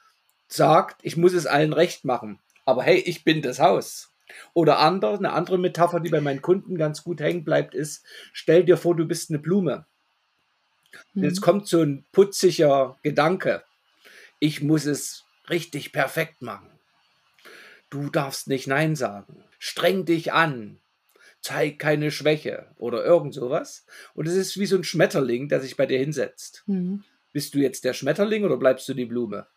sagt, 0.48 1.00
ich 1.02 1.18
muss 1.18 1.34
es 1.34 1.48
allen 1.48 1.74
recht 1.74 2.06
machen. 2.06 2.38
Aber 2.64 2.84
hey, 2.84 3.00
ich 3.00 3.24
bin 3.24 3.42
das 3.42 3.58
Haus. 3.58 4.14
Oder 4.54 4.80
andere, 4.80 5.18
eine 5.18 5.34
andere 5.34 5.58
Metapher, 5.58 6.00
die 6.00 6.10
bei 6.10 6.22
meinen 6.22 6.42
Kunden 6.42 6.78
ganz 6.78 7.04
gut 7.04 7.22
hängen 7.22 7.44
bleibt, 7.44 7.74
ist, 7.74 8.06
stell 8.34 8.64
dir 8.64 8.78
vor, 8.78 8.96
du 8.96 9.06
bist 9.06 9.30
eine 9.30 9.40
Blume. 9.40 9.86
Mhm. 11.14 11.24
Jetzt 11.24 11.42
kommt 11.42 11.68
so 11.68 11.82
ein 11.82 12.06
putziger 12.12 12.98
Gedanke. 13.04 13.64
Ich 14.40 14.62
muss 14.62 14.86
es 14.86 15.24
richtig 15.50 15.92
perfekt 15.94 16.42
machen. 16.42 16.70
Du 17.90 18.10
darfst 18.10 18.48
nicht 18.48 18.68
Nein 18.68 18.96
sagen. 18.96 19.44
Streng 19.60 20.06
dich 20.06 20.34
an 20.34 20.80
zeig 21.42 21.80
keine 21.80 22.12
Schwäche 22.12 22.68
oder 22.76 23.06
irgend 23.06 23.34
sowas. 23.34 23.86
Und 24.14 24.28
es 24.28 24.36
ist 24.36 24.60
wie 24.60 24.66
so 24.66 24.76
ein 24.76 24.84
Schmetterling, 24.84 25.48
der 25.48 25.62
sich 25.62 25.78
bei 25.78 25.86
dir 25.86 26.00
hinsetzt. 26.00 26.64
Mhm. 26.68 27.04
Bist 27.32 27.54
du 27.54 27.60
jetzt 27.60 27.84
der 27.84 27.94
Schmetterling 27.94 28.44
oder 28.44 28.58
bleibst 28.58 28.88
du 28.90 28.94
die 28.94 29.06
Blume? 29.06 29.48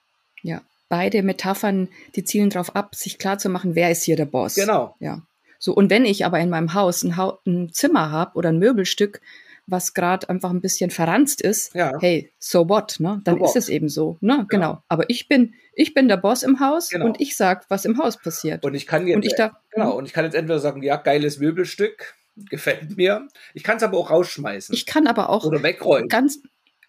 Ja, 0.43 0.63
beide 0.91 1.23
Metaphern, 1.23 1.89
die 2.15 2.25
zielen 2.25 2.51
darauf 2.51 2.77
ab, 2.77 2.95
sich 2.95 3.17
klarzumachen, 3.17 3.75
wer 3.75 3.91
ist 3.91 4.03
hier 4.03 4.17
der 4.17 4.27
Boss. 4.27 4.57
Genau. 4.57 4.97
Ja. 5.01 5.23
So, 5.59 5.73
und 5.73 5.89
wenn 5.89 6.05
ich 6.05 6.27
aber 6.27 6.39
in 6.41 6.51
meinem 6.51 6.75
Haus 6.75 7.03
ein, 7.03 7.17
ha 7.17 7.39
ein 7.47 7.73
Zimmer 7.73 8.11
habe 8.11 8.37
oder 8.37 8.51
ein 8.51 8.59
Möbelstück, 8.59 9.23
was 9.67 9.95
gerade 9.95 10.29
einfach 10.29 10.51
ein 10.51 10.61
bisschen 10.61 10.91
verranzt 10.91 11.41
ist, 11.41 11.75
ja. 11.75 11.93
hey, 12.01 12.33
so 12.39 12.69
what, 12.69 12.97
ne? 12.99 13.21
Dann 13.25 13.39
so 13.39 13.45
ist 13.45 13.57
es 13.57 13.69
eben 13.69 13.89
so, 13.89 14.19
ne? 14.21 14.47
Genau. 14.49 14.73
genau. 14.73 14.83
Aber 14.89 15.09
ich 15.09 15.29
bin, 15.29 15.55
ich 15.75 15.95
bin 15.95 16.09
der 16.09 16.17
Boss 16.17 16.43
im 16.43 16.61
Haus 16.61 16.89
genau. 16.89 17.07
und 17.07 17.21
ich 17.21 17.37
sag, 17.37 17.71
was 17.71 17.85
im 17.85 17.99
Haus 17.99 18.17
passiert. 18.19 18.65
Und 18.65 18.75
ich 18.75 18.87
kann 18.87 19.07
jetzt, 19.07 19.17
und 19.17 19.25
ich 19.25 19.35
da, 19.37 19.61
genau, 19.71 19.93
hm? 19.93 19.99
und 19.99 20.07
ich 20.07 20.13
kann 20.13 20.25
jetzt 20.25 20.35
entweder 20.35 20.59
sagen, 20.59 20.83
ja, 20.83 20.97
geiles 20.97 21.39
Möbelstück, 21.39 22.15
gefällt 22.51 22.97
mir. 22.97 23.29
Ich 23.55 23.63
kann 23.63 23.77
es 23.77 23.83
aber 23.83 23.99
auch 23.99 24.11
rausschmeißen. 24.11 24.75
Ich 24.75 24.87
kann 24.87 25.07
aber 25.07 25.31
auch 25.31 25.45
oder 25.45 25.63
wegräumen. 25.63 26.09
Ganz, 26.09 26.41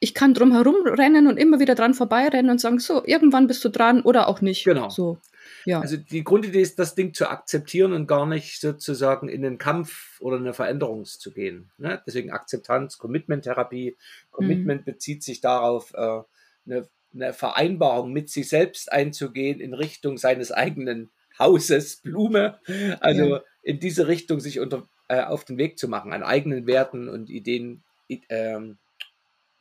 ich 0.03 0.15
kann 0.15 0.33
drum 0.33 0.51
herum 0.51 0.75
rennen 0.83 1.27
und 1.27 1.37
immer 1.37 1.59
wieder 1.59 1.75
dran 1.75 1.93
vorbeirennen 1.93 2.49
und 2.49 2.59
sagen, 2.59 2.79
so, 2.79 3.05
irgendwann 3.05 3.45
bist 3.45 3.63
du 3.63 3.69
dran 3.69 4.01
oder 4.01 4.27
auch 4.27 4.41
nicht. 4.41 4.65
Genau. 4.65 4.89
So. 4.89 5.19
Ja. 5.63 5.79
Also 5.79 5.95
die 5.95 6.23
Grundidee 6.23 6.61
ist, 6.61 6.79
das 6.79 6.95
Ding 6.95 7.13
zu 7.13 7.29
akzeptieren 7.29 7.93
und 7.93 8.07
gar 8.07 8.25
nicht 8.25 8.59
sozusagen 8.59 9.29
in 9.29 9.43
den 9.43 9.59
Kampf 9.59 10.19
oder 10.19 10.37
eine 10.37 10.53
Veränderung 10.53 11.05
zu 11.05 11.31
gehen. 11.31 11.71
Ne? 11.77 12.01
Deswegen 12.07 12.31
Akzeptanz, 12.31 12.97
Commitment-Therapie. 12.97 13.95
Commitment 14.31 14.81
mhm. 14.81 14.85
bezieht 14.85 15.23
sich 15.23 15.39
darauf, 15.39 15.93
äh, 15.93 16.21
eine, 16.65 16.89
eine 17.13 17.33
Vereinbarung 17.33 18.11
mit 18.11 18.31
sich 18.31 18.49
selbst 18.49 18.91
einzugehen 18.91 19.59
in 19.59 19.75
Richtung 19.75 20.17
seines 20.17 20.51
eigenen 20.51 21.11
Hauses, 21.37 21.97
Blume. 22.01 22.59
Also 23.01 23.35
ja. 23.35 23.43
in 23.61 23.79
diese 23.79 24.07
Richtung 24.07 24.39
sich 24.39 24.59
unter, 24.59 24.89
äh, 25.09 25.21
auf 25.21 25.45
den 25.45 25.59
Weg 25.59 25.77
zu 25.77 25.87
machen, 25.87 26.11
an 26.11 26.23
eigenen 26.23 26.65
Werten 26.65 27.07
und 27.07 27.29
Ideen 27.29 27.83
äh, 28.09 28.57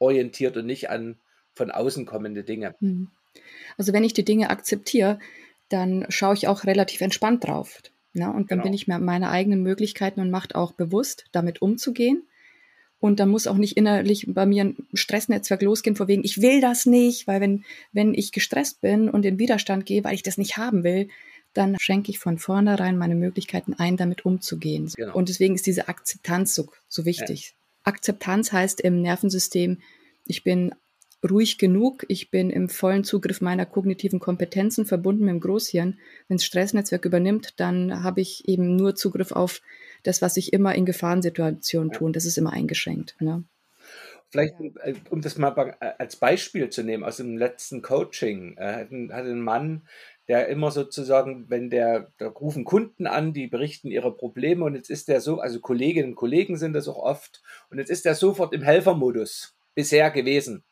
orientiert 0.01 0.57
und 0.57 0.67
nicht 0.67 0.91
an 0.91 1.17
von 1.55 1.71
außen 1.71 2.07
kommende 2.07 2.43
Dinge. 2.43 2.75
Mhm. 2.81 3.09
Also 3.79 3.93
wenn 3.93 4.05
ich 4.05 4.15
die 4.15 4.25
Dinge 4.25 4.51
akzeptiere, 4.51 5.21
dann 5.69 6.07
schaue 6.09 6.35
ich 6.35 6.49
auch 6.49 6.65
relativ 6.65 7.01
entspannt 7.01 7.45
drauf. 7.45 7.81
Ne? 8.13 8.27
Und 8.29 8.51
dann 8.51 8.59
genau. 8.59 8.63
bin 8.65 8.73
ich 8.73 8.89
mir 8.89 8.99
meine 8.99 9.31
eigenen 9.31 9.63
Möglichkeiten 9.63 10.21
und 10.21 10.31
Macht 10.31 10.55
auch 10.55 10.73
bewusst, 10.73 11.27
damit 11.33 11.63
umzugehen. 11.63 12.25
Und 12.99 13.19
dann 13.19 13.31
muss 13.31 13.47
auch 13.47 13.57
nicht 13.57 13.77
innerlich 13.77 14.27
bei 14.29 14.45
mir 14.45 14.65
ein 14.65 14.77
Stressnetzwerk 14.93 15.63
losgehen, 15.63 15.97
vor 15.97 16.09
wegen, 16.09 16.25
ich 16.25 16.43
will 16.43 16.61
das 16.61 16.85
nicht, 16.85 17.27
weil 17.27 17.41
wenn, 17.41 17.65
wenn 17.93 18.13
ich 18.13 18.31
gestresst 18.31 18.83
bin 18.83 19.09
und 19.09 19.25
in 19.25 19.39
Widerstand 19.39 19.87
gehe, 19.87 20.05
weil 20.05 20.15
ich 20.15 20.23
das 20.23 20.37
nicht 20.37 20.59
haben 20.59 20.85
will, 20.85 21.09
dann 21.55 21.77
schränke 21.81 22.11
ich 22.11 22.19
von 22.19 22.39
vornherein 22.39 22.99
meine 22.99 23.15
Möglichkeiten 23.15 23.75
ein, 23.75 23.97
damit 23.97 24.27
umzugehen. 24.27 24.91
Genau. 24.95 25.15
Und 25.15 25.29
deswegen 25.31 25.55
ist 25.55 25.67
diese 25.67 25.89
Akzeptanz 25.89 26.55
so, 26.55 26.69
so 26.89 27.07
wichtig. 27.07 27.49
Ja. 27.49 27.60
Akzeptanz 27.85 28.53
heißt 28.53 28.81
im 28.81 29.01
Nervensystem, 29.01 29.79
ich 30.27 30.45
bin 30.45 30.75
ruhig 31.29 31.59
genug, 31.59 32.05
ich 32.09 32.31
bin 32.31 32.51
im 32.51 32.69
vollen 32.69 33.05
Zugriff 33.05 33.41
meiner 33.41 33.67
kognitiven 33.67 34.21
Kompetenzen 34.21 34.87
verbunden 34.87 35.25
mit 35.25 35.35
dem 35.35 35.41
Großhirn. 35.41 35.99
Wenn 36.29 36.37
das 36.37 36.45
Stressnetzwerk 36.45 37.05
übernimmt, 37.05 37.61
dann 37.61 38.03
habe 38.03 38.21
ich 38.21 38.49
eben 38.49 38.77
nur 38.77 38.95
Zugriff 38.95 39.33
auf 39.33 39.61
das, 40.03 40.23
was 40.23 40.37
ich 40.37 40.53
immer 40.53 40.75
in 40.75 40.87
Gefahrensituationen. 40.87 41.95
Und 41.97 42.17
das 42.17 42.25
ist 42.25 42.39
immer 42.39 42.53
eingeschränkt. 42.53 43.17
Ne? 43.21 43.45
Vielleicht, 44.31 44.55
äh, 44.83 44.95
um 45.11 45.21
das 45.21 45.37
mal 45.37 45.77
äh, 45.81 45.91
als 45.99 46.17
Beispiel 46.17 46.71
zu 46.71 46.83
nehmen, 46.83 47.05
aus 47.05 47.19
dem 47.19 47.37
letzten 47.37 47.83
Coaching, 47.83 48.57
äh, 48.57 48.87
hat 49.11 49.27
ein 49.27 49.41
Mann, 49.41 49.83
der 50.31 50.49
immer 50.49 50.71
sozusagen, 50.71 51.51
wenn 51.51 51.69
der, 51.69 52.13
da 52.19 52.29
rufen 52.29 52.65
Kunden 52.65 53.07
an, 53.07 53.35
die 53.35 53.49
berichten 53.49 53.91
ihre 53.91 54.17
Probleme 54.17 54.65
und 54.65 54.77
jetzt 54.77 54.89
ist 54.89 55.09
der 55.09 55.21
so, 55.21 55.41
also 55.41 55.61
Kolleginnen 55.61 56.11
und 56.11 56.17
Kollegen 56.17 56.57
sind 56.57 56.73
das 56.73 56.89
auch 56.89 56.99
oft, 56.99 57.43
und 57.69 57.79
jetzt 57.79 57.91
ist 57.91 58.05
der 58.05 58.15
sofort 58.15 58.55
im 58.55 58.63
Helfermodus 58.63 59.57
bisher 59.75 60.11
gewesen 60.11 60.65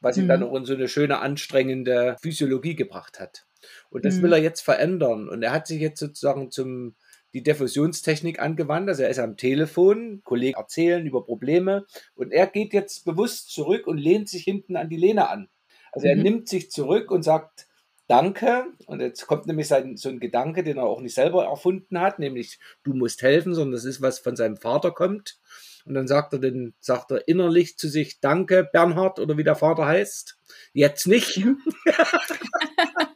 was 0.00 0.16
ihn 0.16 0.24
mhm. 0.24 0.28
dann 0.28 0.42
auch 0.42 0.54
in 0.54 0.64
so 0.64 0.74
eine 0.74 0.88
schöne, 0.88 1.20
anstrengende 1.20 2.16
Physiologie 2.20 2.76
gebracht 2.76 3.20
hat. 3.20 3.46
Und 3.90 4.04
das 4.04 4.16
mhm. 4.16 4.22
will 4.22 4.32
er 4.34 4.42
jetzt 4.42 4.60
verändern. 4.60 5.28
Und 5.28 5.42
er 5.42 5.52
hat 5.52 5.66
sich 5.66 5.80
jetzt 5.80 6.00
sozusagen 6.00 6.50
zum 6.50 6.94
die 7.34 7.42
Diffusionstechnik 7.42 8.40
angewandt. 8.40 8.90
Also 8.90 9.04
er 9.04 9.08
ist 9.08 9.18
am 9.18 9.38
Telefon, 9.38 10.20
Kollegen 10.22 10.58
erzählen 10.58 11.06
über 11.06 11.24
Probleme 11.24 11.86
und 12.14 12.30
er 12.30 12.46
geht 12.46 12.74
jetzt 12.74 13.06
bewusst 13.06 13.50
zurück 13.50 13.86
und 13.86 13.96
lehnt 13.96 14.28
sich 14.28 14.44
hinten 14.44 14.76
an 14.76 14.90
die 14.90 14.98
Lehne 14.98 15.30
an. 15.30 15.48
Also 15.92 16.08
er 16.08 16.16
mhm. 16.16 16.22
nimmt 16.22 16.48
sich 16.48 16.70
zurück 16.70 17.10
und 17.10 17.22
sagt 17.22 17.68
Danke. 18.08 18.66
Und 18.86 19.00
jetzt 19.00 19.26
kommt 19.26 19.46
nämlich 19.46 19.68
sein, 19.68 19.96
so 19.96 20.08
ein 20.08 20.20
Gedanke, 20.20 20.62
den 20.62 20.76
er 20.76 20.84
auch 20.84 21.00
nicht 21.00 21.14
selber 21.14 21.44
erfunden 21.44 22.00
hat, 22.00 22.18
nämlich 22.18 22.58
du 22.82 22.94
musst 22.94 23.22
helfen, 23.22 23.54
sondern 23.54 23.72
das 23.72 23.84
ist 23.84 24.02
was 24.02 24.18
von 24.18 24.36
seinem 24.36 24.56
Vater 24.56 24.90
kommt. 24.90 25.38
Und 25.84 25.94
dann 25.94 26.06
sagt 26.06 26.32
er 26.32 26.38
den, 26.38 26.74
sagt 26.80 27.10
er 27.10 27.26
innerlich 27.26 27.76
zu 27.76 27.88
sich, 27.88 28.20
danke, 28.20 28.68
Bernhard, 28.70 29.18
oder 29.18 29.36
wie 29.36 29.44
der 29.44 29.56
Vater 29.56 29.86
heißt. 29.86 30.38
Jetzt 30.72 31.06
nicht. 31.06 31.38
Mhm. 31.38 31.58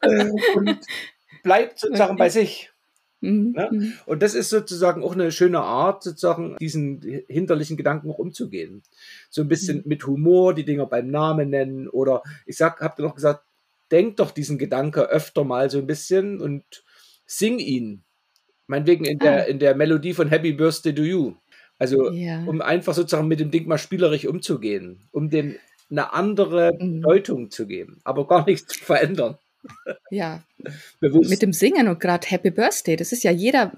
und 0.54 0.80
bleibt 1.42 1.78
sozusagen 1.78 2.16
bei 2.16 2.28
sich. 2.28 2.72
Mhm. 3.20 3.54
Ja? 3.56 3.70
Mhm. 3.70 3.92
Und 4.06 4.22
das 4.22 4.34
ist 4.34 4.50
sozusagen 4.50 5.02
auch 5.02 5.12
eine 5.12 5.32
schöne 5.32 5.60
Art, 5.60 6.02
sozusagen 6.02 6.56
diesen 6.60 7.00
hinterlichen 7.28 7.76
Gedanken 7.76 8.10
auch 8.10 8.18
umzugehen. 8.18 8.82
So 9.30 9.42
ein 9.42 9.48
bisschen 9.48 9.82
mit 9.84 10.06
Humor 10.06 10.54
die 10.54 10.64
Dinger 10.64 10.86
beim 10.86 11.10
Namen 11.10 11.50
nennen 11.50 11.88
oder 11.88 12.22
ich 12.46 12.56
sag, 12.56 12.80
habt 12.80 12.98
ihr 12.98 13.04
noch 13.04 13.14
gesagt, 13.14 13.44
denk 13.90 14.16
doch 14.16 14.30
diesen 14.30 14.58
Gedanke 14.58 15.08
öfter 15.08 15.44
mal 15.44 15.70
so 15.70 15.78
ein 15.78 15.86
bisschen 15.86 16.40
und 16.40 16.64
sing 17.26 17.58
ihn. 17.58 18.02
Meinetwegen 18.66 19.04
in 19.04 19.18
der, 19.18 19.42
ah. 19.42 19.44
in 19.44 19.58
der 19.58 19.74
Melodie 19.74 20.14
von 20.14 20.28
Happy 20.28 20.52
Birthday 20.52 20.94
to 20.94 21.02
You. 21.02 21.34
Also, 21.78 22.10
ja. 22.10 22.42
um 22.44 22.60
einfach 22.62 22.94
sozusagen 22.94 23.28
mit 23.28 23.38
dem 23.38 23.50
Ding 23.50 23.68
mal 23.68 23.78
spielerisch 23.78 24.26
umzugehen, 24.26 25.08
um 25.12 25.28
dem 25.28 25.56
eine 25.90 26.12
andere 26.12 26.72
mhm. 26.78 27.00
Bedeutung 27.00 27.50
zu 27.50 27.66
geben, 27.66 28.00
aber 28.02 28.26
gar 28.26 28.46
nichts 28.46 28.74
zu 28.74 28.84
verändern. 28.84 29.38
Ja, 30.10 30.42
Bewusst. 31.00 31.30
mit 31.30 31.42
dem 31.42 31.52
Singen 31.52 31.88
und 31.88 32.00
gerade 32.00 32.26
Happy 32.26 32.50
Birthday, 32.50 32.96
das 32.96 33.12
ist 33.12 33.24
ja 33.24 33.30
jeder 33.30 33.72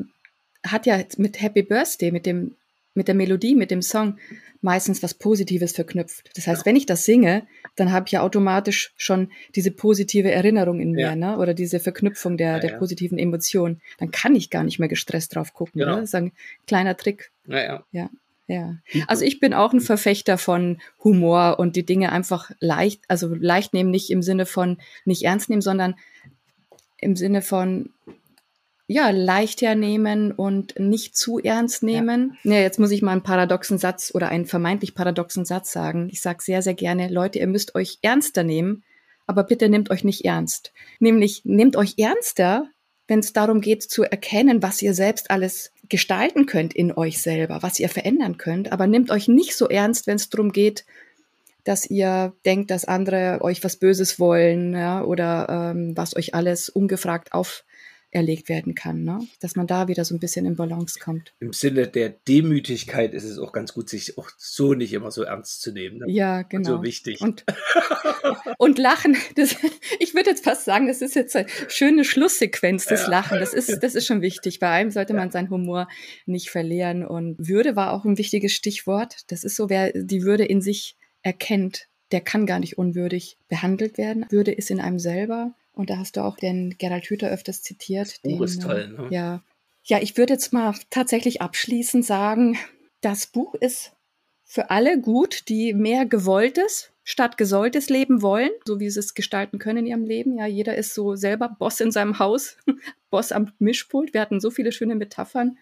hat 0.66 0.86
ja 0.86 1.02
mit 1.16 1.40
Happy 1.40 1.62
Birthday, 1.62 2.10
mit 2.10 2.26
dem 2.26 2.56
mit 2.98 3.08
der 3.08 3.14
Melodie, 3.14 3.54
mit 3.54 3.70
dem 3.70 3.80
Song 3.80 4.18
meistens 4.60 5.02
was 5.02 5.14
Positives 5.14 5.72
verknüpft. 5.72 6.30
Das 6.36 6.46
heißt, 6.46 6.62
ja. 6.62 6.66
wenn 6.66 6.76
ich 6.76 6.84
das 6.84 7.04
singe, 7.04 7.46
dann 7.76 7.92
habe 7.92 8.06
ich 8.06 8.12
ja 8.12 8.22
automatisch 8.22 8.92
schon 8.96 9.30
diese 9.54 9.70
positive 9.70 10.30
Erinnerung 10.30 10.80
in 10.80 10.92
mir, 10.92 11.06
ja. 11.06 11.16
ne? 11.16 11.38
oder 11.38 11.54
diese 11.54 11.80
Verknüpfung 11.80 12.36
der, 12.36 12.54
ja, 12.54 12.58
der 12.58 12.76
positiven 12.76 13.18
Emotionen. 13.18 13.80
Dann 13.98 14.10
kann 14.10 14.34
ich 14.34 14.50
gar 14.50 14.64
nicht 14.64 14.78
mehr 14.78 14.88
gestresst 14.88 15.34
drauf 15.34 15.54
gucken. 15.54 15.78
Genau. 15.78 15.94
Ne? 15.94 16.00
Das 16.00 16.10
ist 16.10 16.14
ein 16.14 16.32
kleiner 16.66 16.96
Trick. 16.96 17.30
Ja, 17.46 17.84
ja. 17.92 18.10
Ja, 18.50 18.78
also 19.08 19.26
ich 19.26 19.40
bin 19.40 19.52
auch 19.52 19.74
ein 19.74 19.82
Verfechter 19.82 20.38
von 20.38 20.80
Humor 21.04 21.58
und 21.58 21.76
die 21.76 21.84
Dinge 21.84 22.10
einfach 22.12 22.50
leicht, 22.60 23.02
also 23.06 23.34
leicht 23.34 23.74
nehmen, 23.74 23.90
nicht 23.90 24.08
im 24.08 24.22
Sinne 24.22 24.46
von 24.46 24.78
nicht 25.04 25.22
ernst 25.24 25.50
nehmen, 25.50 25.60
sondern 25.60 25.96
im 26.96 27.14
Sinne 27.14 27.42
von 27.42 27.90
ja, 28.90 29.10
leichter 29.10 29.74
nehmen 29.74 30.32
und 30.32 30.80
nicht 30.80 31.14
zu 31.14 31.38
ernst 31.38 31.82
nehmen. 31.82 32.38
Ja. 32.42 32.54
ja. 32.54 32.60
jetzt 32.62 32.80
muss 32.80 32.90
ich 32.90 33.02
mal 33.02 33.12
einen 33.12 33.22
paradoxen 33.22 33.76
Satz 33.76 34.10
oder 34.14 34.30
einen 34.30 34.46
vermeintlich 34.46 34.94
paradoxen 34.94 35.44
Satz 35.44 35.72
sagen. 35.72 36.08
Ich 36.10 36.22
sage 36.22 36.42
sehr, 36.42 36.62
sehr 36.62 36.74
gerne, 36.74 37.08
Leute, 37.08 37.38
ihr 37.38 37.46
müsst 37.46 37.74
euch 37.74 37.98
ernster 38.00 38.42
nehmen, 38.42 38.82
aber 39.26 39.44
bitte 39.44 39.68
nehmt 39.68 39.90
euch 39.90 40.04
nicht 40.04 40.24
ernst. 40.24 40.72
Nämlich 41.00 41.42
nehmt 41.44 41.76
euch 41.76 41.94
ernster, 41.98 42.66
wenn 43.06 43.18
es 43.18 43.34
darum 43.34 43.60
geht 43.60 43.82
zu 43.82 44.04
erkennen, 44.04 44.62
was 44.62 44.80
ihr 44.80 44.94
selbst 44.94 45.30
alles 45.30 45.70
gestalten 45.90 46.46
könnt 46.46 46.74
in 46.74 46.90
euch 46.90 47.20
selber, 47.20 47.62
was 47.62 47.78
ihr 47.78 47.90
verändern 47.90 48.38
könnt, 48.38 48.72
aber 48.72 48.86
nehmt 48.86 49.10
euch 49.10 49.28
nicht 49.28 49.54
so 49.54 49.68
ernst, 49.68 50.06
wenn 50.06 50.16
es 50.16 50.30
darum 50.30 50.50
geht, 50.50 50.86
dass 51.64 51.88
ihr 51.88 52.32
denkt, 52.46 52.70
dass 52.70 52.86
andere 52.86 53.40
euch 53.42 53.62
was 53.62 53.76
Böses 53.76 54.18
wollen 54.18 54.72
ja, 54.72 55.04
oder 55.04 55.74
ähm, 55.74 55.94
was 55.94 56.16
euch 56.16 56.34
alles 56.34 56.70
ungefragt 56.70 57.34
auf 57.34 57.64
erlegt 58.10 58.48
werden 58.48 58.74
kann, 58.74 59.04
ne? 59.04 59.20
dass 59.40 59.54
man 59.54 59.66
da 59.66 59.86
wieder 59.86 60.04
so 60.04 60.14
ein 60.14 60.18
bisschen 60.18 60.46
in 60.46 60.56
Balance 60.56 60.98
kommt. 60.98 61.34
Im 61.40 61.52
Sinne 61.52 61.86
der 61.86 62.08
Demütigkeit 62.08 63.12
ist 63.12 63.24
es 63.24 63.38
auch 63.38 63.52
ganz 63.52 63.74
gut, 63.74 63.90
sich 63.90 64.16
auch 64.16 64.30
so 64.38 64.72
nicht 64.72 64.94
immer 64.94 65.10
so 65.10 65.22
ernst 65.22 65.60
zu 65.60 65.72
nehmen. 65.72 65.98
Ne? 65.98 66.06
Ja, 66.08 66.42
genau. 66.42 66.58
Und 66.58 66.76
so 66.78 66.82
wichtig. 66.82 67.20
Und, 67.20 67.44
und 68.58 68.78
Lachen, 68.78 69.16
das, 69.36 69.56
ich 69.98 70.14
würde 70.14 70.30
jetzt 70.30 70.44
fast 70.44 70.64
sagen, 70.64 70.88
das 70.88 71.02
ist 71.02 71.16
jetzt 71.16 71.36
eine 71.36 71.46
schöne 71.68 72.04
Schlusssequenz, 72.04 72.86
das 72.86 73.02
ja. 73.02 73.08
Lachen. 73.08 73.40
Das 73.40 73.52
ist, 73.52 73.82
das 73.82 73.94
ist 73.94 74.06
schon 74.06 74.22
wichtig. 74.22 74.58
Bei 74.58 74.70
einem 74.70 74.90
sollte 74.90 75.12
man 75.12 75.30
seinen 75.30 75.50
Humor 75.50 75.86
nicht 76.24 76.48
verlieren. 76.50 77.06
Und 77.06 77.36
Würde 77.38 77.76
war 77.76 77.92
auch 77.92 78.06
ein 78.06 78.16
wichtiges 78.16 78.52
Stichwort. 78.52 79.16
Das 79.28 79.44
ist 79.44 79.56
so, 79.56 79.68
wer 79.68 79.92
die 79.92 80.22
Würde 80.22 80.44
in 80.46 80.62
sich 80.62 80.96
erkennt, 81.22 81.88
der 82.10 82.22
kann 82.22 82.46
gar 82.46 82.58
nicht 82.58 82.78
unwürdig 82.78 83.36
behandelt 83.48 83.98
werden. 83.98 84.24
Würde 84.30 84.52
ist 84.52 84.70
in 84.70 84.80
einem 84.80 84.98
selber. 84.98 85.54
Und 85.78 85.90
da 85.90 85.98
hast 85.98 86.16
du 86.16 86.24
auch 86.24 86.36
den 86.36 86.76
Gerald 86.76 87.04
Hüther 87.04 87.30
öfters 87.30 87.62
zitiert. 87.62 88.18
Das 88.24 88.32
Buch 88.32 88.40
ist 88.40 88.62
toll, 88.62 88.88
ne? 88.88 89.06
Ja. 89.10 89.44
Ja, 89.84 90.00
ich 90.00 90.16
würde 90.16 90.32
jetzt 90.32 90.52
mal 90.52 90.74
tatsächlich 90.90 91.40
abschließend 91.40 92.04
sagen, 92.04 92.58
das 93.00 93.28
Buch 93.28 93.54
ist 93.54 93.92
für 94.44 94.70
alle 94.70 95.00
gut, 95.00 95.48
die 95.48 95.74
mehr 95.74 96.04
gewolltes 96.04 96.92
statt 97.04 97.38
gesolltes 97.38 97.90
Leben 97.90 98.22
wollen, 98.22 98.50
so 98.66 98.80
wie 98.80 98.90
sie 98.90 98.98
es 98.98 99.14
gestalten 99.14 99.60
können 99.60 99.78
in 99.78 99.86
ihrem 99.86 100.04
Leben. 100.04 100.36
Ja, 100.36 100.46
jeder 100.46 100.74
ist 100.74 100.94
so 100.94 101.14
selber 101.14 101.48
Boss 101.48 101.80
in 101.80 101.92
seinem 101.92 102.18
Haus, 102.18 102.56
Boss 103.10 103.30
am 103.30 103.52
Mischpult. 103.60 104.12
Wir 104.12 104.20
hatten 104.20 104.40
so 104.40 104.50
viele 104.50 104.72
schöne 104.72 104.96
Metaphern. 104.96 105.58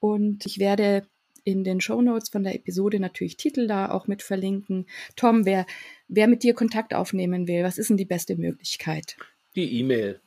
Und 0.00 0.44
ich 0.44 0.58
werde 0.58 1.06
in 1.44 1.62
den 1.62 1.80
Show 1.80 2.02
Notes 2.02 2.30
von 2.30 2.42
der 2.42 2.54
Episode 2.54 2.98
natürlich 2.98 3.36
Titel 3.36 3.66
da 3.66 3.90
auch 3.90 4.06
mit 4.06 4.22
verlinken. 4.22 4.86
Tom, 5.16 5.44
wer, 5.44 5.66
wer 6.08 6.26
mit 6.26 6.42
dir 6.42 6.54
Kontakt 6.54 6.94
aufnehmen 6.94 7.46
will, 7.46 7.62
was 7.62 7.78
ist 7.78 7.90
denn 7.90 7.96
die 7.96 8.04
beste 8.04 8.36
Möglichkeit? 8.36 9.16
Die 9.54 9.78
E-Mail. 9.78 10.20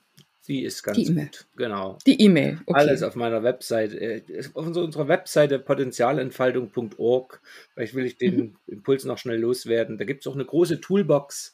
Die 0.48 0.64
ist 0.64 0.82
ganz 0.82 0.98
die 0.98 1.14
gut. 1.14 1.46
Genau. 1.58 1.98
Die 2.06 2.22
E-Mail. 2.22 2.60
Okay. 2.66 2.80
Alles 2.80 3.04
auf 3.04 3.16
meiner 3.16 3.44
Webseite. 3.44 4.00
Äh, 4.00 4.22
auf 4.54 4.66
unserer 4.66 5.10
Webseite 5.10 5.60
potenzialentfaltung.org. 5.60 7.42
Vielleicht 7.74 7.96
will 7.96 8.06
ich 8.06 8.18
den 8.18 8.36
mhm. 8.36 8.56
Impuls 8.68 9.04
noch 9.04 9.18
schnell 9.18 9.40
loswerden. 9.40 9.98
Da 9.98 10.06
gibt 10.06 10.22
es 10.22 10.28
auch 10.28 10.36
eine 10.36 10.46
große 10.46 10.80
Toolbox. 10.80 11.54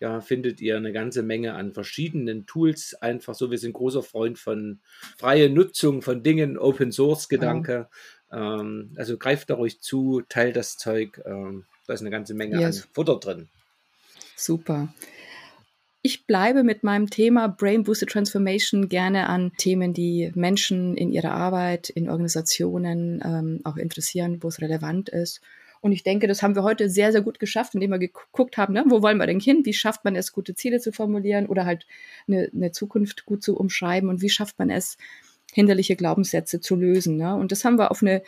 Ja, 0.00 0.20
findet 0.20 0.60
ihr 0.60 0.76
eine 0.76 0.92
ganze 0.92 1.22
Menge 1.22 1.54
an 1.54 1.72
verschiedenen 1.72 2.44
Tools. 2.46 2.94
Einfach 2.94 3.36
so, 3.36 3.52
wir 3.52 3.58
sind 3.58 3.72
großer 3.72 4.02
Freund 4.02 4.38
von 4.38 4.80
freie 5.16 5.48
Nutzung 5.48 6.02
von 6.02 6.24
Dingen, 6.24 6.58
Open 6.58 6.90
Source 6.90 7.28
Gedanke. 7.28 7.88
Ähm, 8.34 8.92
also 8.96 9.16
greift 9.16 9.50
da 9.50 9.54
ruhig 9.54 9.80
zu, 9.80 10.22
teilt 10.28 10.56
das 10.56 10.76
Zeug. 10.76 11.20
Ähm, 11.24 11.64
da 11.86 11.94
ist 11.94 12.00
eine 12.00 12.10
ganze 12.10 12.34
Menge 12.34 12.60
yes. 12.60 12.82
an 12.82 12.88
Futter 12.92 13.18
drin. 13.18 13.48
Super. 14.36 14.92
Ich 16.02 16.26
bleibe 16.26 16.64
mit 16.64 16.84
meinem 16.84 17.08
Thema 17.08 17.48
Brain 17.48 17.84
Boosted 17.84 18.10
Transformation 18.10 18.90
gerne 18.90 19.26
an 19.28 19.52
Themen, 19.56 19.94
die 19.94 20.32
Menschen 20.34 20.98
in 20.98 21.10
ihrer 21.10 21.32
Arbeit, 21.32 21.88
in 21.88 22.10
Organisationen 22.10 23.22
ähm, 23.24 23.60
auch 23.64 23.76
interessieren, 23.76 24.42
wo 24.42 24.48
es 24.48 24.60
relevant 24.60 25.08
ist. 25.08 25.40
Und 25.80 25.92
ich 25.92 26.02
denke, 26.02 26.26
das 26.26 26.42
haben 26.42 26.56
wir 26.56 26.62
heute 26.62 26.90
sehr, 26.90 27.12
sehr 27.12 27.20
gut 27.22 27.38
geschafft, 27.38 27.74
indem 27.74 27.90
wir 27.90 27.98
geguckt 27.98 28.56
haben, 28.56 28.74
ne, 28.74 28.84
wo 28.86 29.02
wollen 29.02 29.18
wir 29.18 29.26
denn 29.26 29.40
hin? 29.40 29.64
Wie 29.64 29.74
schafft 29.74 30.04
man 30.04 30.16
es, 30.16 30.32
gute 30.32 30.54
Ziele 30.54 30.80
zu 30.80 30.92
formulieren 30.92 31.46
oder 31.46 31.66
halt 31.66 31.86
eine, 32.26 32.50
eine 32.54 32.72
Zukunft 32.72 33.24
gut 33.24 33.42
zu 33.42 33.56
umschreiben? 33.56 34.08
Und 34.08 34.20
wie 34.20 34.30
schafft 34.30 34.58
man 34.58 34.70
es, 34.70 34.96
hinderliche 35.54 35.96
Glaubenssätze 35.96 36.60
zu 36.60 36.76
lösen. 36.76 37.16
Ne? 37.16 37.34
Und 37.34 37.52
das 37.52 37.64
haben 37.64 37.78
wir 37.78 37.90
auf 37.90 38.02
eine 38.02 38.22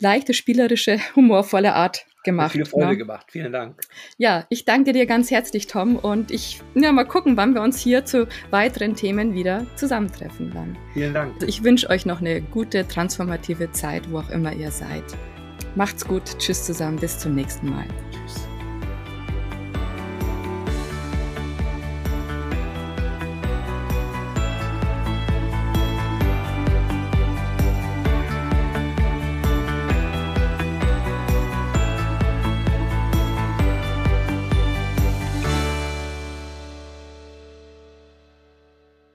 leichte, 0.00 0.34
spielerische, 0.34 0.98
humorvolle 1.16 1.74
Art 1.74 2.06
gemacht. 2.24 2.52
Viel 2.52 2.64
Freude 2.64 2.88
ne? 2.88 2.96
gemacht. 2.96 3.26
Vielen 3.30 3.52
Dank. 3.52 3.80
Ja, 4.16 4.46
ich 4.48 4.64
danke 4.64 4.92
dir 4.92 5.06
ganz 5.06 5.30
herzlich, 5.30 5.66
Tom. 5.66 5.96
Und 5.96 6.30
ich, 6.30 6.62
ja, 6.74 6.90
mal 6.90 7.04
gucken, 7.04 7.36
wann 7.36 7.54
wir 7.54 7.62
uns 7.62 7.78
hier 7.78 8.04
zu 8.04 8.26
weiteren 8.50 8.96
Themen 8.96 9.34
wieder 9.34 9.66
zusammentreffen 9.76 10.50
dann. 10.52 10.76
Vielen 10.94 11.14
Dank. 11.14 11.34
Also 11.34 11.46
ich 11.46 11.62
wünsche 11.62 11.90
euch 11.90 12.06
noch 12.06 12.20
eine 12.20 12.40
gute, 12.40 12.88
transformative 12.88 13.70
Zeit, 13.72 14.10
wo 14.10 14.18
auch 14.18 14.30
immer 14.30 14.52
ihr 14.54 14.70
seid. 14.70 15.04
Macht's 15.76 16.06
gut. 16.06 16.38
Tschüss 16.38 16.64
zusammen. 16.64 16.96
Bis 16.96 17.18
zum 17.18 17.34
nächsten 17.34 17.68
Mal. 17.68 17.86
Tschüss. 18.10 18.53